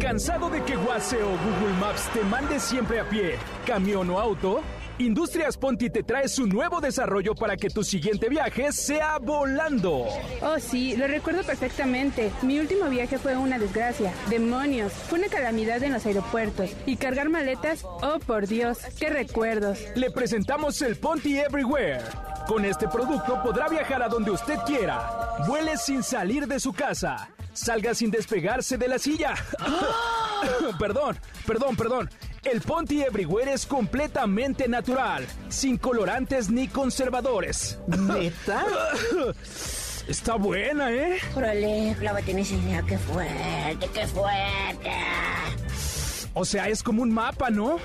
¿Cansado 0.00 0.50
de 0.50 0.62
que 0.62 0.76
Waze 0.76 1.22
o 1.22 1.30
Google 1.30 1.74
Maps 1.80 2.08
te 2.12 2.22
mande 2.22 2.60
siempre 2.60 3.00
a 3.00 3.08
pie, 3.08 3.36
camión 3.66 4.08
o 4.10 4.20
auto? 4.20 4.62
Industrias 4.98 5.58
Ponti 5.58 5.90
te 5.90 6.02
trae 6.02 6.26
su 6.26 6.46
nuevo 6.46 6.80
desarrollo 6.80 7.34
para 7.34 7.58
que 7.58 7.68
tu 7.68 7.84
siguiente 7.84 8.30
viaje 8.30 8.72
sea 8.72 9.18
volando. 9.18 10.06
Oh, 10.40 10.58
sí, 10.58 10.96
lo 10.96 11.06
recuerdo 11.06 11.42
perfectamente. 11.42 12.32
Mi 12.40 12.58
último 12.58 12.88
viaje 12.88 13.18
fue 13.18 13.36
una 13.36 13.58
desgracia. 13.58 14.14
Demonios, 14.30 14.92
fue 14.92 15.18
una 15.18 15.28
calamidad 15.28 15.82
en 15.82 15.92
los 15.92 16.06
aeropuertos. 16.06 16.70
Y 16.86 16.96
cargar 16.96 17.28
maletas, 17.28 17.84
oh 17.84 18.18
por 18.26 18.46
Dios, 18.46 18.78
qué 18.98 19.10
recuerdos. 19.10 19.80
Le 19.94 20.10
presentamos 20.10 20.80
el 20.80 20.96
Ponti 20.96 21.38
Everywhere. 21.38 22.02
Con 22.48 22.64
este 22.64 22.88
producto 22.88 23.42
podrá 23.42 23.68
viajar 23.68 24.02
a 24.02 24.08
donde 24.08 24.30
usted 24.30 24.56
quiera. 24.66 25.36
Vuele 25.46 25.76
sin 25.76 26.02
salir 26.02 26.46
de 26.46 26.58
su 26.58 26.72
casa. 26.72 27.28
Salga 27.52 27.94
sin 27.94 28.10
despegarse 28.10 28.78
de 28.78 28.88
la 28.88 28.98
silla. 28.98 29.34
perdón, 30.78 31.18
perdón, 31.46 31.76
perdón. 31.76 32.10
El 32.46 32.60
Ponti 32.60 33.02
Everywhere 33.02 33.52
es 33.52 33.66
completamente 33.66 34.68
natural, 34.68 35.26
sin 35.48 35.78
colorantes 35.78 36.48
ni 36.48 36.68
conservadores. 36.68 37.76
¿Neta? 37.88 38.64
Está 40.08 40.36
buena, 40.36 40.92
¿eh? 40.92 41.18
Órale, 41.34 41.96
clávate 41.98 42.30
en 42.30 42.38
esa 42.38 42.54
idea, 42.54 42.82
qué 42.82 42.98
fuerte, 42.98 43.88
qué 43.92 44.06
fuerte. 44.06 44.90
O 46.34 46.44
sea, 46.44 46.68
es 46.68 46.84
como 46.84 47.02
un 47.02 47.12
mapa, 47.12 47.50
¿no? 47.50 47.78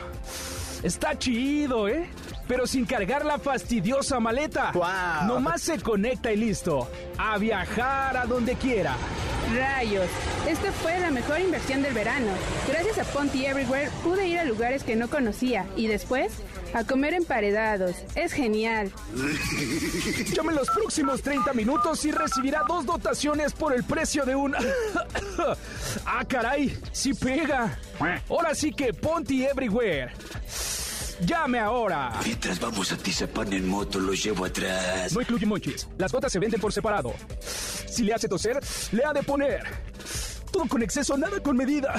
Está 0.84 1.18
chido, 1.18 1.88
¿eh? 1.88 2.08
Pero 2.52 2.68
sin 2.68 2.86
cargar 2.86 3.24
la 3.24 3.40
fastidiosa 3.40 4.20
maleta. 4.20 4.72
¡Guau! 4.74 5.26
Nomás 5.26 5.62
se 5.62 5.80
conecta 5.80 6.34
y 6.34 6.36
listo. 6.36 6.86
A 7.18 7.38
viajar 7.38 8.18
a 8.18 8.26
donde 8.26 8.56
quiera. 8.56 8.98
Rayos, 9.56 10.10
esta 10.46 10.70
fue 10.74 11.00
la 11.00 11.12
mejor 11.12 11.40
inversión 11.40 11.82
del 11.82 11.94
verano. 11.94 12.28
Gracias 12.68 12.98
a 12.98 13.04
Ponty 13.06 13.46
Everywhere 13.46 13.90
pude 14.04 14.28
ir 14.28 14.38
a 14.38 14.44
lugares 14.44 14.84
que 14.84 14.98
no 14.98 15.10
conocía 15.10 15.66
y 15.78 15.88
después 15.88 16.34
a 16.74 16.84
comer 16.84 17.14
emparedados. 17.14 17.96
Es 18.16 18.34
genial. 18.34 18.92
Llame 20.36 20.50
en 20.50 20.58
los 20.58 20.70
próximos 20.72 21.22
30 21.22 21.54
minutos 21.54 22.04
y 22.04 22.12
recibirá 22.12 22.64
dos 22.68 22.86
dotaciones 22.86 23.54
por 23.54 23.74
el 23.74 23.86
precio 23.86 24.26
de 24.26 24.36
un... 24.36 24.56
ah, 26.06 26.26
caray, 26.28 26.78
sí 26.92 27.14
pega. 27.14 27.80
Ahora 28.28 28.54
sí 28.54 28.74
que 28.74 28.94
Ponty 28.94 29.46
Everywhere. 29.46 30.12
Llame 31.26 31.60
ahora. 31.60 32.14
Mientras 32.26 32.60
vamos 32.60 32.92
a 32.92 32.98
Tizapán 32.98 33.54
en 33.54 33.68
moto, 33.68 34.00
lo 34.00 34.14
llevo 34.14 34.46
atrás. 34.46 35.14
No 35.14 35.22
incluye 35.22 35.46
monchis. 35.46 35.88
Las 35.98 36.12
gotas 36.12 36.32
se 36.32 36.40
venden 36.40 36.60
por 36.60 36.74
separado. 36.74 37.14
Si 37.88 38.04
le 38.04 38.14
hace 38.14 38.28
toser, 38.28 38.60
le 38.92 39.06
ha 39.06 39.14
de 39.14 39.22
poner. 39.24 39.64
Todo 40.52 40.68
con 40.68 40.82
exceso, 40.82 41.16
nada 41.18 41.40
con 41.40 41.56
medida. 41.56 41.96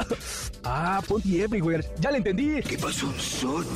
ah, 0.64 1.02
Ponty 1.06 1.42
Everywhere. 1.42 1.84
Ya 1.98 2.10
le 2.10 2.18
entendí. 2.18 2.62
¿Qué 2.62 2.78
pasó, 2.78 3.12
Son? 3.18 3.66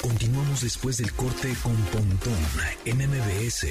Continuamos 0.00 0.60
después 0.62 0.98
del 0.98 1.12
corte 1.12 1.54
con 1.62 1.76
Pontón 1.76 2.38
en 2.84 2.98
MBS. 2.98 3.66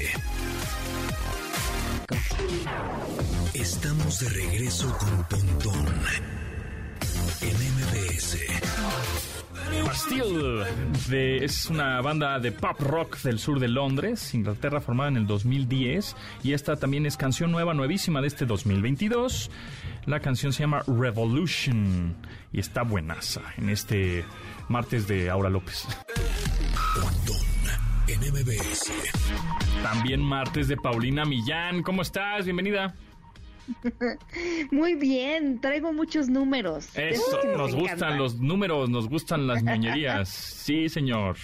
Estamos 3.54 4.20
de 4.20 4.28
regreso 4.28 4.94
con 4.98 5.24
Pontón 5.24 5.86
en 7.40 7.56
MBS. 7.56 8.38
Bastille 9.86 10.64
de- 11.08 11.44
es 11.44 11.66
una 11.66 12.00
banda 12.00 12.38
de 12.38 12.52
pop 12.52 12.78
rock 12.80 13.18
del 13.22 13.38
sur 13.38 13.58
de 13.58 13.68
Londres, 13.68 14.34
Inglaterra, 14.34 14.80
formada 14.80 15.10
en 15.10 15.16
el 15.16 15.26
2010. 15.26 16.14
Y 16.42 16.52
esta 16.52 16.76
también 16.76 17.06
es 17.06 17.16
canción 17.16 17.50
nueva, 17.50 17.74
nuevísima 17.74 18.20
de 18.20 18.26
este 18.28 18.44
2022. 18.46 19.50
La 20.06 20.20
canción 20.20 20.52
se 20.52 20.60
llama 20.64 20.82
Revolution 20.86 22.14
y 22.52 22.60
está 22.60 22.82
buenaza 22.82 23.40
en 23.56 23.70
este 23.70 24.24
martes 24.68 25.08
de 25.08 25.30
Aura 25.30 25.48
López. 25.48 25.86
Pontón 26.94 27.53
en 28.08 28.20
MBS. 28.20 28.92
También 29.82 30.20
martes 30.20 30.68
de 30.68 30.76
Paulina 30.76 31.24
Millán. 31.24 31.82
¿Cómo 31.82 32.02
estás? 32.02 32.44
Bienvenida. 32.44 32.94
Muy 34.70 34.94
bien, 34.94 35.60
traigo 35.60 35.92
muchos 35.92 36.28
números. 36.28 36.88
Eso, 36.96 37.40
nos 37.56 37.74
gustan 37.74 38.18
los 38.18 38.38
números, 38.38 38.90
nos 38.90 39.08
gustan 39.08 39.46
las 39.46 39.62
ñoñerías. 39.64 40.28
Sí, 40.28 40.88
señor. 40.88 41.36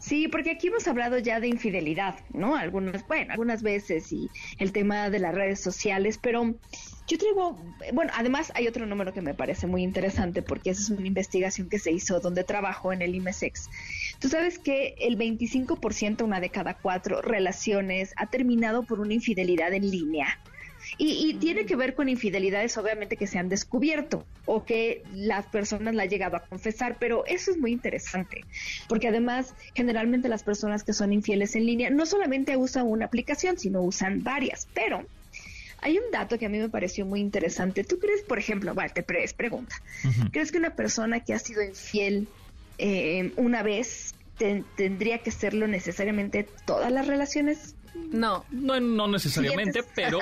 Sí, 0.00 0.28
porque 0.28 0.50
aquí 0.50 0.66
hemos 0.66 0.86
hablado 0.86 1.18
ya 1.18 1.40
de 1.40 1.48
infidelidad, 1.48 2.16
¿no? 2.32 2.56
Algunas, 2.56 3.06
bueno, 3.06 3.32
algunas 3.32 3.62
veces 3.62 4.12
y 4.12 4.28
el 4.58 4.72
tema 4.72 5.08
de 5.08 5.18
las 5.18 5.34
redes 5.34 5.60
sociales, 5.60 6.18
pero 6.20 6.54
yo 7.06 7.18
traigo, 7.18 7.58
bueno, 7.92 8.12
además 8.14 8.50
hay 8.54 8.66
otro 8.66 8.86
número 8.86 9.12
que 9.12 9.20
me 9.20 9.34
parece 9.34 9.66
muy 9.66 9.82
interesante 9.82 10.42
porque 10.42 10.70
esa 10.70 10.80
es 10.80 10.90
una 10.90 11.06
investigación 11.06 11.68
que 11.68 11.78
se 11.78 11.92
hizo 11.92 12.20
donde 12.20 12.44
trabajo 12.44 12.92
en 12.92 13.02
el 13.02 13.14
IMESEX. 13.14 13.68
Tú 14.18 14.28
sabes 14.28 14.58
que 14.58 14.94
el 14.98 15.18
25%, 15.18 16.22
una 16.22 16.40
de 16.40 16.48
cada 16.48 16.74
cuatro 16.74 17.20
relaciones, 17.20 18.14
ha 18.16 18.26
terminado 18.26 18.84
por 18.84 19.00
una 19.00 19.12
infidelidad 19.12 19.74
en 19.74 19.90
línea. 19.90 20.40
Y, 20.98 21.28
y 21.28 21.34
tiene 21.34 21.64
que 21.64 21.76
ver 21.76 21.94
con 21.94 22.08
infidelidades, 22.08 22.76
obviamente, 22.76 23.16
que 23.16 23.26
se 23.26 23.38
han 23.38 23.48
descubierto 23.48 24.26
o 24.44 24.64
que 24.64 25.02
las 25.12 25.46
personas 25.46 25.94
la 25.94 26.04
han 26.04 26.08
llegado 26.08 26.36
a 26.36 26.46
confesar, 26.46 26.98
pero 26.98 27.24
eso 27.26 27.50
es 27.50 27.58
muy 27.58 27.72
interesante, 27.72 28.44
porque 28.86 29.08
además, 29.08 29.54
generalmente 29.74 30.28
las 30.28 30.42
personas 30.42 30.84
que 30.84 30.92
son 30.92 31.12
infieles 31.12 31.56
en 31.56 31.64
línea 31.64 31.88
no 31.88 32.04
solamente 32.04 32.56
usan 32.58 32.86
una 32.86 33.06
aplicación, 33.06 33.58
sino 33.58 33.82
usan 33.82 34.22
varias, 34.22 34.68
pero 34.74 35.06
hay 35.84 35.98
un 35.98 36.10
dato 36.10 36.38
que 36.38 36.46
a 36.46 36.48
mí 36.48 36.58
me 36.58 36.68
pareció 36.68 37.04
muy 37.06 37.20
interesante. 37.20 37.84
¿Tú 37.84 37.98
crees, 37.98 38.22
por 38.22 38.38
ejemplo, 38.38 38.74
pre- 39.06 39.22
es 39.22 39.34
pregunta, 39.34 39.76
¿crees 40.32 40.50
que 40.50 40.58
una 40.58 40.74
persona 40.74 41.20
que 41.20 41.34
ha 41.34 41.38
sido 41.38 41.62
infiel 41.62 42.26
eh, 42.78 43.32
una 43.36 43.62
vez 43.62 44.14
te- 44.38 44.64
tendría 44.76 45.18
que 45.18 45.30
serlo 45.30 45.68
necesariamente 45.68 46.48
todas 46.66 46.90
las 46.90 47.06
relaciones? 47.06 47.76
No. 48.10 48.44
No, 48.50 48.80
no 48.80 49.06
necesariamente, 49.08 49.84
pero, 49.94 50.18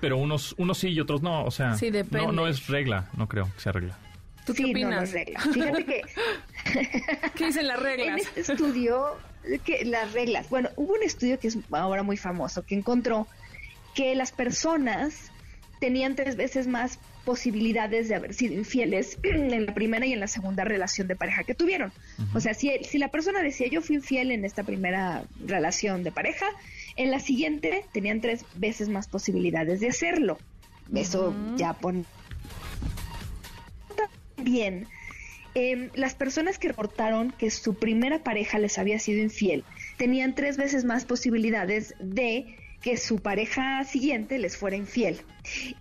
pero 0.00 0.16
unos, 0.18 0.54
unos 0.58 0.78
sí 0.78 0.88
y 0.90 1.00
otros 1.00 1.22
no. 1.22 1.44
O 1.44 1.50
sea, 1.50 1.74
Sí, 1.76 1.90
depende. 1.90 2.26
no, 2.26 2.32
no 2.32 2.46
es 2.46 2.66
regla, 2.68 3.08
no 3.16 3.26
creo 3.28 3.50
que 3.54 3.60
sea 3.60 3.72
regla. 3.72 3.98
¿Tú 4.46 4.52
qué 4.52 4.64
Sí, 4.64 4.72
no, 4.74 4.80
no 4.80 4.86
opinas? 4.86 5.02
es 5.08 5.12
regla. 5.14 5.40
Fíjate 5.40 5.84
que 5.86 6.02
¿Qué 7.34 7.46
dicen 7.46 7.66
las 7.66 7.78
En 7.78 7.84
reglas? 7.84 8.20
este 8.36 8.52
estudio, 8.52 9.16
que 9.64 9.84
las 9.84 10.12
reglas, 10.12 10.48
bueno, 10.50 10.68
hubo 10.76 10.92
un 10.94 11.02
estudio 11.02 11.38
que 11.38 11.48
es 11.48 11.58
ahora 11.70 12.02
muy 12.02 12.16
famoso, 12.16 12.62
que 12.64 12.74
encontró 12.74 13.26
que 13.94 14.14
las 14.14 14.32
personas 14.32 15.30
tenían 15.80 16.16
tres 16.16 16.36
veces 16.36 16.66
más 16.66 16.98
posibilidades 17.24 18.08
de 18.08 18.14
haber 18.14 18.34
sido 18.34 18.54
infieles 18.54 19.18
en 19.22 19.66
la 19.66 19.74
primera 19.74 20.06
y 20.06 20.12
en 20.12 20.20
la 20.20 20.28
segunda 20.28 20.64
relación 20.64 21.08
de 21.08 21.16
pareja 21.16 21.44
que 21.44 21.54
tuvieron. 21.54 21.92
O 22.34 22.40
sea, 22.40 22.54
si, 22.54 22.70
si 22.84 22.98
la 22.98 23.08
persona 23.08 23.42
decía 23.42 23.66
yo 23.68 23.80
fui 23.80 23.96
infiel 23.96 24.30
en 24.30 24.44
esta 24.44 24.62
primera 24.62 25.24
relación 25.44 26.02
de 26.02 26.12
pareja, 26.12 26.46
en 26.96 27.10
la 27.10 27.20
siguiente 27.20 27.84
tenían 27.92 28.20
tres 28.20 28.44
veces 28.54 28.88
más 28.88 29.08
posibilidades 29.08 29.80
de 29.80 29.88
hacerlo. 29.88 30.38
Eso 30.94 31.34
ya 31.56 31.72
pone 31.72 32.04
bien. 34.36 34.86
em, 35.54 35.90
las 35.94 36.14
personas 36.14 36.58
que 36.58 36.68
reportaron 36.68 37.30
que 37.30 37.50
su 37.50 37.74
primera 37.74 38.22
pareja 38.22 38.58
les 38.58 38.76
había 38.76 38.98
sido 38.98 39.22
infiel 39.22 39.64
tenían 39.96 40.34
tres 40.34 40.56
veces 40.56 40.84
más 40.84 41.04
posibilidades 41.04 41.94
de 42.00 42.56
que 42.84 42.98
su 42.98 43.18
pareja 43.18 43.82
siguiente 43.84 44.38
les 44.38 44.56
fuera 44.58 44.76
infiel. 44.76 45.22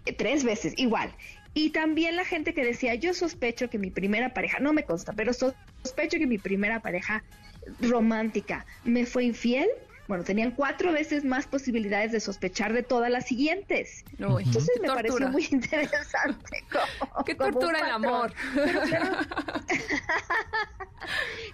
Eh, 0.05 0.13
Tres 0.13 0.43
veces, 0.45 0.73
igual. 0.77 1.13
Y 1.53 1.69
también 1.71 2.15
la 2.15 2.23
gente 2.25 2.53
que 2.53 2.63
decía, 2.63 2.95
yo 2.95 3.13
sospecho 3.13 3.69
que 3.69 3.77
mi 3.77 3.91
primera 3.91 4.33
pareja, 4.33 4.59
no 4.59 4.71
me 4.71 4.83
consta, 4.83 5.11
pero 5.13 5.33
sos- 5.33 5.53
sospecho 5.83 6.17
que 6.17 6.25
mi 6.25 6.37
primera 6.37 6.79
pareja 6.79 7.21
romántica 7.81 8.65
me 8.85 9.05
fue 9.05 9.25
infiel, 9.25 9.67
bueno, 10.07 10.23
tenían 10.23 10.51
cuatro 10.51 10.91
veces 10.91 11.23
más 11.25 11.45
posibilidades 11.45 12.11
de 12.13 12.19
sospechar 12.21 12.73
de 12.73 12.83
todas 12.83 13.11
las 13.11 13.25
siguientes. 13.25 14.03
Uy, 14.19 14.43
Entonces 14.43 14.71
me 14.81 14.87
pareció 14.87 15.29
muy 15.29 15.45
interesante. 15.51 16.63
como- 16.71 17.23
Qué 17.25 17.35
tortura 17.35 17.79
el 17.79 17.91
amor. 17.91 18.33
Pero 18.55 18.81
claro, 18.81 19.17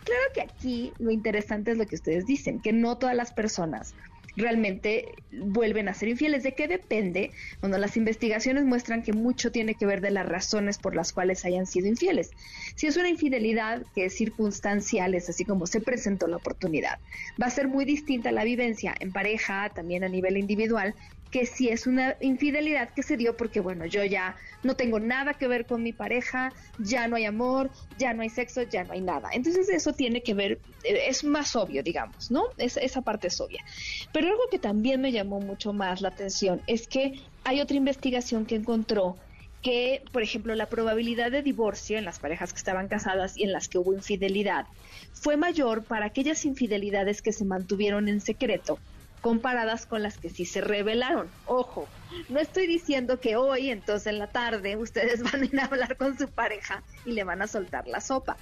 claro 0.04 0.24
que 0.34 0.42
aquí 0.42 0.94
lo 1.00 1.12
interesante 1.12 1.72
es 1.72 1.78
lo 1.78 1.86
que 1.88 1.96
ustedes 1.96 2.26
dicen, 2.26 2.60
que 2.62 2.72
no 2.74 2.98
todas 2.98 3.16
las 3.16 3.32
personas 3.34 3.94
realmente 4.36 5.10
vuelven 5.32 5.88
a 5.88 5.94
ser 5.94 6.10
infieles. 6.10 6.44
¿De 6.44 6.54
qué 6.54 6.68
depende? 6.68 7.32
Bueno, 7.62 7.78
las 7.78 7.98
investigaciones 7.98 8.66
muestran 8.66 9.04
que 9.04 9.14
mucho 9.14 9.52
tiene 9.52 9.76
que 9.76 9.86
ver 9.86 10.02
de 10.02 10.12
las 10.12 10.28
razones 10.28 10.78
por 10.78 10.96
las 10.96 11.14
cuales 11.14 11.46
hayan 11.46 11.66
sido 11.66 11.88
infieles. 11.88 12.32
Si 12.76 12.88
es 12.88 12.98
una 12.98 13.10
infidelidad 13.10 13.84
que 13.96 14.06
es 14.06 14.16
circunstancial, 14.16 15.16
es 15.16 15.30
así 15.30 15.46
como 15.46 15.68
se 15.68 15.82
presentó 15.82 16.28
la 16.28 16.38
oportunidad, 16.38 17.00
va 17.42 17.48
a 17.48 17.52
ser 17.52 17.68
muy 17.68 17.86
distinta 17.86 18.32
la 18.32 18.44
vivencia 18.44 18.96
en 19.00 19.12
pareja, 19.12 19.70
también 19.70 20.04
a 20.04 20.10
nivel 20.10 20.38
individual, 20.38 20.96
que 21.32 21.46
si 21.46 21.70
es 21.70 21.86
una 21.86 22.16
infidelidad 22.22 22.90
que 22.94 23.04
se 23.04 23.16
dio 23.18 23.38
porque, 23.38 23.60
bueno, 23.60 23.86
yo 23.86 24.04
ya 24.04 24.36
no 24.64 24.76
tengo 24.76 25.00
nada 25.00 25.36
que 25.36 25.48
ver 25.48 25.66
con 25.68 25.84
mi 25.84 25.94
pareja, 25.94 26.52
ya 26.80 27.08
no 27.08 27.16
hay 27.16 27.26
amor, 27.26 27.70
ya 27.98 28.14
no 28.14 28.22
hay 28.24 28.30
sexo, 28.30 28.64
ya 28.64 28.84
no 28.84 28.94
hay 28.94 29.02
nada. 29.02 29.30
Entonces 29.32 29.70
eso 29.70 29.94
tiene 29.94 30.24
que 30.24 30.34
ver, 30.34 30.54
eh, 30.84 31.04
es 31.08 31.24
más 31.24 31.56
obvio, 31.56 31.84
digamos, 31.84 32.32
¿no? 32.32 32.46
Es- 32.58 32.78
esa 32.78 33.02
parte 33.02 33.28
es 33.28 33.40
obvia. 33.40 33.64
Pero 34.12 34.28
algo 34.28 34.42
que 34.50 34.58
también 34.60 35.02
me 35.02 35.12
llamó 35.12 35.40
mucho 35.40 35.72
más 35.72 36.02
la 36.02 36.10
atención 36.10 36.62
es 36.68 36.88
que 36.88 37.14
hay 37.44 37.62
otra 37.62 37.78
investigación 37.78 38.46
que 38.46 38.56
encontró 38.56 39.18
que, 39.62 40.02
por 40.14 40.24
ejemplo, 40.24 40.56
la 40.56 40.70
probabilidad 40.70 41.32
de 41.32 41.42
divorcio 41.44 41.98
en 41.98 42.06
las 42.06 42.18
parejas 42.18 42.54
que 42.54 42.58
estaban 42.60 42.88
casadas 42.88 43.38
y 43.38 43.44
en 43.44 43.52
las 43.52 43.68
que 43.68 43.78
hubo 43.78 43.94
infidelidad 43.94 44.66
fue 45.12 45.36
mayor 45.36 45.84
para 45.84 46.06
aquellas 46.06 46.46
infidelidades 46.46 47.22
que 47.22 47.34
se 47.34 47.44
mantuvieron 47.44 48.08
en 48.08 48.22
secreto 48.22 48.80
comparadas 49.22 49.86
con 49.86 50.04
las 50.04 50.18
que 50.18 50.30
sí 50.30 50.46
se 50.46 50.62
revelaron. 50.62 51.28
Ojo, 51.46 51.88
no 52.30 52.40
estoy 52.40 52.68
diciendo 52.68 53.20
que 53.20 53.36
hoy, 53.36 53.70
entonces 53.70 54.08
en 54.08 54.20
la 54.20 54.28
tarde, 54.28 54.78
ustedes 54.78 55.24
van 55.32 55.60
a 55.60 55.66
hablar 55.66 55.98
con 55.98 56.18
su 56.18 56.28
pareja 56.28 56.84
y 57.06 57.12
le 57.12 57.24
van 57.24 57.42
a 57.42 57.48
soltar 57.48 57.88
la 57.88 58.02
sopa. 58.02 58.38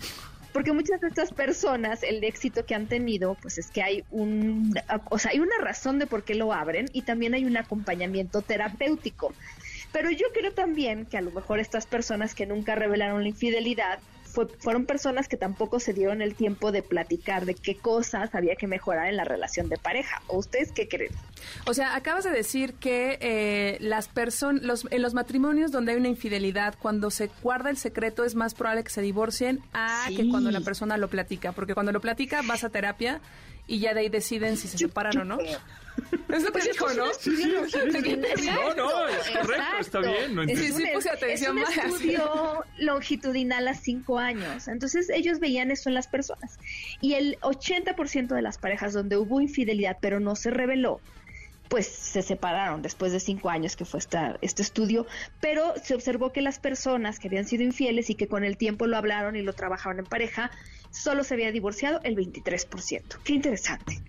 Porque 0.54 0.72
muchas 0.72 1.02
de 1.02 1.10
estas 1.10 1.34
personas, 1.34 2.02
el 2.04 2.24
éxito 2.24 2.66
que 2.66 2.74
han 2.74 2.88
tenido, 2.88 3.36
pues 3.36 3.58
es 3.58 3.70
que 3.70 3.84
hay 3.84 4.04
un, 4.10 4.74
o 5.10 5.20
sea, 5.20 5.32
hay 5.32 5.40
una 5.40 5.58
razón 5.60 6.00
de 6.00 6.08
por 6.08 6.24
qué 6.24 6.36
lo 6.36 6.54
abren 6.54 6.88
y 6.94 7.04
también 7.04 7.34
hay 7.34 7.46
un 7.46 7.58
acompañamiento 7.58 8.42
terapéutico. 8.42 9.34
Pero 9.92 10.10
yo 10.10 10.28
creo 10.34 10.52
también 10.54 11.06
que 11.06 11.18
a 11.18 11.22
lo 11.22 11.32
mejor 11.32 11.60
estas 11.60 11.86
personas 11.86 12.34
que 12.34 12.46
nunca 12.46 12.76
revelaron 12.76 13.22
la 13.24 13.30
infidelidad 13.30 14.00
fue- 14.38 14.48
fueron 14.60 14.86
personas 14.86 15.28
que 15.28 15.36
tampoco 15.36 15.80
se 15.80 15.94
dieron 15.94 16.22
el 16.22 16.36
tiempo 16.36 16.72
de 16.72 16.84
platicar 16.84 17.46
de 17.46 17.56
qué 17.56 17.76
cosas 17.76 18.36
había 18.36 18.56
que 18.56 18.68
mejorar 18.68 19.08
en 19.08 19.18
la 19.18 19.24
relación 19.24 19.68
de 19.68 19.78
pareja. 19.78 20.22
¿O 20.28 20.38
ustedes 20.38 20.72
qué 20.72 20.88
creen? 20.88 21.12
O 21.66 21.74
sea, 21.74 21.96
acabas 21.96 22.24
de 22.24 22.30
decir 22.30 22.76
que 22.76 23.18
eh, 23.20 23.78
las 23.80 24.08
personas, 24.10 24.62
los, 24.62 24.88
en 24.92 25.02
los 25.02 25.16
matrimonios 25.16 25.72
donde 25.72 25.94
hay 25.94 25.98
una 25.98 26.10
infidelidad, 26.10 26.76
cuando 26.80 27.10
se 27.10 27.32
guarda 27.42 27.72
el 27.72 27.78
secreto 27.78 28.26
es 28.26 28.36
más 28.36 28.54
probable 28.54 28.84
que 28.84 28.92
se 28.92 29.02
divorcien 29.02 29.60
a 29.74 30.06
que 30.16 30.30
cuando 30.30 30.52
la 30.52 30.62
persona 30.62 30.98
lo 30.98 31.08
platica, 31.08 31.52
porque 31.54 31.74
cuando 31.74 31.92
lo 31.92 32.00
platica 32.00 32.42
vas 32.46 32.64
a 32.64 32.70
terapia 32.70 33.20
y 33.66 33.80
ya 33.80 33.96
de 33.96 34.02
ahí 34.02 34.10
deciden 34.10 34.56
si 34.58 34.68
se 34.68 34.78
separan 34.78 35.18
o 35.18 35.26
no. 35.26 35.40
Es 35.40 36.44
lo 36.44 36.52
que 36.52 36.62
dijo, 36.62 36.94
¿no? 36.94 37.06
No, 38.46 38.74
no, 38.76 39.07
es 39.32 39.38
correcto, 39.42 39.64
está 39.80 40.00
bien. 40.00 40.36
No 40.36 40.44
Sí, 40.44 40.52
entiendo. 40.52 40.78
sí, 40.78 40.84
un- 40.84 40.92
puse 40.94 41.10
atención 41.10 41.58
es 41.58 41.64
más. 41.64 41.78
un 41.78 41.92
estudio 41.92 42.64
longitudinal 42.78 43.68
a 43.68 43.74
cinco 43.74 44.20
años. 44.20 44.68
Entonces 44.68 45.10
ellos 45.10 45.40
veían 45.40 45.72
eso 45.72 45.90
en 45.90 45.96
las 45.96 46.08
personas. 46.08 46.58
Y 47.02 47.14
el 47.14 47.38
80% 47.42 48.28
de 48.36 48.42
las 48.42 48.58
parejas 48.58 48.94
donde 48.94 49.18
hubo 49.18 49.42
infidelidad 49.42 49.98
pero 50.02 50.20
no 50.20 50.36
se 50.36 50.50
reveló, 50.52 51.00
pues 51.70 51.88
se 51.88 52.22
separaron 52.22 52.82
después 52.82 53.12
de 53.12 53.20
cinco 53.20 53.50
años 53.50 53.76
que 53.76 53.86
fue 53.86 54.00
esta, 54.00 54.38
este 54.42 54.62
estudio, 54.62 55.06
pero 55.42 55.74
se 55.84 55.96
observó 55.96 56.32
que 56.32 56.42
las 56.42 56.60
personas 56.60 57.20
que 57.20 57.28
habían 57.28 57.46
sido 57.46 57.64
infieles 57.64 58.10
y 58.10 58.16
que 58.16 58.28
con 58.28 58.44
el 58.44 58.58
tiempo 58.58 58.88
lo 58.88 58.98
hablaron 58.98 59.36
y 59.36 59.42
lo 59.42 59.54
trabajaron 59.54 60.00
en 60.00 60.06
pareja, 60.06 60.52
solo 60.92 61.24
se 61.24 61.34
había 61.34 61.52
divorciado 61.52 62.00
el 62.04 62.16
23%. 62.16 63.20
Qué 63.24 63.34
interesante. 63.34 64.02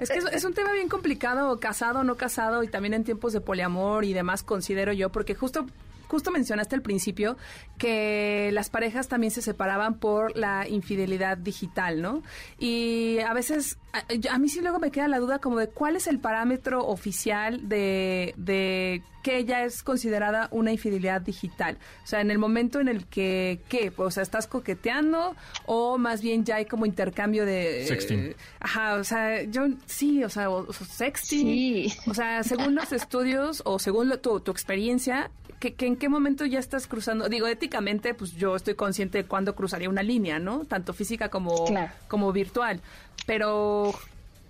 Es 0.00 0.10
es 0.10 0.44
un 0.44 0.54
tema 0.54 0.72
bien 0.72 0.88
complicado, 0.88 1.58
casado, 1.58 2.04
no 2.04 2.16
casado, 2.16 2.62
y 2.62 2.68
también 2.68 2.94
en 2.94 3.04
tiempos 3.04 3.32
de 3.32 3.40
poliamor 3.40 4.04
y 4.04 4.12
demás, 4.12 4.42
considero 4.42 4.92
yo, 4.92 5.10
porque 5.10 5.34
justo 5.34 5.66
justo 6.10 6.30
mencionaste 6.32 6.74
al 6.74 6.82
principio 6.82 7.36
que 7.78 8.50
las 8.52 8.68
parejas 8.68 9.08
también 9.08 9.30
se 9.30 9.42
separaban 9.42 9.98
por 9.98 10.36
la 10.36 10.68
infidelidad 10.68 11.38
digital, 11.38 12.02
¿no? 12.02 12.22
Y 12.58 13.18
a 13.20 13.32
veces, 13.32 13.78
a, 13.92 14.02
a 14.34 14.38
mí 14.38 14.48
sí 14.48 14.60
luego 14.60 14.78
me 14.78 14.90
queda 14.90 15.08
la 15.08 15.18
duda 15.18 15.38
como 15.38 15.58
de 15.58 15.68
cuál 15.68 15.96
es 15.96 16.06
el 16.06 16.18
parámetro 16.18 16.84
oficial 16.86 17.68
de, 17.68 18.34
de 18.36 19.02
que 19.22 19.44
ya 19.44 19.64
es 19.64 19.82
considerada 19.82 20.48
una 20.50 20.72
infidelidad 20.72 21.20
digital. 21.20 21.78
O 22.04 22.06
sea, 22.06 22.20
en 22.20 22.30
el 22.30 22.38
momento 22.38 22.80
en 22.80 22.88
el 22.88 23.06
que, 23.06 23.60
¿qué? 23.68 23.92
O 23.96 24.10
sea, 24.10 24.22
¿estás 24.22 24.46
coqueteando 24.46 25.36
o 25.66 25.96
más 25.98 26.22
bien 26.22 26.44
ya 26.44 26.56
hay 26.56 26.64
como 26.66 26.86
intercambio 26.86 27.44
de... 27.46 27.84
Sexting. 27.86 28.34
Ajá, 28.60 28.94
o 28.96 29.04
sea, 29.04 29.42
yo 29.44 29.62
sí, 29.86 30.24
o 30.24 30.28
sea, 30.28 30.50
o, 30.50 30.66
o 30.68 30.72
sexting. 30.72 31.46
Sí. 31.46 31.92
O 32.06 32.14
sea, 32.14 32.42
según 32.42 32.74
los 32.74 32.92
estudios 32.92 33.62
o 33.64 33.78
según 33.78 34.08
lo- 34.08 34.18
tu, 34.20 34.40
tu 34.40 34.50
experiencia, 34.50 35.30
que, 35.60 35.74
que 35.74 35.86
¿en 35.86 35.96
qué 35.96 36.08
momento 36.08 36.44
ya 36.46 36.58
estás 36.58 36.86
cruzando? 36.88 37.28
Digo, 37.28 37.46
éticamente, 37.46 38.14
pues 38.14 38.32
yo 38.34 38.56
estoy 38.56 38.74
consciente 38.74 39.18
de 39.18 39.24
cuándo 39.26 39.54
cruzaría 39.54 39.88
una 39.88 40.02
línea, 40.02 40.38
¿no? 40.40 40.64
Tanto 40.64 40.92
física 40.94 41.28
como, 41.28 41.66
Claro. 41.66 41.92
como 42.08 42.32
virtual. 42.32 42.80
Pero, 43.26 43.94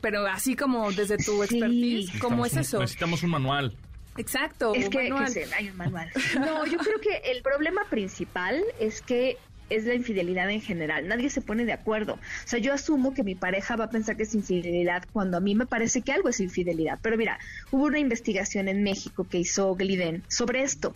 pero 0.00 0.26
así 0.26 0.56
como 0.56 0.90
desde 0.92 1.18
tu 1.18 1.42
expertise, 1.42 2.18
¿cómo 2.20 2.46
es 2.46 2.56
eso? 2.56 2.78
Necesitamos 2.78 3.22
un 3.22 3.30
manual. 3.30 3.74
Exacto, 4.16 4.74
Es 4.74 4.86
un 4.86 4.90
que, 4.90 4.98
manual. 5.10 5.24
que 5.34 5.46
se- 5.46 5.54
hay 5.54 5.68
un 5.68 5.76
manual. 5.76 6.10
No, 6.40 6.64
yo 6.66 6.78
creo 6.78 7.00
que 7.00 7.30
el 7.30 7.42
problema 7.42 7.82
principal 7.90 8.62
es 8.78 9.02
que 9.02 9.36
es 9.70 9.84
la 9.84 9.94
infidelidad 9.94 10.50
en 10.50 10.60
general. 10.60 11.08
Nadie 11.08 11.30
se 11.30 11.40
pone 11.40 11.64
de 11.64 11.72
acuerdo. 11.72 12.14
O 12.14 12.18
sea, 12.48 12.58
yo 12.58 12.74
asumo 12.74 13.14
que 13.14 13.22
mi 13.22 13.34
pareja 13.34 13.76
va 13.76 13.84
a 13.84 13.90
pensar 13.90 14.16
que 14.16 14.24
es 14.24 14.34
infidelidad 14.34 15.04
cuando 15.12 15.36
a 15.36 15.40
mí 15.40 15.54
me 15.54 15.66
parece 15.66 16.02
que 16.02 16.12
algo 16.12 16.28
es 16.28 16.40
infidelidad. 16.40 16.98
Pero 17.00 17.16
mira, 17.16 17.38
hubo 17.70 17.84
una 17.84 17.98
investigación 17.98 18.68
en 18.68 18.82
México 18.82 19.26
que 19.28 19.38
hizo 19.38 19.74
Gliden 19.74 20.22
sobre 20.28 20.62
esto. 20.62 20.94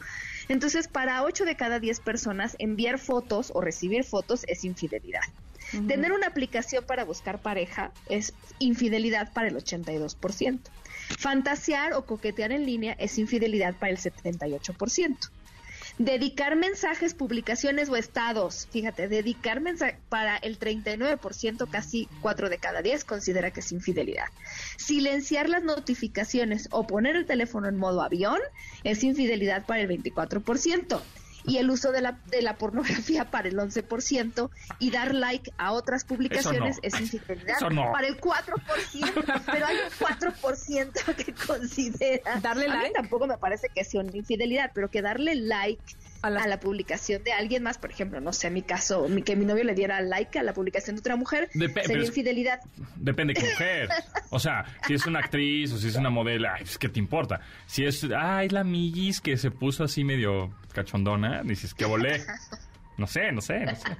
Entonces, 0.48 0.88
para 0.88 1.22
8 1.22 1.44
de 1.44 1.56
cada 1.56 1.80
10 1.80 2.00
personas, 2.00 2.56
enviar 2.58 2.98
fotos 2.98 3.50
o 3.54 3.60
recibir 3.60 4.04
fotos 4.04 4.44
es 4.48 4.64
infidelidad. 4.64 5.22
Tener 5.88 6.12
una 6.12 6.28
aplicación 6.28 6.84
para 6.84 7.04
buscar 7.04 7.40
pareja 7.40 7.90
es 8.08 8.32
infidelidad 8.58 9.32
para 9.32 9.48
el 9.48 9.56
82%. 9.56 10.60
Fantasear 11.18 11.94
o 11.94 12.06
coquetear 12.06 12.52
en 12.52 12.64
línea 12.64 12.94
es 12.98 13.18
infidelidad 13.18 13.74
para 13.74 13.90
el 13.90 13.98
78%. 13.98 15.30
Dedicar 15.98 16.56
mensajes, 16.56 17.14
publicaciones 17.14 17.88
o 17.88 17.94
estados, 17.94 18.66
fíjate, 18.72 19.06
dedicar 19.06 19.60
mensajes 19.60 20.00
para 20.08 20.36
el 20.38 20.58
39%, 20.58 21.70
casi 21.70 22.08
4 22.20 22.48
de 22.48 22.58
cada 22.58 22.82
10 22.82 23.04
considera 23.04 23.52
que 23.52 23.60
es 23.60 23.70
infidelidad. 23.70 24.26
Silenciar 24.76 25.48
las 25.48 25.62
notificaciones 25.62 26.66
o 26.72 26.84
poner 26.88 27.14
el 27.14 27.26
teléfono 27.26 27.68
en 27.68 27.76
modo 27.76 28.02
avión 28.02 28.40
es 28.82 29.04
infidelidad 29.04 29.66
para 29.66 29.82
el 29.82 29.88
24% 29.88 31.00
y 31.46 31.58
el 31.58 31.68
uso 31.70 31.92
de 31.92 32.00
la, 32.00 32.18
de 32.30 32.42
la 32.42 32.56
pornografía 32.56 33.24
para 33.30 33.48
el 33.48 33.56
11% 33.56 34.50
y 34.78 34.90
dar 34.90 35.14
like 35.14 35.50
a 35.58 35.72
otras 35.72 36.04
publicaciones 36.04 36.76
no. 36.76 36.82
es 36.82 37.00
infidelidad 37.00 37.56
Eso 37.56 37.70
no. 37.70 37.92
para 37.92 38.06
el 38.06 38.18
4%, 38.18 39.42
pero 39.50 39.66
hay 39.66 39.76
un 39.76 40.06
4% 40.06 41.14
que 41.24 41.34
considera. 41.34 42.40
¿Darle 42.40 42.66
a 42.66 42.68
mí 42.68 42.74
like? 42.82 42.94
tampoco 42.94 43.26
me 43.26 43.38
parece 43.38 43.68
que 43.74 43.84
sea 43.84 44.00
una 44.00 44.16
infidelidad, 44.16 44.70
pero 44.74 44.90
que 44.90 45.02
darle 45.02 45.34
like 45.34 45.82
A 46.22 46.28
a, 46.28 46.30
las- 46.30 46.46
la 46.46 46.60
publicación 46.60 47.22
de 47.24 47.32
alguien 47.32 47.62
más, 47.62 47.76
por 47.78 47.90
ejemplo, 47.90 48.20
no 48.20 48.32
sé, 48.32 48.46
en 48.48 48.54
mi 48.54 48.62
caso, 48.62 49.08
mi, 49.08 49.22
que 49.22 49.36
mi 49.36 49.44
novio 49.44 49.64
le 49.64 49.74
diera 49.74 50.00
like 50.00 50.38
a 50.38 50.42
la 50.42 50.54
publicación 50.54 50.96
de 50.96 51.00
otra 51.00 51.16
mujer, 51.16 51.48
sería 51.52 51.82
es- 52.02 52.08
infidelidad. 52.08 52.60
Depende 52.96 53.34
qué 53.34 53.42
mujer. 53.42 53.88
O 54.30 54.38
sea, 54.38 54.64
si 54.86 54.94
es 54.94 55.04
una 55.06 55.18
actriz 55.20 55.72
o 55.72 55.78
si 55.78 55.88
es 55.88 55.96
una 55.96 56.10
modelo, 56.10 56.48
ay, 56.50 56.62
pues, 56.62 56.78
¿qué 56.78 56.88
te 56.88 56.98
importa? 56.98 57.40
Si 57.66 57.84
es, 57.84 58.06
ah, 58.16 58.42
es 58.44 58.52
la 58.52 58.64
Millis 58.64 59.20
que 59.20 59.36
se 59.36 59.50
puso 59.50 59.84
así 59.84 60.02
medio 60.04 60.50
cachondona, 60.74 61.42
dices, 61.42 61.72
que 61.72 61.84
volé. 61.86 62.22
No 62.96 63.08
sé, 63.08 63.32
no 63.32 63.40
sé, 63.40 63.58
no 63.64 63.74
sé. 63.74 63.96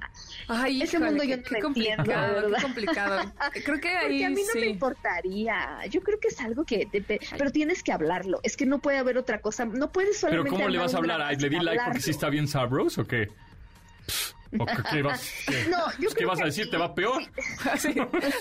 Ay, 0.47 0.81
Ese 0.81 0.95
híjole, 0.95 1.09
mundo 1.11 1.23
qué, 1.23 1.29
yo 1.29 1.37
no 1.37 1.43
qué 1.43 1.59
complicado, 1.59 2.03
qué 2.05 2.41
verdad. 2.41 2.61
complicado. 2.61 3.33
Creo 3.65 3.81
que 3.81 3.89
ahí 3.89 4.03
Porque 4.05 4.25
a 4.25 4.29
mí 4.29 4.41
no 4.47 4.53
sí. 4.53 4.59
me 4.59 4.65
importaría. 4.67 5.79
Yo 5.89 5.99
creo 6.01 6.17
que 6.17 6.29
es 6.29 6.39
algo 6.39 6.63
que... 6.63 6.87
depe- 6.87 7.19
pero 7.37 7.51
tienes 7.51 7.83
que 7.83 7.91
hablarlo. 7.91 8.39
Es 8.43 8.55
que 8.55 8.65
no 8.65 8.79
puede 8.79 8.97
haber 8.97 9.17
otra 9.17 9.41
cosa. 9.41 9.65
No 9.65 9.91
puedes 9.91 10.19
Pero 10.21 10.31
solamente... 10.31 10.49
¿cómo 10.51 10.69
le 10.69 10.77
vas 10.77 10.93
a 10.93 10.97
hablar? 10.97 11.21
Ay, 11.21 11.35
le 11.35 11.49
di 11.49 11.59
like 11.59 11.83
porque 11.83 11.99
sí 11.99 12.11
está 12.11 12.29
bien 12.29 12.47
sabros 12.47 12.97
o 12.97 13.05
qué? 13.05 13.27
¿O 14.57 14.65
qué, 14.65 14.73
qué 14.89 15.01
vas, 15.01 15.29
qué? 15.45 15.65
No, 15.69 15.91
yo 15.91 15.97
Pues, 15.97 16.09
¿Qué 16.09 16.15
creo 16.15 16.29
vas 16.29 16.39
a 16.39 16.43
que 16.43 16.45
decir? 16.45 16.69
¿Te 16.69 16.77
va 16.77 16.95
peor? 16.95 17.21
Sí. 17.77 17.93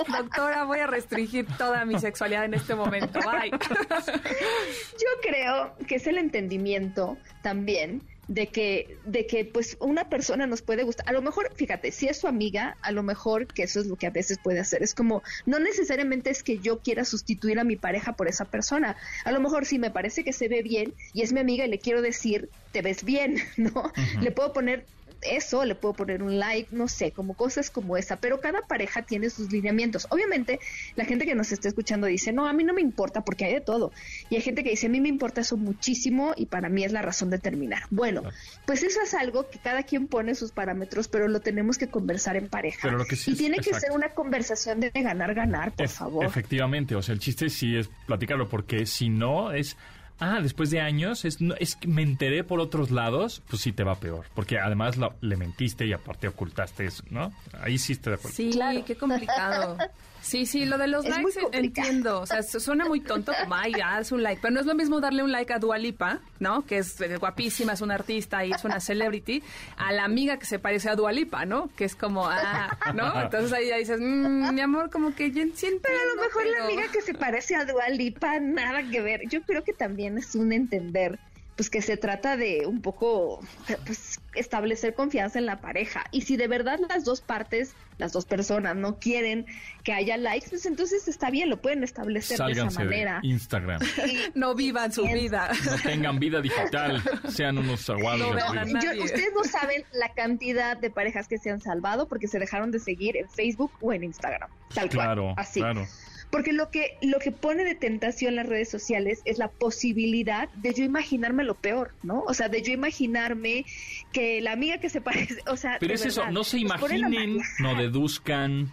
Doctora, 0.06 0.62
voy 0.62 0.78
a 0.78 0.86
restringir 0.86 1.46
toda 1.58 1.84
mi 1.84 1.98
sexualidad 1.98 2.44
en 2.44 2.54
este 2.54 2.76
momento. 2.76 3.18
Bye. 3.20 3.50
Yo 3.50 5.08
creo 5.22 5.74
que 5.88 5.96
es 5.96 6.06
el 6.06 6.18
entendimiento 6.18 7.16
también 7.42 8.02
de 8.28 8.48
que, 8.48 8.96
de 9.04 9.26
que 9.26 9.44
pues 9.44 9.76
una 9.80 10.08
persona 10.08 10.46
nos 10.46 10.62
puede 10.62 10.82
gustar. 10.82 11.08
A 11.08 11.12
lo 11.12 11.22
mejor, 11.22 11.52
fíjate, 11.54 11.92
si 11.92 12.06
es 12.06 12.18
su 12.18 12.26
amiga, 12.26 12.76
a 12.82 12.92
lo 12.92 13.02
mejor 13.02 13.46
que 13.46 13.64
eso 13.64 13.80
es 13.80 13.86
lo 13.86 13.96
que 13.96 14.06
a 14.06 14.10
veces 14.10 14.38
puede 14.42 14.60
hacer. 14.60 14.82
Es 14.82 14.94
como, 14.94 15.22
no 15.46 15.58
necesariamente 15.58 16.30
es 16.30 16.42
que 16.42 16.58
yo 16.58 16.80
quiera 16.80 17.04
sustituir 17.04 17.58
a 17.58 17.64
mi 17.64 17.76
pareja 17.76 18.14
por 18.14 18.28
esa 18.28 18.44
persona. 18.44 18.96
A 19.24 19.32
lo 19.32 19.40
mejor 19.40 19.66
sí 19.66 19.78
me 19.78 19.90
parece 19.90 20.24
que 20.24 20.32
se 20.32 20.48
ve 20.48 20.62
bien 20.62 20.94
y 21.12 21.22
es 21.22 21.32
mi 21.32 21.40
amiga 21.40 21.64
y 21.64 21.68
le 21.68 21.78
quiero 21.78 22.02
decir, 22.02 22.50
te 22.72 22.82
ves 22.82 23.04
bien, 23.04 23.36
¿no? 23.56 23.92
Le 24.20 24.30
puedo 24.30 24.52
poner 24.52 24.86
eso, 25.24 25.64
le 25.64 25.74
puedo 25.74 25.94
poner 25.94 26.22
un 26.22 26.38
like, 26.38 26.68
no 26.74 26.88
sé, 26.88 27.12
como 27.12 27.34
cosas 27.34 27.70
como 27.70 27.96
esa, 27.96 28.16
pero 28.16 28.40
cada 28.40 28.60
pareja 28.62 29.02
tiene 29.02 29.30
sus 29.30 29.50
lineamientos. 29.52 30.06
Obviamente, 30.10 30.60
la 30.96 31.04
gente 31.04 31.24
que 31.26 31.34
nos 31.34 31.52
está 31.52 31.68
escuchando 31.68 32.06
dice, 32.06 32.32
no, 32.32 32.46
a 32.46 32.52
mí 32.52 32.64
no 32.64 32.72
me 32.74 32.80
importa 32.80 33.22
porque 33.24 33.44
hay 33.44 33.54
de 33.54 33.60
todo. 33.60 33.92
Y 34.30 34.36
hay 34.36 34.42
gente 34.42 34.62
que 34.64 34.70
dice, 34.70 34.86
a 34.86 34.90
mí 34.90 35.00
me 35.00 35.08
importa 35.08 35.40
eso 35.40 35.56
muchísimo 35.56 36.32
y 36.36 36.46
para 36.46 36.68
mí 36.68 36.84
es 36.84 36.92
la 36.92 37.02
razón 37.02 37.30
de 37.30 37.38
terminar. 37.38 37.82
Bueno, 37.90 38.22
pues 38.66 38.82
eso 38.82 39.00
es 39.02 39.14
algo 39.14 39.48
que 39.50 39.58
cada 39.58 39.82
quien 39.82 40.06
pone 40.06 40.34
sus 40.34 40.52
parámetros, 40.52 41.08
pero 41.08 41.28
lo 41.28 41.40
tenemos 41.40 41.78
que 41.78 41.88
conversar 41.88 42.36
en 42.36 42.48
pareja. 42.48 42.80
Pero 42.82 42.98
lo 42.98 43.04
que 43.04 43.16
sí 43.16 43.30
y 43.30 43.34
es- 43.34 43.38
tiene 43.38 43.58
que 43.58 43.74
ser 43.74 43.92
una 43.92 44.10
conversación 44.10 44.80
de 44.80 44.90
ganar, 44.90 45.34
ganar, 45.34 45.72
por 45.72 45.88
favor. 45.88 46.24
Efectivamente, 46.24 46.94
o 46.94 47.02
sea, 47.02 47.12
el 47.14 47.18
chiste 47.20 47.48
sí 47.50 47.76
es 47.76 47.88
platicarlo, 48.06 48.48
porque 48.48 48.86
si 48.86 49.08
no 49.08 49.52
es, 49.52 49.76
ah, 50.20 50.40
después 50.42 50.70
de 50.70 50.80
años, 50.80 51.24
es, 51.24 51.40
no- 51.40 51.54
es 51.56 51.76
que 51.76 51.88
me 51.88 52.02
enteré 52.02 52.44
por 52.44 52.60
otros 52.60 52.90
lados, 52.90 53.42
pues 53.48 53.62
sí 53.62 53.72
te 53.72 53.84
va 53.84 53.94
peor, 53.96 54.26
porque 54.34 54.58
además 54.58 54.96
lo- 54.96 55.14
le 55.20 55.36
mentiste 55.36 55.86
y 55.86 55.92
aparte 55.92 56.28
ocultaste 56.28 56.86
eso, 56.86 57.02
¿no? 57.10 57.32
Ahí 57.60 57.78
sí 57.78 57.92
estoy 57.94 58.12
de 58.12 58.14
acuerdo. 58.16 58.36
Sí, 58.36 58.52
qué 58.84 58.96
complicado. 58.96 59.76
Sí, 60.24 60.46
sí, 60.46 60.64
lo 60.64 60.78
de 60.78 60.86
los 60.88 61.04
Es 61.04 61.10
likes 61.10 61.38
complicado. 61.40 61.86
entiendo. 61.88 62.20
O 62.22 62.26
sea, 62.26 62.42
su- 62.42 62.58
suena 62.58 62.86
muy 62.86 63.00
tonto 63.00 63.32
como, 63.42 63.54
ay, 63.54 63.74
ya, 63.76 63.96
haz 63.96 64.10
un 64.10 64.22
like. 64.22 64.40
Pero 64.40 64.54
no 64.54 64.60
es 64.60 64.66
lo 64.66 64.74
mismo 64.74 64.98
darle 65.00 65.22
un 65.22 65.30
like 65.30 65.52
a 65.52 65.58
Dualipa, 65.58 66.20
¿no? 66.40 66.64
Que 66.64 66.78
es 66.78 66.98
eh, 67.02 67.16
guapísima, 67.18 67.74
es 67.74 67.82
una 67.82 67.94
artista 67.96 68.42
y 68.44 68.52
es 68.52 68.64
una 68.64 68.80
celebrity, 68.80 69.42
a 69.76 69.92
la 69.92 70.04
amiga 70.04 70.38
que 70.38 70.46
se 70.46 70.58
parece 70.58 70.88
a 70.88 70.94
Dualipa, 70.96 71.44
¿no? 71.44 71.68
Que 71.76 71.84
es 71.84 71.94
como, 71.94 72.26
ah, 72.26 72.74
¿no? 72.94 73.20
Entonces 73.20 73.52
ahí 73.52 73.68
ya 73.68 73.76
dices, 73.76 74.00
"Mm, 74.00 74.54
mi 74.54 74.60
amor, 74.62 74.88
como 74.90 75.14
que 75.14 75.30
yo 75.30 75.42
siento. 75.54 75.80
Pero 75.82 75.98
a 76.00 76.16
lo 76.16 76.22
mejor 76.22 76.42
la 76.46 76.64
amiga 76.64 76.84
que 76.90 77.02
se 77.02 77.12
parece 77.12 77.54
a 77.56 77.66
Dua 77.66 77.88
Lipa, 77.90 78.40
nada 78.40 78.82
que 78.90 79.02
ver. 79.02 79.28
Yo 79.28 79.42
creo 79.42 79.62
que 79.62 79.74
también 79.74 80.16
es 80.16 80.34
un 80.34 80.52
entender, 80.54 81.18
pues 81.56 81.70
que 81.70 81.82
se 81.82 81.96
trata 81.96 82.36
de 82.36 82.66
un 82.66 82.80
poco, 82.82 83.40
pues, 83.86 84.20
establecer 84.34 84.94
confianza 84.94 85.38
en 85.38 85.46
la 85.46 85.60
pareja. 85.60 86.04
Y 86.10 86.22
si 86.22 86.36
de 86.36 86.48
verdad 86.48 86.80
las 86.88 87.04
dos 87.04 87.20
partes, 87.20 87.74
las 87.96 88.12
dos 88.12 88.24
personas 88.24 88.74
no 88.74 88.98
quieren 88.98 89.46
que 89.84 89.92
haya 89.92 90.16
likes, 90.16 90.48
pues 90.50 90.66
entonces 90.66 91.06
está 91.06 91.30
bien, 91.30 91.48
lo 91.50 91.62
pueden 91.62 91.84
establecer 91.84 92.30
de 92.38 92.44
esa 92.52 92.54
Sálganse 92.62 92.78
de 92.80 92.84
manera. 92.86 93.20
Instagram. 93.22 93.80
No 94.34 94.54
vivan 94.56 94.92
su 94.92 95.02
Bien. 95.04 95.14
vida. 95.14 95.50
No 95.64 95.76
tengan 95.78 96.18
vida 96.18 96.40
digital, 96.40 97.00
sean 97.28 97.56
unos 97.58 97.88
aguados. 97.88 98.34
No. 98.34 98.80
Yo- 98.80 99.04
ustedes 99.04 99.30
no 99.34 99.44
saben 99.44 99.84
la 99.92 100.12
cantidad 100.12 100.76
de 100.76 100.90
parejas 100.90 101.28
que 101.28 101.38
se 101.38 101.50
han 101.50 101.60
salvado 101.60 102.08
porque 102.08 102.26
se 102.26 102.40
dejaron 102.40 102.72
de 102.72 102.80
seguir 102.80 103.16
en 103.16 103.28
Facebook 103.30 103.70
o 103.80 103.92
en 103.92 104.02
Instagram. 104.02 104.50
Tal 104.74 104.88
Claro, 104.88 105.22
cual. 105.22 105.34
Así. 105.38 105.60
claro. 105.60 105.86
Porque 106.34 106.52
lo 106.52 106.68
que, 106.68 106.96
lo 107.00 107.20
que 107.20 107.30
pone 107.30 107.62
de 107.62 107.76
tentación 107.76 108.34
las 108.34 108.46
redes 108.46 108.68
sociales 108.68 109.20
es 109.24 109.38
la 109.38 109.46
posibilidad 109.46 110.48
de 110.54 110.74
yo 110.74 110.82
imaginarme 110.82 111.44
lo 111.44 111.54
peor, 111.54 111.92
¿no? 112.02 112.24
O 112.26 112.34
sea, 112.34 112.48
de 112.48 112.60
yo 112.60 112.72
imaginarme 112.72 113.64
que 114.12 114.40
la 114.40 114.50
amiga 114.50 114.78
que 114.78 114.90
se 114.90 115.00
parece, 115.00 115.36
o 115.46 115.56
sea, 115.56 115.76
Pero 115.78 115.94
es 115.94 116.04
eso, 116.04 116.28
no 116.32 116.42
se 116.42 116.58
imaginen, 116.58 117.38
no 117.60 117.76
deduzcan, 117.76 118.72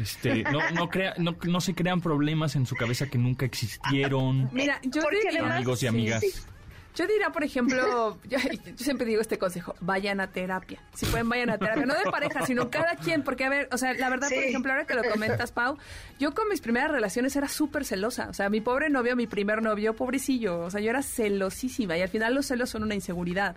este, 0.00 0.42
no, 0.42 0.58
no, 0.72 0.88
crea- 0.90 1.14
no, 1.18 1.36
no 1.44 1.60
se 1.60 1.76
crean 1.76 2.00
problemas 2.00 2.56
en 2.56 2.66
su 2.66 2.74
cabeza 2.74 3.06
que 3.06 3.16
nunca 3.16 3.46
existieron. 3.46 4.50
Mira, 4.52 4.80
yo 4.82 5.02
Amigos 5.52 5.78
y 5.78 5.80
sí, 5.82 5.86
amigas. 5.86 6.20
sí. 6.20 6.32
Yo 6.98 7.06
diría, 7.06 7.30
por 7.30 7.44
ejemplo, 7.44 8.18
yo, 8.28 8.38
yo 8.38 8.72
siempre 8.76 9.06
digo 9.06 9.20
este 9.20 9.38
consejo, 9.38 9.76
vayan 9.78 10.20
a 10.20 10.32
terapia. 10.32 10.82
Si 10.94 11.06
pueden, 11.06 11.28
vayan 11.28 11.48
a 11.48 11.56
terapia. 11.56 11.86
No 11.86 11.94
de 11.94 12.10
pareja, 12.10 12.44
sino 12.44 12.70
cada 12.70 12.96
quien. 12.96 13.22
Porque, 13.22 13.44
a 13.44 13.48
ver, 13.48 13.68
o 13.70 13.78
sea, 13.78 13.94
la 13.94 14.10
verdad, 14.10 14.28
por 14.28 14.42
ejemplo, 14.42 14.72
ahora 14.72 14.84
que 14.84 14.94
lo 14.94 15.04
comentas, 15.04 15.52
Pau, 15.52 15.78
yo 16.18 16.34
con 16.34 16.48
mis 16.48 16.60
primeras 16.60 16.90
relaciones 16.90 17.36
era 17.36 17.46
súper 17.46 17.84
celosa. 17.84 18.28
O 18.28 18.34
sea, 18.34 18.50
mi 18.50 18.60
pobre 18.60 18.90
novio, 18.90 19.14
mi 19.14 19.28
primer 19.28 19.62
novio, 19.62 19.94
pobrecillo. 19.94 20.58
O 20.58 20.70
sea, 20.72 20.80
yo 20.80 20.90
era 20.90 21.02
celosísima 21.02 21.96
y 21.96 22.02
al 22.02 22.08
final 22.08 22.34
los 22.34 22.46
celos 22.46 22.68
son 22.68 22.82
una 22.82 22.96
inseguridad. 22.96 23.54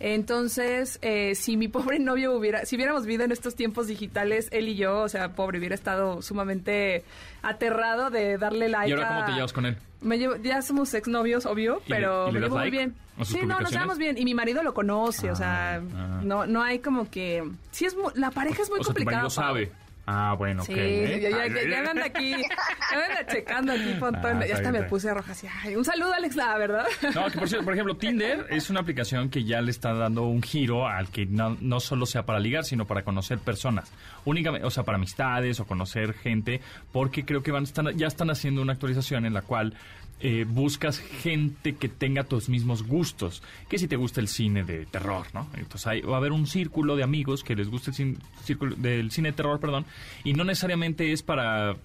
Entonces, 0.00 0.98
eh, 1.02 1.34
si 1.34 1.56
mi 1.56 1.68
pobre 1.68 1.98
novio 2.00 2.32
hubiera, 2.34 2.64
si 2.64 2.76
hubiéramos 2.76 3.04
vivido 3.04 3.24
en 3.24 3.32
estos 3.32 3.54
tiempos 3.54 3.86
digitales, 3.86 4.48
él 4.52 4.68
y 4.68 4.76
yo, 4.76 5.00
o 5.02 5.08
sea, 5.08 5.32
pobre, 5.32 5.58
hubiera 5.58 5.74
estado 5.74 6.22
sumamente 6.22 7.04
aterrado 7.42 8.10
de 8.10 8.38
darle 8.38 8.68
like 8.68 8.88
¿Y 8.90 8.92
ahora 8.92 9.06
a- 9.08 9.14
cómo 9.14 9.26
te 9.26 9.32
llevas 9.32 9.52
con 9.52 9.66
él? 9.66 9.76
Me 10.00 10.16
llevo- 10.18 10.36
ya 10.36 10.62
somos 10.62 10.94
exnovios, 10.94 11.44
obvio, 11.46 11.82
¿Y 11.86 11.90
le- 11.90 11.96
pero 11.96 12.28
y 12.28 12.32
me 12.32 12.40
llevo 12.40 12.58
muy 12.58 12.70
bien. 12.70 12.94
Sí, 13.24 13.40
no, 13.44 13.58
nos 13.60 13.70
llevamos 13.72 13.98
bien. 13.98 14.16
Y 14.16 14.24
mi 14.24 14.32
marido 14.34 14.62
lo 14.62 14.72
conoce, 14.74 15.28
o 15.30 15.34
sea, 15.36 15.82
ah. 15.94 16.20
no 16.22 16.46
no 16.46 16.62
hay 16.62 16.78
como 16.78 17.10
que... 17.10 17.42
Sí, 17.72 17.84
es 17.84 17.96
la 18.14 18.30
pareja 18.30 18.62
es 18.62 18.70
muy 18.70 18.78
o 18.78 18.84
sea, 18.84 18.92
tu 18.94 18.98
complicada. 18.98 19.16
marido 19.24 19.30
sabe. 19.30 19.72
Ah, 20.10 20.34
bueno, 20.38 20.64
Sí, 20.64 20.72
ok. 20.72 20.78
¿eh? 20.78 21.18
ya, 21.20 21.28
ya, 21.28 21.46
ya, 21.48 21.68
ya 21.68 21.82
me 21.82 21.88
anda 21.90 22.04
aquí, 22.06 22.30
ya 22.30 22.96
me 22.96 23.04
anda 23.04 23.26
checando 23.26 23.72
aquí, 23.74 23.92
Pontón. 24.00 24.42
Ah, 24.42 24.46
ya 24.46 24.54
hasta 24.54 24.70
bien, 24.70 24.82
me 24.84 24.88
puse 24.88 25.12
roja 25.12 25.32
así. 25.32 25.46
Ay, 25.62 25.76
un 25.76 25.84
saludo, 25.84 26.14
Alex, 26.14 26.34
la 26.34 26.56
verdad. 26.56 26.86
No, 27.14 27.26
que 27.30 27.38
por, 27.38 27.46
cierto, 27.48 27.64
por 27.66 27.74
ejemplo, 27.74 27.94
Tinder 27.96 28.46
es 28.48 28.70
una 28.70 28.80
aplicación 28.80 29.28
que 29.28 29.44
ya 29.44 29.60
le 29.60 29.70
está 29.70 29.92
dando 29.92 30.22
un 30.24 30.42
giro 30.42 30.86
al 30.88 31.08
que 31.10 31.26
no, 31.26 31.58
no 31.60 31.78
solo 31.80 32.06
sea 32.06 32.24
para 32.24 32.40
ligar, 32.40 32.64
sino 32.64 32.86
para 32.86 33.02
conocer 33.02 33.38
personas. 33.38 33.92
Únicamente, 34.24 34.66
o 34.66 34.70
sea, 34.70 34.82
para 34.84 34.96
amistades 34.96 35.60
o 35.60 35.66
conocer 35.66 36.14
gente, 36.14 36.62
porque 36.90 37.26
creo 37.26 37.42
que 37.42 37.50
van 37.52 37.64
están, 37.64 37.94
ya 37.98 38.06
están 38.06 38.30
haciendo 38.30 38.62
una 38.62 38.72
actualización 38.72 39.26
en 39.26 39.34
la 39.34 39.42
cual 39.42 39.74
eh, 40.20 40.44
buscas 40.48 40.98
gente 40.98 41.76
que 41.76 41.88
tenga 41.88 42.24
tus 42.24 42.48
mismos 42.48 42.82
gustos. 42.82 43.40
Que 43.68 43.78
si 43.78 43.86
te 43.86 43.94
gusta 43.94 44.20
el 44.20 44.26
cine 44.26 44.64
de 44.64 44.84
terror, 44.86 45.26
¿no? 45.32 45.48
Entonces 45.54 45.86
ahí 45.86 46.00
va 46.00 46.14
a 46.14 46.18
haber 46.18 46.32
un 46.32 46.46
círculo 46.48 46.96
de 46.96 47.04
amigos 47.04 47.44
que 47.44 47.54
les 47.54 47.68
gusta 47.70 47.90
el 47.92 47.96
cin- 47.96 48.18
círculo 48.42 48.74
del 48.76 49.12
cine 49.12 49.28
de 49.30 49.36
terror, 49.36 49.60
perdón, 49.60 49.84
y 50.24 50.32
no 50.32 50.44
necesariamente 50.44 51.12
es 51.12 51.22
para 51.22 51.76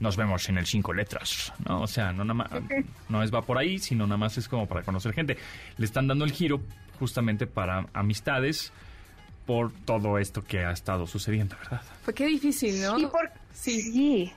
nos 0.00 0.16
vemos 0.16 0.48
en 0.48 0.58
el 0.58 0.66
cinco 0.66 0.92
letras, 0.92 1.52
¿no? 1.66 1.82
O 1.82 1.86
sea, 1.86 2.12
no 2.12 2.24
nada 2.24 2.34
más, 2.34 2.50
no 3.08 3.22
es 3.22 3.32
va 3.32 3.42
por 3.42 3.58
ahí, 3.58 3.78
sino 3.78 4.06
nada 4.06 4.16
más 4.16 4.38
es 4.38 4.48
como 4.48 4.66
para 4.66 4.82
conocer 4.82 5.12
gente. 5.12 5.36
Le 5.76 5.84
están 5.84 6.08
dando 6.08 6.24
el 6.24 6.32
giro 6.32 6.60
justamente 6.98 7.46
para 7.46 7.86
amistades 7.92 8.72
por 9.46 9.72
todo 9.72 10.18
esto 10.18 10.44
que 10.44 10.60
ha 10.60 10.72
estado 10.72 11.06
sucediendo, 11.06 11.56
¿verdad? 11.62 11.82
Fue 12.02 12.14
qué 12.14 12.26
difícil, 12.26 12.80
¿no? 12.82 12.98
Y 12.98 13.06
por... 13.06 13.30
sí. 13.52 14.32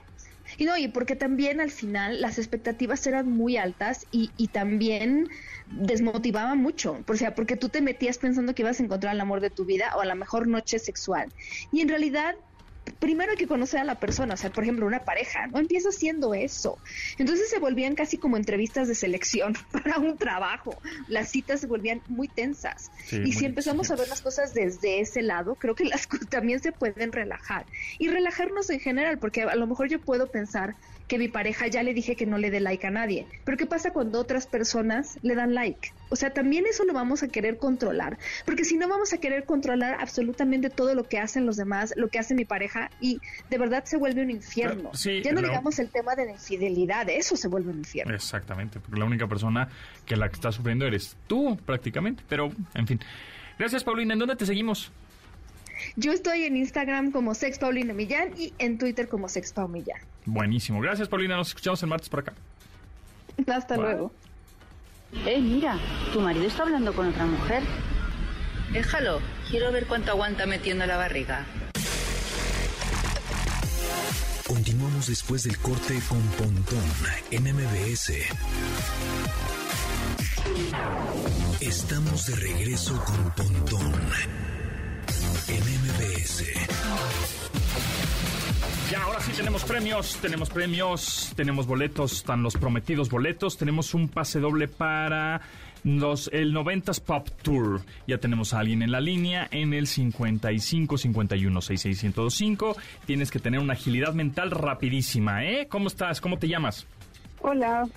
Y 0.58 0.66
no, 0.66 0.76
y 0.76 0.88
porque 0.88 1.16
también 1.16 1.60
al 1.60 1.70
final 1.70 2.20
las 2.20 2.38
expectativas 2.38 3.06
eran 3.06 3.30
muy 3.30 3.56
altas 3.56 4.06
y, 4.12 4.30
y 4.36 4.48
también 4.48 5.28
desmotivaba 5.70 6.54
mucho. 6.54 7.02
O 7.06 7.16
sea, 7.16 7.34
porque 7.34 7.56
tú 7.56 7.70
te 7.70 7.80
metías 7.80 8.18
pensando 8.18 8.54
que 8.54 8.62
ibas 8.62 8.78
a 8.78 8.84
encontrar 8.84 9.14
el 9.14 9.20
amor 9.20 9.40
de 9.40 9.50
tu 9.50 9.64
vida 9.64 9.92
o 9.96 10.00
a 10.00 10.04
la 10.04 10.14
mejor 10.14 10.46
noche 10.46 10.78
sexual. 10.78 11.32
Y 11.72 11.80
en 11.80 11.88
realidad 11.88 12.34
primero 12.98 13.32
hay 13.32 13.36
que 13.36 13.46
conocer 13.46 13.80
a 13.80 13.84
la 13.84 13.96
persona, 13.96 14.34
o 14.34 14.36
sea, 14.36 14.50
por 14.50 14.64
ejemplo, 14.64 14.86
una 14.86 15.00
pareja, 15.00 15.46
no 15.48 15.58
empieza 15.58 15.88
haciendo 15.88 16.34
eso. 16.34 16.78
Entonces 17.18 17.50
se 17.50 17.58
volvían 17.58 17.94
casi 17.94 18.18
como 18.18 18.36
entrevistas 18.36 18.88
de 18.88 18.94
selección 18.94 19.54
para 19.72 19.98
un 19.98 20.16
trabajo. 20.16 20.76
Las 21.08 21.30
citas 21.30 21.60
se 21.60 21.66
volvían 21.66 22.02
muy 22.08 22.28
tensas. 22.28 22.90
Sí, 23.06 23.22
y 23.24 23.32
muy 23.32 23.32
si 23.32 23.44
empezamos 23.44 23.90
a 23.90 23.96
ver 23.96 24.08
las 24.08 24.20
cosas 24.20 24.54
desde 24.54 25.00
ese 25.00 25.22
lado, 25.22 25.54
creo 25.54 25.74
que 25.74 25.84
las 25.84 26.08
también 26.30 26.60
se 26.60 26.72
pueden 26.72 27.12
relajar. 27.12 27.66
Y 27.98 28.08
relajarnos 28.08 28.70
en 28.70 28.80
general, 28.80 29.18
porque 29.18 29.42
a 29.42 29.56
lo 29.56 29.66
mejor 29.66 29.88
yo 29.88 30.00
puedo 30.00 30.30
pensar 30.30 30.74
que 31.08 31.18
mi 31.18 31.28
pareja 31.28 31.66
ya 31.66 31.82
le 31.82 31.94
dije 31.94 32.16
que 32.16 32.26
no 32.26 32.38
le 32.38 32.50
dé 32.50 32.60
like 32.60 32.86
a 32.86 32.90
nadie. 32.90 33.26
Pero 33.44 33.58
¿qué 33.58 33.66
pasa 33.66 33.92
cuando 33.92 34.18
otras 34.20 34.46
personas 34.46 35.18
le 35.22 35.34
dan 35.34 35.54
like? 35.54 35.92
O 36.14 36.16
sea, 36.16 36.32
también 36.32 36.64
eso 36.70 36.84
lo 36.84 36.92
vamos 36.92 37.24
a 37.24 37.28
querer 37.28 37.58
controlar, 37.58 38.18
porque 38.46 38.64
si 38.64 38.76
no 38.76 38.86
vamos 38.88 39.12
a 39.12 39.18
querer 39.18 39.44
controlar 39.46 39.96
absolutamente 40.00 40.70
todo 40.70 40.94
lo 40.94 41.02
que 41.08 41.18
hacen 41.18 41.44
los 41.44 41.56
demás, 41.56 41.92
lo 41.96 42.06
que 42.06 42.20
hace 42.20 42.36
mi 42.36 42.44
pareja, 42.44 42.88
y 43.00 43.18
de 43.50 43.58
verdad 43.58 43.84
se 43.84 43.96
vuelve 43.96 44.22
un 44.22 44.30
infierno. 44.30 44.84
Pero, 44.84 44.94
sí, 44.94 45.22
ya 45.24 45.32
no 45.32 45.40
lo- 45.40 45.48
digamos 45.48 45.80
el 45.80 45.90
tema 45.90 46.14
de 46.14 46.26
la 46.26 46.30
infidelidad, 46.30 47.10
eso 47.10 47.36
se 47.36 47.48
vuelve 47.48 47.72
un 47.72 47.78
infierno. 47.78 48.14
Exactamente, 48.14 48.78
porque 48.78 48.96
la 49.00 49.06
única 49.06 49.26
persona 49.26 49.68
que 50.06 50.16
la 50.16 50.28
que 50.28 50.36
está 50.36 50.52
sufriendo 50.52 50.86
eres 50.86 51.16
tú, 51.26 51.56
prácticamente. 51.66 52.22
Pero, 52.28 52.52
en 52.74 52.86
fin. 52.86 53.00
Gracias, 53.58 53.82
Paulina. 53.82 54.12
¿En 54.12 54.20
dónde 54.20 54.36
te 54.36 54.46
seguimos? 54.46 54.92
Yo 55.96 56.12
estoy 56.12 56.44
en 56.44 56.56
Instagram 56.56 57.10
como 57.10 57.34
Sex 57.34 57.58
Paulina 57.58 57.92
Millán 57.92 58.30
y 58.38 58.54
en 58.58 58.78
Twitter 58.78 59.08
como 59.08 59.28
Sex 59.28 59.52
Pau 59.52 59.66
Millán. 59.68 60.00
Buenísimo. 60.24 60.80
Gracias, 60.80 61.08
Paulina. 61.08 61.36
Nos 61.36 61.48
escuchamos 61.48 61.82
el 61.82 61.88
martes 61.88 62.08
por 62.08 62.20
acá. 62.20 62.32
Hasta 63.48 63.76
luego. 63.76 64.12
Eh, 65.26 65.40
mira, 65.40 65.78
tu 66.12 66.20
marido 66.20 66.46
está 66.46 66.64
hablando 66.64 66.92
con 66.92 67.08
otra 67.08 67.24
mujer. 67.24 67.62
Déjalo, 68.72 69.20
quiero 69.48 69.72
ver 69.72 69.86
cuánto 69.86 70.10
aguanta 70.10 70.46
metiendo 70.46 70.84
la 70.84 70.96
barriga. 70.96 71.46
Continuamos 74.46 75.06
después 75.06 75.44
del 75.44 75.58
corte 75.58 75.98
con 76.08 76.20
Pontón 76.20 76.84
en 77.30 77.44
MBS. 77.44 78.12
Estamos 81.60 82.26
de 82.26 82.36
regreso 82.36 83.02
con 83.04 83.30
Pontón 83.32 83.94
en 85.48 85.62
MBS. 85.62 86.63
Ya, 88.90 89.02
ahora 89.02 89.18
sí 89.20 89.32
tenemos 89.32 89.64
premios, 89.64 90.18
tenemos 90.20 90.50
premios, 90.50 91.32
tenemos 91.34 91.66
boletos, 91.66 92.12
están 92.12 92.42
los 92.42 92.54
prometidos 92.54 93.08
boletos, 93.08 93.56
tenemos 93.56 93.94
un 93.94 94.08
pase 94.08 94.40
doble 94.40 94.68
para 94.68 95.40
los, 95.84 96.28
el 96.34 96.54
90s 96.54 97.00
Pop 97.00 97.28
Tour. 97.42 97.80
Ya 98.06 98.18
tenemos 98.18 98.52
a 98.52 98.60
alguien 98.60 98.82
en 98.82 98.92
la 98.92 99.00
línea 99.00 99.48
en 99.50 99.72
el 99.72 99.86
55 99.86 100.98
51 100.98 101.60
66 101.62 102.04
1025. 102.04 102.76
Tienes 103.06 103.30
que 103.30 103.38
tener 103.38 103.60
una 103.60 103.72
agilidad 103.72 104.12
mental 104.12 104.50
rapidísima, 104.50 105.46
¿eh? 105.46 105.66
¿Cómo 105.68 105.88
estás? 105.88 106.20
¿Cómo 106.20 106.38
te 106.38 106.48
llamas? 106.48 106.86
Hola, 107.40 107.88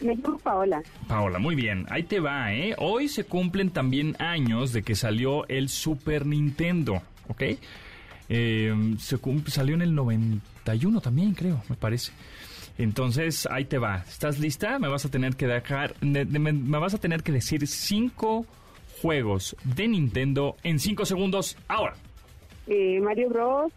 me 0.00 0.16
llamo 0.16 0.38
Paola. 0.38 0.82
Paola, 1.08 1.38
muy 1.38 1.54
bien, 1.54 1.86
ahí 1.88 2.02
te 2.02 2.20
va, 2.20 2.52
¿eh? 2.52 2.74
Hoy 2.76 3.08
se 3.08 3.24
cumplen 3.24 3.70
también 3.70 4.16
años 4.18 4.74
de 4.74 4.82
que 4.82 4.94
salió 4.94 5.48
el 5.48 5.70
Super 5.70 6.26
Nintendo, 6.26 7.02
¿ok? 7.28 7.42
Eh, 8.32 8.72
se 8.98 9.18
cum- 9.18 9.44
salió 9.48 9.74
en 9.74 9.82
el 9.82 9.94
91 9.94 11.00
también, 11.00 11.34
creo, 11.34 11.62
me 11.68 11.74
parece. 11.76 12.12
Entonces, 12.78 13.46
ahí 13.50 13.64
te 13.66 13.76
va. 13.78 14.04
¿Estás 14.08 14.38
lista? 14.38 14.78
Me 14.78 14.88
vas 14.88 15.04
a 15.04 15.10
tener 15.10 15.34
que 15.36 15.46
dejar, 15.46 15.94
de- 16.00 16.24
de- 16.24 16.38
me, 16.38 16.52
me 16.52 16.78
vas 16.78 16.94
a 16.94 16.98
tener 16.98 17.22
que 17.22 17.32
decir 17.32 17.66
cinco 17.66 18.46
juegos 19.02 19.56
de 19.64 19.88
Nintendo 19.88 20.56
en 20.62 20.78
cinco 20.78 21.04
segundos 21.04 21.56
ahora. 21.68 21.94
Eh, 22.68 23.00
Mario 23.00 23.28
Bros, 23.30 23.72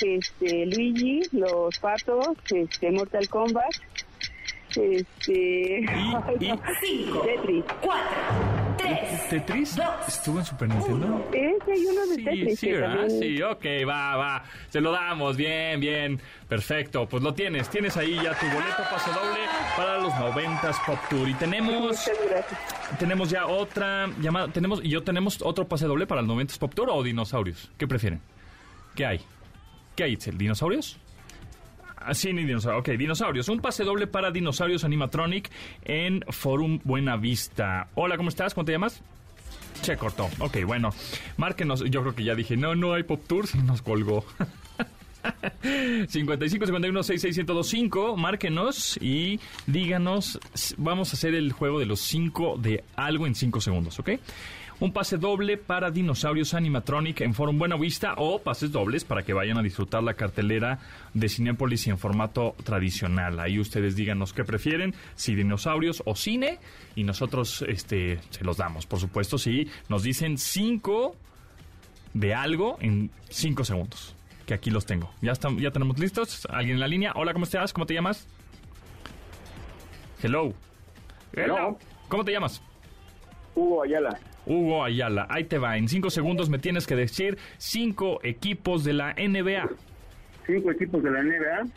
este, 0.00 0.66
Luigi, 0.66 1.20
Los 1.32 1.78
Patos, 1.78 2.28
este, 2.50 2.90
Mortal 2.90 3.28
Kombat, 3.28 3.70
este... 4.74 5.84
Tetris. 6.38 7.64
¿Tetris? 9.32 9.78
¿Estuvo 10.06 10.40
en 10.40 10.44
Super 10.44 10.68
Nintendo? 10.68 11.26
Ese 11.32 11.72
hay 11.72 11.86
uno 11.86 12.00
de 12.06 12.14
Sí, 12.16 12.24
Tetris. 12.24 12.58
sí, 12.60 12.72
¿verdad? 12.72 13.08
Sí, 13.08 13.42
ok, 13.42 13.64
va, 13.88 14.16
va. 14.16 14.44
Se 14.68 14.78
lo 14.80 14.92
damos, 14.92 15.38
bien, 15.38 15.80
bien. 15.80 16.20
Perfecto, 16.48 17.08
pues 17.08 17.22
lo 17.22 17.32
tienes. 17.32 17.70
Tienes 17.70 17.96
ahí 17.96 18.14
ya 18.16 18.38
tu 18.38 18.44
boleto 18.46 18.82
pase 18.90 19.10
doble 19.10 19.40
para 19.74 19.98
los 19.98 20.12
90s 20.12 20.76
Pop 20.84 20.98
Tour. 21.08 21.28
Y 21.30 21.34
tenemos... 21.34 22.10
Tenemos 22.98 23.30
ya 23.30 23.46
otra 23.46 24.08
llamada. 24.20 24.48
Tenemos, 24.48 24.84
¿Y 24.84 24.90
yo 24.90 25.02
tenemos 25.02 25.40
otro 25.40 25.66
pase 25.66 25.86
doble 25.86 26.06
para 26.06 26.20
el 26.20 26.26
90s 26.26 26.58
Pop 26.58 26.74
Tour 26.74 26.90
o 26.90 27.02
dinosaurios? 27.02 27.70
¿Qué 27.78 27.86
prefieren? 27.88 28.20
¿Qué 28.94 29.06
hay? 29.06 29.20
¿Qué 29.96 30.04
hay, 30.04 30.12
Itzel? 30.12 30.36
¿Dinosaurios? 30.36 30.98
Ah, 31.96 32.12
Sí, 32.12 32.34
ni 32.34 32.44
dinosaurios. 32.44 32.80
Ok, 32.86 32.98
dinosaurios. 32.98 33.48
Un 33.48 33.60
pase 33.60 33.82
doble 33.84 34.06
para 34.06 34.30
Dinosaurios 34.30 34.84
Animatronic 34.84 35.50
en 35.84 36.22
Forum 36.28 36.80
Buenavista. 36.84 37.88
Hola, 37.94 38.18
¿cómo 38.18 38.28
estás? 38.28 38.52
¿Cómo 38.52 38.66
te 38.66 38.72
llamas? 38.72 39.02
Se 39.80 39.96
cortó. 39.96 40.28
Ok, 40.38 40.58
bueno. 40.66 40.90
Márquenos. 41.36 41.82
Yo 41.90 42.02
creo 42.02 42.14
que 42.14 42.24
ya 42.24 42.34
dije, 42.34 42.56
no, 42.56 42.74
no 42.74 42.92
hay 42.92 43.02
Pop 43.02 43.22
Tours 43.26 43.54
y 43.54 43.58
nos 43.62 43.82
colgó. 43.82 44.24
55 45.62 46.66
51 46.66 47.02
66 47.02 47.36
1025 47.36 48.16
márquenos 48.16 48.98
y 49.00 49.38
díganos 49.68 50.40
vamos 50.76 51.12
a 51.12 51.16
hacer 51.16 51.34
el 51.34 51.52
juego 51.52 51.78
de 51.78 51.86
los 51.86 52.00
5 52.00 52.56
de 52.58 52.82
algo 52.96 53.28
en 53.28 53.36
5 53.36 53.60
segundos 53.60 54.00
¿ok? 54.00 54.10
Un 54.82 54.92
pase 54.92 55.16
doble 55.16 55.58
para 55.58 55.92
Dinosaurios 55.92 56.54
Animatronic 56.54 57.20
en 57.20 57.34
Forum 57.34 57.56
Buena 57.56 57.76
Vista 57.76 58.14
o 58.16 58.40
pases 58.40 58.72
dobles 58.72 59.04
para 59.04 59.22
que 59.22 59.32
vayan 59.32 59.56
a 59.56 59.62
disfrutar 59.62 60.02
la 60.02 60.14
cartelera 60.14 60.80
de 61.14 61.28
Cinépolis 61.28 61.86
y 61.86 61.90
en 61.90 61.98
formato 61.98 62.56
tradicional. 62.64 63.38
Ahí 63.38 63.60
ustedes 63.60 63.94
díganos 63.94 64.32
qué 64.32 64.42
prefieren, 64.42 64.92
si 65.14 65.36
dinosaurios 65.36 66.02
o 66.04 66.16
cine, 66.16 66.58
y 66.96 67.04
nosotros 67.04 67.64
este, 67.68 68.18
se 68.30 68.42
los 68.42 68.56
damos, 68.56 68.86
por 68.86 68.98
supuesto, 68.98 69.38
si 69.38 69.70
nos 69.88 70.02
dicen 70.02 70.36
5 70.36 71.14
de 72.14 72.34
algo 72.34 72.76
en 72.80 73.12
5 73.28 73.64
segundos. 73.64 74.16
Que 74.46 74.54
aquí 74.54 74.70
los 74.70 74.84
tengo. 74.84 75.12
Ya, 75.20 75.30
están, 75.30 75.58
ya 75.58 75.70
tenemos 75.70 75.96
listos. 76.00 76.44
¿Alguien 76.50 76.74
en 76.74 76.80
la 76.80 76.88
línea? 76.88 77.12
Hola, 77.14 77.32
¿cómo 77.32 77.44
estás? 77.44 77.72
¿Cómo 77.72 77.86
te 77.86 77.94
llamas? 77.94 78.26
Hello. 80.20 80.52
Hello. 81.32 81.78
¿Cómo 82.08 82.24
te 82.24 82.32
llamas? 82.32 82.60
Hugo 83.54 83.84
Ayala. 83.84 84.18
Hugo 84.46 84.84
Ayala. 84.84 85.26
Ahí 85.30 85.44
te 85.44 85.58
va. 85.58 85.76
En 85.76 85.88
5 85.88 86.10
segundos 86.10 86.48
me 86.48 86.58
tienes 86.58 86.86
que 86.86 86.96
decir 86.96 87.38
5 87.58 88.20
equipos 88.22 88.84
de 88.84 88.92
la 88.92 89.14
NBA. 89.14 89.68
Cinco 90.46 90.70
equipos 90.72 91.02
de 91.02 91.10
la 91.10 91.22
NBA. 91.22 91.68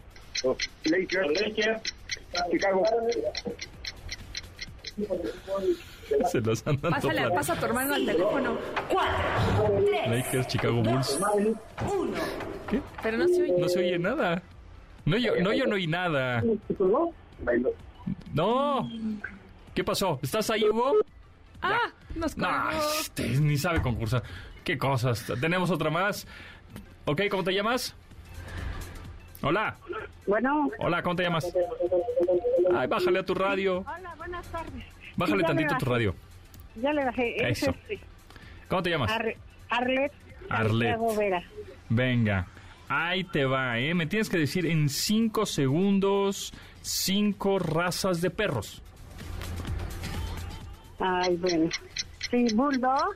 Lakers. 0.85 1.93
Chicago. 2.51 2.83
Se 6.31 6.41
los 6.41 6.65
andan 6.67 6.91
Pásale, 6.91 7.29
pasa 7.31 7.53
a 7.53 7.59
tu 7.59 7.65
hermano 7.65 7.95
al 7.95 8.05
teléfono. 8.05 8.57
Lakers, 10.07 10.47
Chicago 10.47 10.81
Bulls. 10.81 11.19
¿Qué? 12.69 12.81
Pero 13.03 13.17
no 13.17 13.27
se 13.27 13.41
oye. 13.43 13.55
No 13.57 13.69
se 13.69 13.79
oye 13.79 13.99
nada. 13.99 14.41
No, 15.05 15.17
yo 15.17 15.35
no, 15.41 15.53
yo 15.53 15.65
no 15.65 15.75
oí 15.75 15.87
nada. 15.87 16.43
No. 18.33 18.89
¿Qué 19.73 19.83
pasó? 19.83 20.19
¿Estás 20.23 20.49
ahí, 20.49 20.63
Hugo? 20.63 20.93
Ah, 21.61 21.91
nos 22.15 22.35
este 23.01 23.27
ni 23.39 23.57
sabe 23.57 23.81
concursar. 23.81 24.23
¿Qué 24.63 24.77
cosas? 24.77 25.31
Tenemos 25.39 25.69
otra 25.69 25.89
más. 25.89 26.27
Ok, 27.05 27.21
¿cómo 27.29 27.43
te 27.43 27.51
llamas? 27.53 27.95
Hola. 29.41 29.75
Bueno. 30.25 30.69
Hola, 30.79 31.03
¿cómo 31.03 31.15
te 31.15 31.23
llamas? 31.23 31.45
Ay, 32.75 32.87
bájale 32.87 33.19
a 33.19 33.23
tu 33.23 33.35
radio. 33.35 33.79
Hola, 33.79 34.15
buenas 34.17 34.47
tardes. 34.47 34.83
Bájale 35.15 35.43
tantito 35.43 35.75
a 35.75 35.77
tu 35.77 35.85
radio. 35.85 36.15
Ya 36.75 36.91
le 36.93 37.05
bajé. 37.05 37.35
Es 37.51 37.61
Eso. 37.61 37.71
este, 37.71 37.99
¿Cómo 38.67 38.81
te 38.81 38.89
llamas? 38.89 39.11
Ar- 39.11 39.35
Arlet. 39.69 40.11
Arlet. 40.49 40.97
Vera. 41.17 41.43
Venga. 41.89 42.47
Ahí 42.87 43.23
te 43.23 43.45
va, 43.45 43.79
¿eh? 43.79 43.93
Me 43.93 44.05
tienes 44.07 44.29
que 44.29 44.37
decir 44.37 44.65
en 44.65 44.89
cinco 44.89 45.45
segundos 45.45 46.53
cinco 46.81 47.57
razas 47.59 48.21
de 48.21 48.29
perros. 48.29 48.81
Ay, 50.99 51.35
bueno. 51.37 51.69
Sí, 52.29 52.47
Bulldog, 52.53 53.15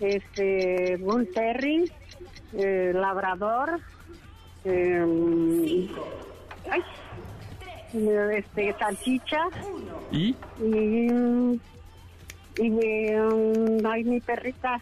este, 0.00 0.96
Bull 0.98 1.28
Terry, 1.34 1.90
eh, 2.54 2.92
Labrador, 2.94 3.80
eh, 4.64 5.88
ay, 6.70 6.82
este, 8.36 8.74
Salchicha 8.78 9.48
¿Y? 10.12 10.34
y, 10.60 11.10
y 12.58 13.14
um, 13.14 13.86
ay, 13.86 14.04
mi 14.04 14.20
perrita. 14.20 14.80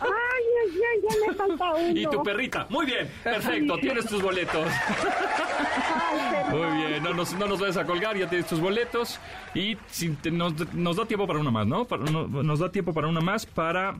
Ay, 0.00 0.10
ay, 0.10 0.80
ay, 0.80 1.00
ya 1.02 1.26
me 1.30 1.34
falta 1.34 1.72
uno. 1.74 1.98
Y 2.00 2.06
tu 2.06 2.22
perrita. 2.22 2.66
Muy 2.70 2.86
bien, 2.86 3.08
perfecto. 3.22 3.76
Tienes 3.78 4.06
tus 4.06 4.22
boletos. 4.22 4.66
Muy 6.50 6.76
bien, 6.88 7.02
no 7.02 7.14
nos, 7.14 7.32
no 7.34 7.46
nos 7.46 7.60
vayas 7.60 7.76
a 7.76 7.84
colgar, 7.84 8.16
ya 8.16 8.28
tienes 8.28 8.46
tus 8.46 8.60
boletos. 8.60 9.18
Y 9.54 9.76
si 9.88 10.10
te- 10.10 10.30
nos, 10.30 10.72
nos 10.74 10.96
da 10.96 11.06
tiempo 11.06 11.26
para 11.26 11.38
una 11.38 11.50
más, 11.50 11.66
¿no? 11.66 11.84
Para- 11.84 12.04
no- 12.04 12.26
nos 12.28 12.58
da 12.58 12.70
tiempo 12.70 12.92
para 12.92 13.08
una 13.08 13.20
más 13.20 13.46
para... 13.46 13.98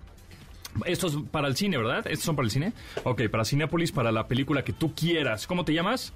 Esto 0.86 1.06
es 1.06 1.14
para 1.30 1.46
el 1.48 1.56
cine, 1.56 1.76
¿verdad? 1.78 1.98
¿Estos 2.06 2.24
son 2.24 2.34
para 2.36 2.46
el 2.46 2.50
cine? 2.50 2.72
Ok, 3.04 3.22
para 3.30 3.44
Cinépolis, 3.44 3.92
para 3.92 4.10
la 4.10 4.26
película 4.26 4.64
que 4.64 4.72
tú 4.72 4.92
quieras. 4.94 5.46
¿Cómo 5.46 5.64
te 5.64 5.72
llamas? 5.72 6.12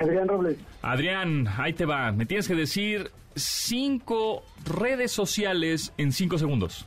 Adrián 0.00 0.28
Robles. 0.28 0.58
Adrián, 0.80 1.48
ahí 1.58 1.72
te 1.72 1.84
va. 1.84 2.12
Me 2.12 2.24
tienes 2.24 2.46
que 2.46 2.54
decir 2.54 3.10
cinco 3.34 4.44
redes 4.64 5.10
sociales 5.10 5.92
en 5.98 6.12
cinco 6.12 6.38
segundos. 6.38 6.86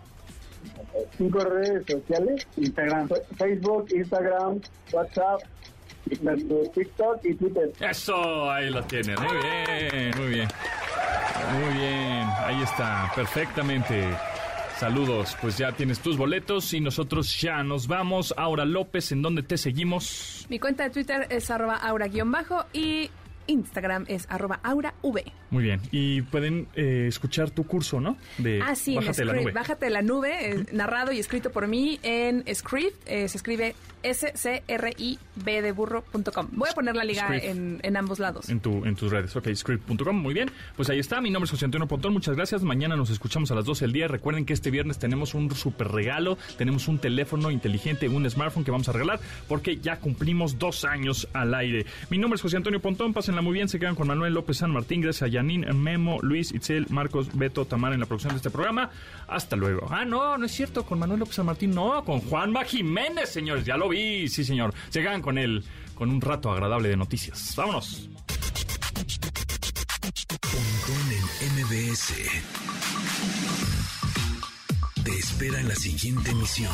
Cinco 1.17 1.39
redes 1.39 1.83
sociales. 1.87 2.47
Instagram, 2.57 3.09
Facebook, 3.37 3.87
Instagram, 3.93 4.59
WhatsApp, 4.91 5.41
TikTok 6.09 7.19
y 7.23 7.33
Twitter. 7.35 7.71
Eso, 7.79 8.51
ahí 8.51 8.69
lo 8.69 8.83
tienes. 8.83 9.19
Muy 9.19 9.37
bien, 9.37 10.13
muy 10.17 10.27
bien. 10.27 10.47
Muy 11.53 11.73
bien, 11.77 12.27
ahí 12.45 12.61
está, 12.63 13.11
perfectamente. 13.15 14.09
Saludos, 14.77 15.37
pues 15.41 15.57
ya 15.57 15.71
tienes 15.71 15.99
tus 15.99 16.17
boletos 16.17 16.73
y 16.73 16.81
nosotros 16.81 17.39
ya 17.39 17.63
nos 17.63 17.87
vamos. 17.87 18.33
Aura 18.35 18.65
López, 18.65 19.11
¿en 19.13 19.21
dónde 19.21 19.41
te 19.41 19.57
seguimos? 19.57 20.45
Mi 20.49 20.59
cuenta 20.59 20.83
de 20.83 20.89
Twitter 20.89 21.27
es 21.29 21.49
arroba 21.49 21.75
aura-bajo 21.75 22.65
y 22.73 23.09
Instagram 23.47 24.05
es 24.07 24.25
arroba 24.29 24.59
aurav. 24.63 24.93
Muy 25.51 25.63
bien, 25.63 25.79
y 25.91 26.21
pueden 26.23 26.67
eh, 26.75 27.05
escuchar 27.07 27.49
tu 27.51 27.65
curso, 27.65 28.01
¿no? 28.01 28.17
De 28.37 28.61
Ah, 28.61 28.75
sí, 28.75 28.91
en 28.91 28.97
Bájate 28.97 29.25
la 29.25 29.31
Script. 29.31 29.43
nube. 29.45 29.51
Bájate 29.53 29.89
la 29.89 30.01
nube, 30.01 30.51
eh, 30.51 30.65
narrado 30.73 31.11
y 31.11 31.19
escrito 31.19 31.51
por 31.51 31.67
mí 31.67 31.99
en 32.03 32.43
Script. 32.53 32.95
eh, 33.07 33.27
se 33.29 33.37
escribe 33.37 33.75
S-C-R-I-B 34.03 35.61
de 35.61 35.71
burro.com. 35.71 36.47
Voy 36.51 36.69
a 36.69 36.73
poner 36.73 36.95
la 36.95 37.03
liga 37.03 37.27
en, 37.37 37.79
en 37.83 37.97
ambos 37.97 38.19
lados. 38.19 38.49
En, 38.49 38.59
tu, 38.59 38.85
en 38.85 38.95
tus 38.95 39.11
redes, 39.11 39.35
ok, 39.35 39.47
script.com, 39.53 40.15
muy 40.15 40.33
bien. 40.33 40.51
Pues 40.75 40.89
ahí 40.89 40.99
está, 40.99 41.21
mi 41.21 41.29
nombre 41.31 41.45
es 41.45 41.51
José 41.51 41.65
Antonio 41.65 41.87
Pontón, 41.87 42.13
muchas 42.13 42.35
gracias. 42.35 42.63
Mañana 42.63 42.95
nos 42.95 43.09
escuchamos 43.09 43.51
a 43.51 43.55
las 43.55 43.65
12 43.65 43.85
del 43.85 43.93
día. 43.93 44.07
Recuerden 44.07 44.45
que 44.45 44.53
este 44.53 44.69
viernes 44.71 44.99
tenemos 44.99 45.33
un 45.33 45.49
super 45.55 45.87
regalo, 45.87 46.37
tenemos 46.57 46.87
un 46.87 46.99
teléfono 46.99 47.49
inteligente, 47.51 48.07
un 48.09 48.29
smartphone 48.29 48.63
que 48.63 48.71
vamos 48.71 48.87
a 48.89 48.91
regalar, 48.91 49.19
porque 49.47 49.77
ya 49.77 49.97
cumplimos 49.99 50.59
dos 50.59 50.85
años 50.85 51.27
al 51.33 51.53
aire. 51.55 51.85
Mi 52.09 52.17
nombre 52.17 52.35
es 52.35 52.41
José 52.41 52.57
Antonio 52.57 52.79
Pontón, 52.81 53.13
muy 53.41 53.53
bien, 53.53 53.69
se 53.69 53.79
quedan 53.79 53.95
con 53.95 54.07
Manuel 54.07 54.33
López 54.33 54.57
San 54.57 54.71
Martín, 54.71 55.01
gracias 55.01 55.23
a 55.23 55.27
Yanin, 55.27 55.65
Memo, 55.81 56.19
Luis, 56.21 56.51
Itzel, 56.51 56.87
Marcos, 56.89 57.29
Beto, 57.33 57.65
Tamara 57.65 57.93
en 57.93 57.99
la 57.99 58.05
producción 58.05 58.33
de 58.33 58.37
este 58.37 58.49
programa. 58.49 58.89
Hasta 59.27 59.55
luego. 59.55 59.87
Ah, 59.89 60.05
no, 60.05 60.37
no 60.37 60.45
es 60.45 60.51
cierto, 60.51 60.83
con 60.83 60.99
Manuel 60.99 61.19
López 61.19 61.35
San 61.35 61.45
Martín, 61.45 61.71
no, 61.71 62.03
con 62.03 62.19
Juanma 62.21 62.63
Jiménez, 62.63 63.29
señores, 63.29 63.65
ya 63.65 63.77
lo 63.77 63.89
vi, 63.89 64.27
sí, 64.27 64.43
señor. 64.43 64.73
Se 64.89 65.01
quedan 65.01 65.21
con 65.21 65.37
él, 65.37 65.63
con 65.95 66.09
un 66.09 66.21
rato 66.21 66.51
agradable 66.51 66.89
de 66.89 66.97
noticias. 66.97 67.53
Vámonos. 67.55 68.09
En 71.41 71.53
MBS. 71.55 72.13
Te 75.03 75.11
espera 75.11 75.59
en 75.59 75.67
la 75.67 75.75
siguiente 75.75 76.31
emisión. 76.31 76.71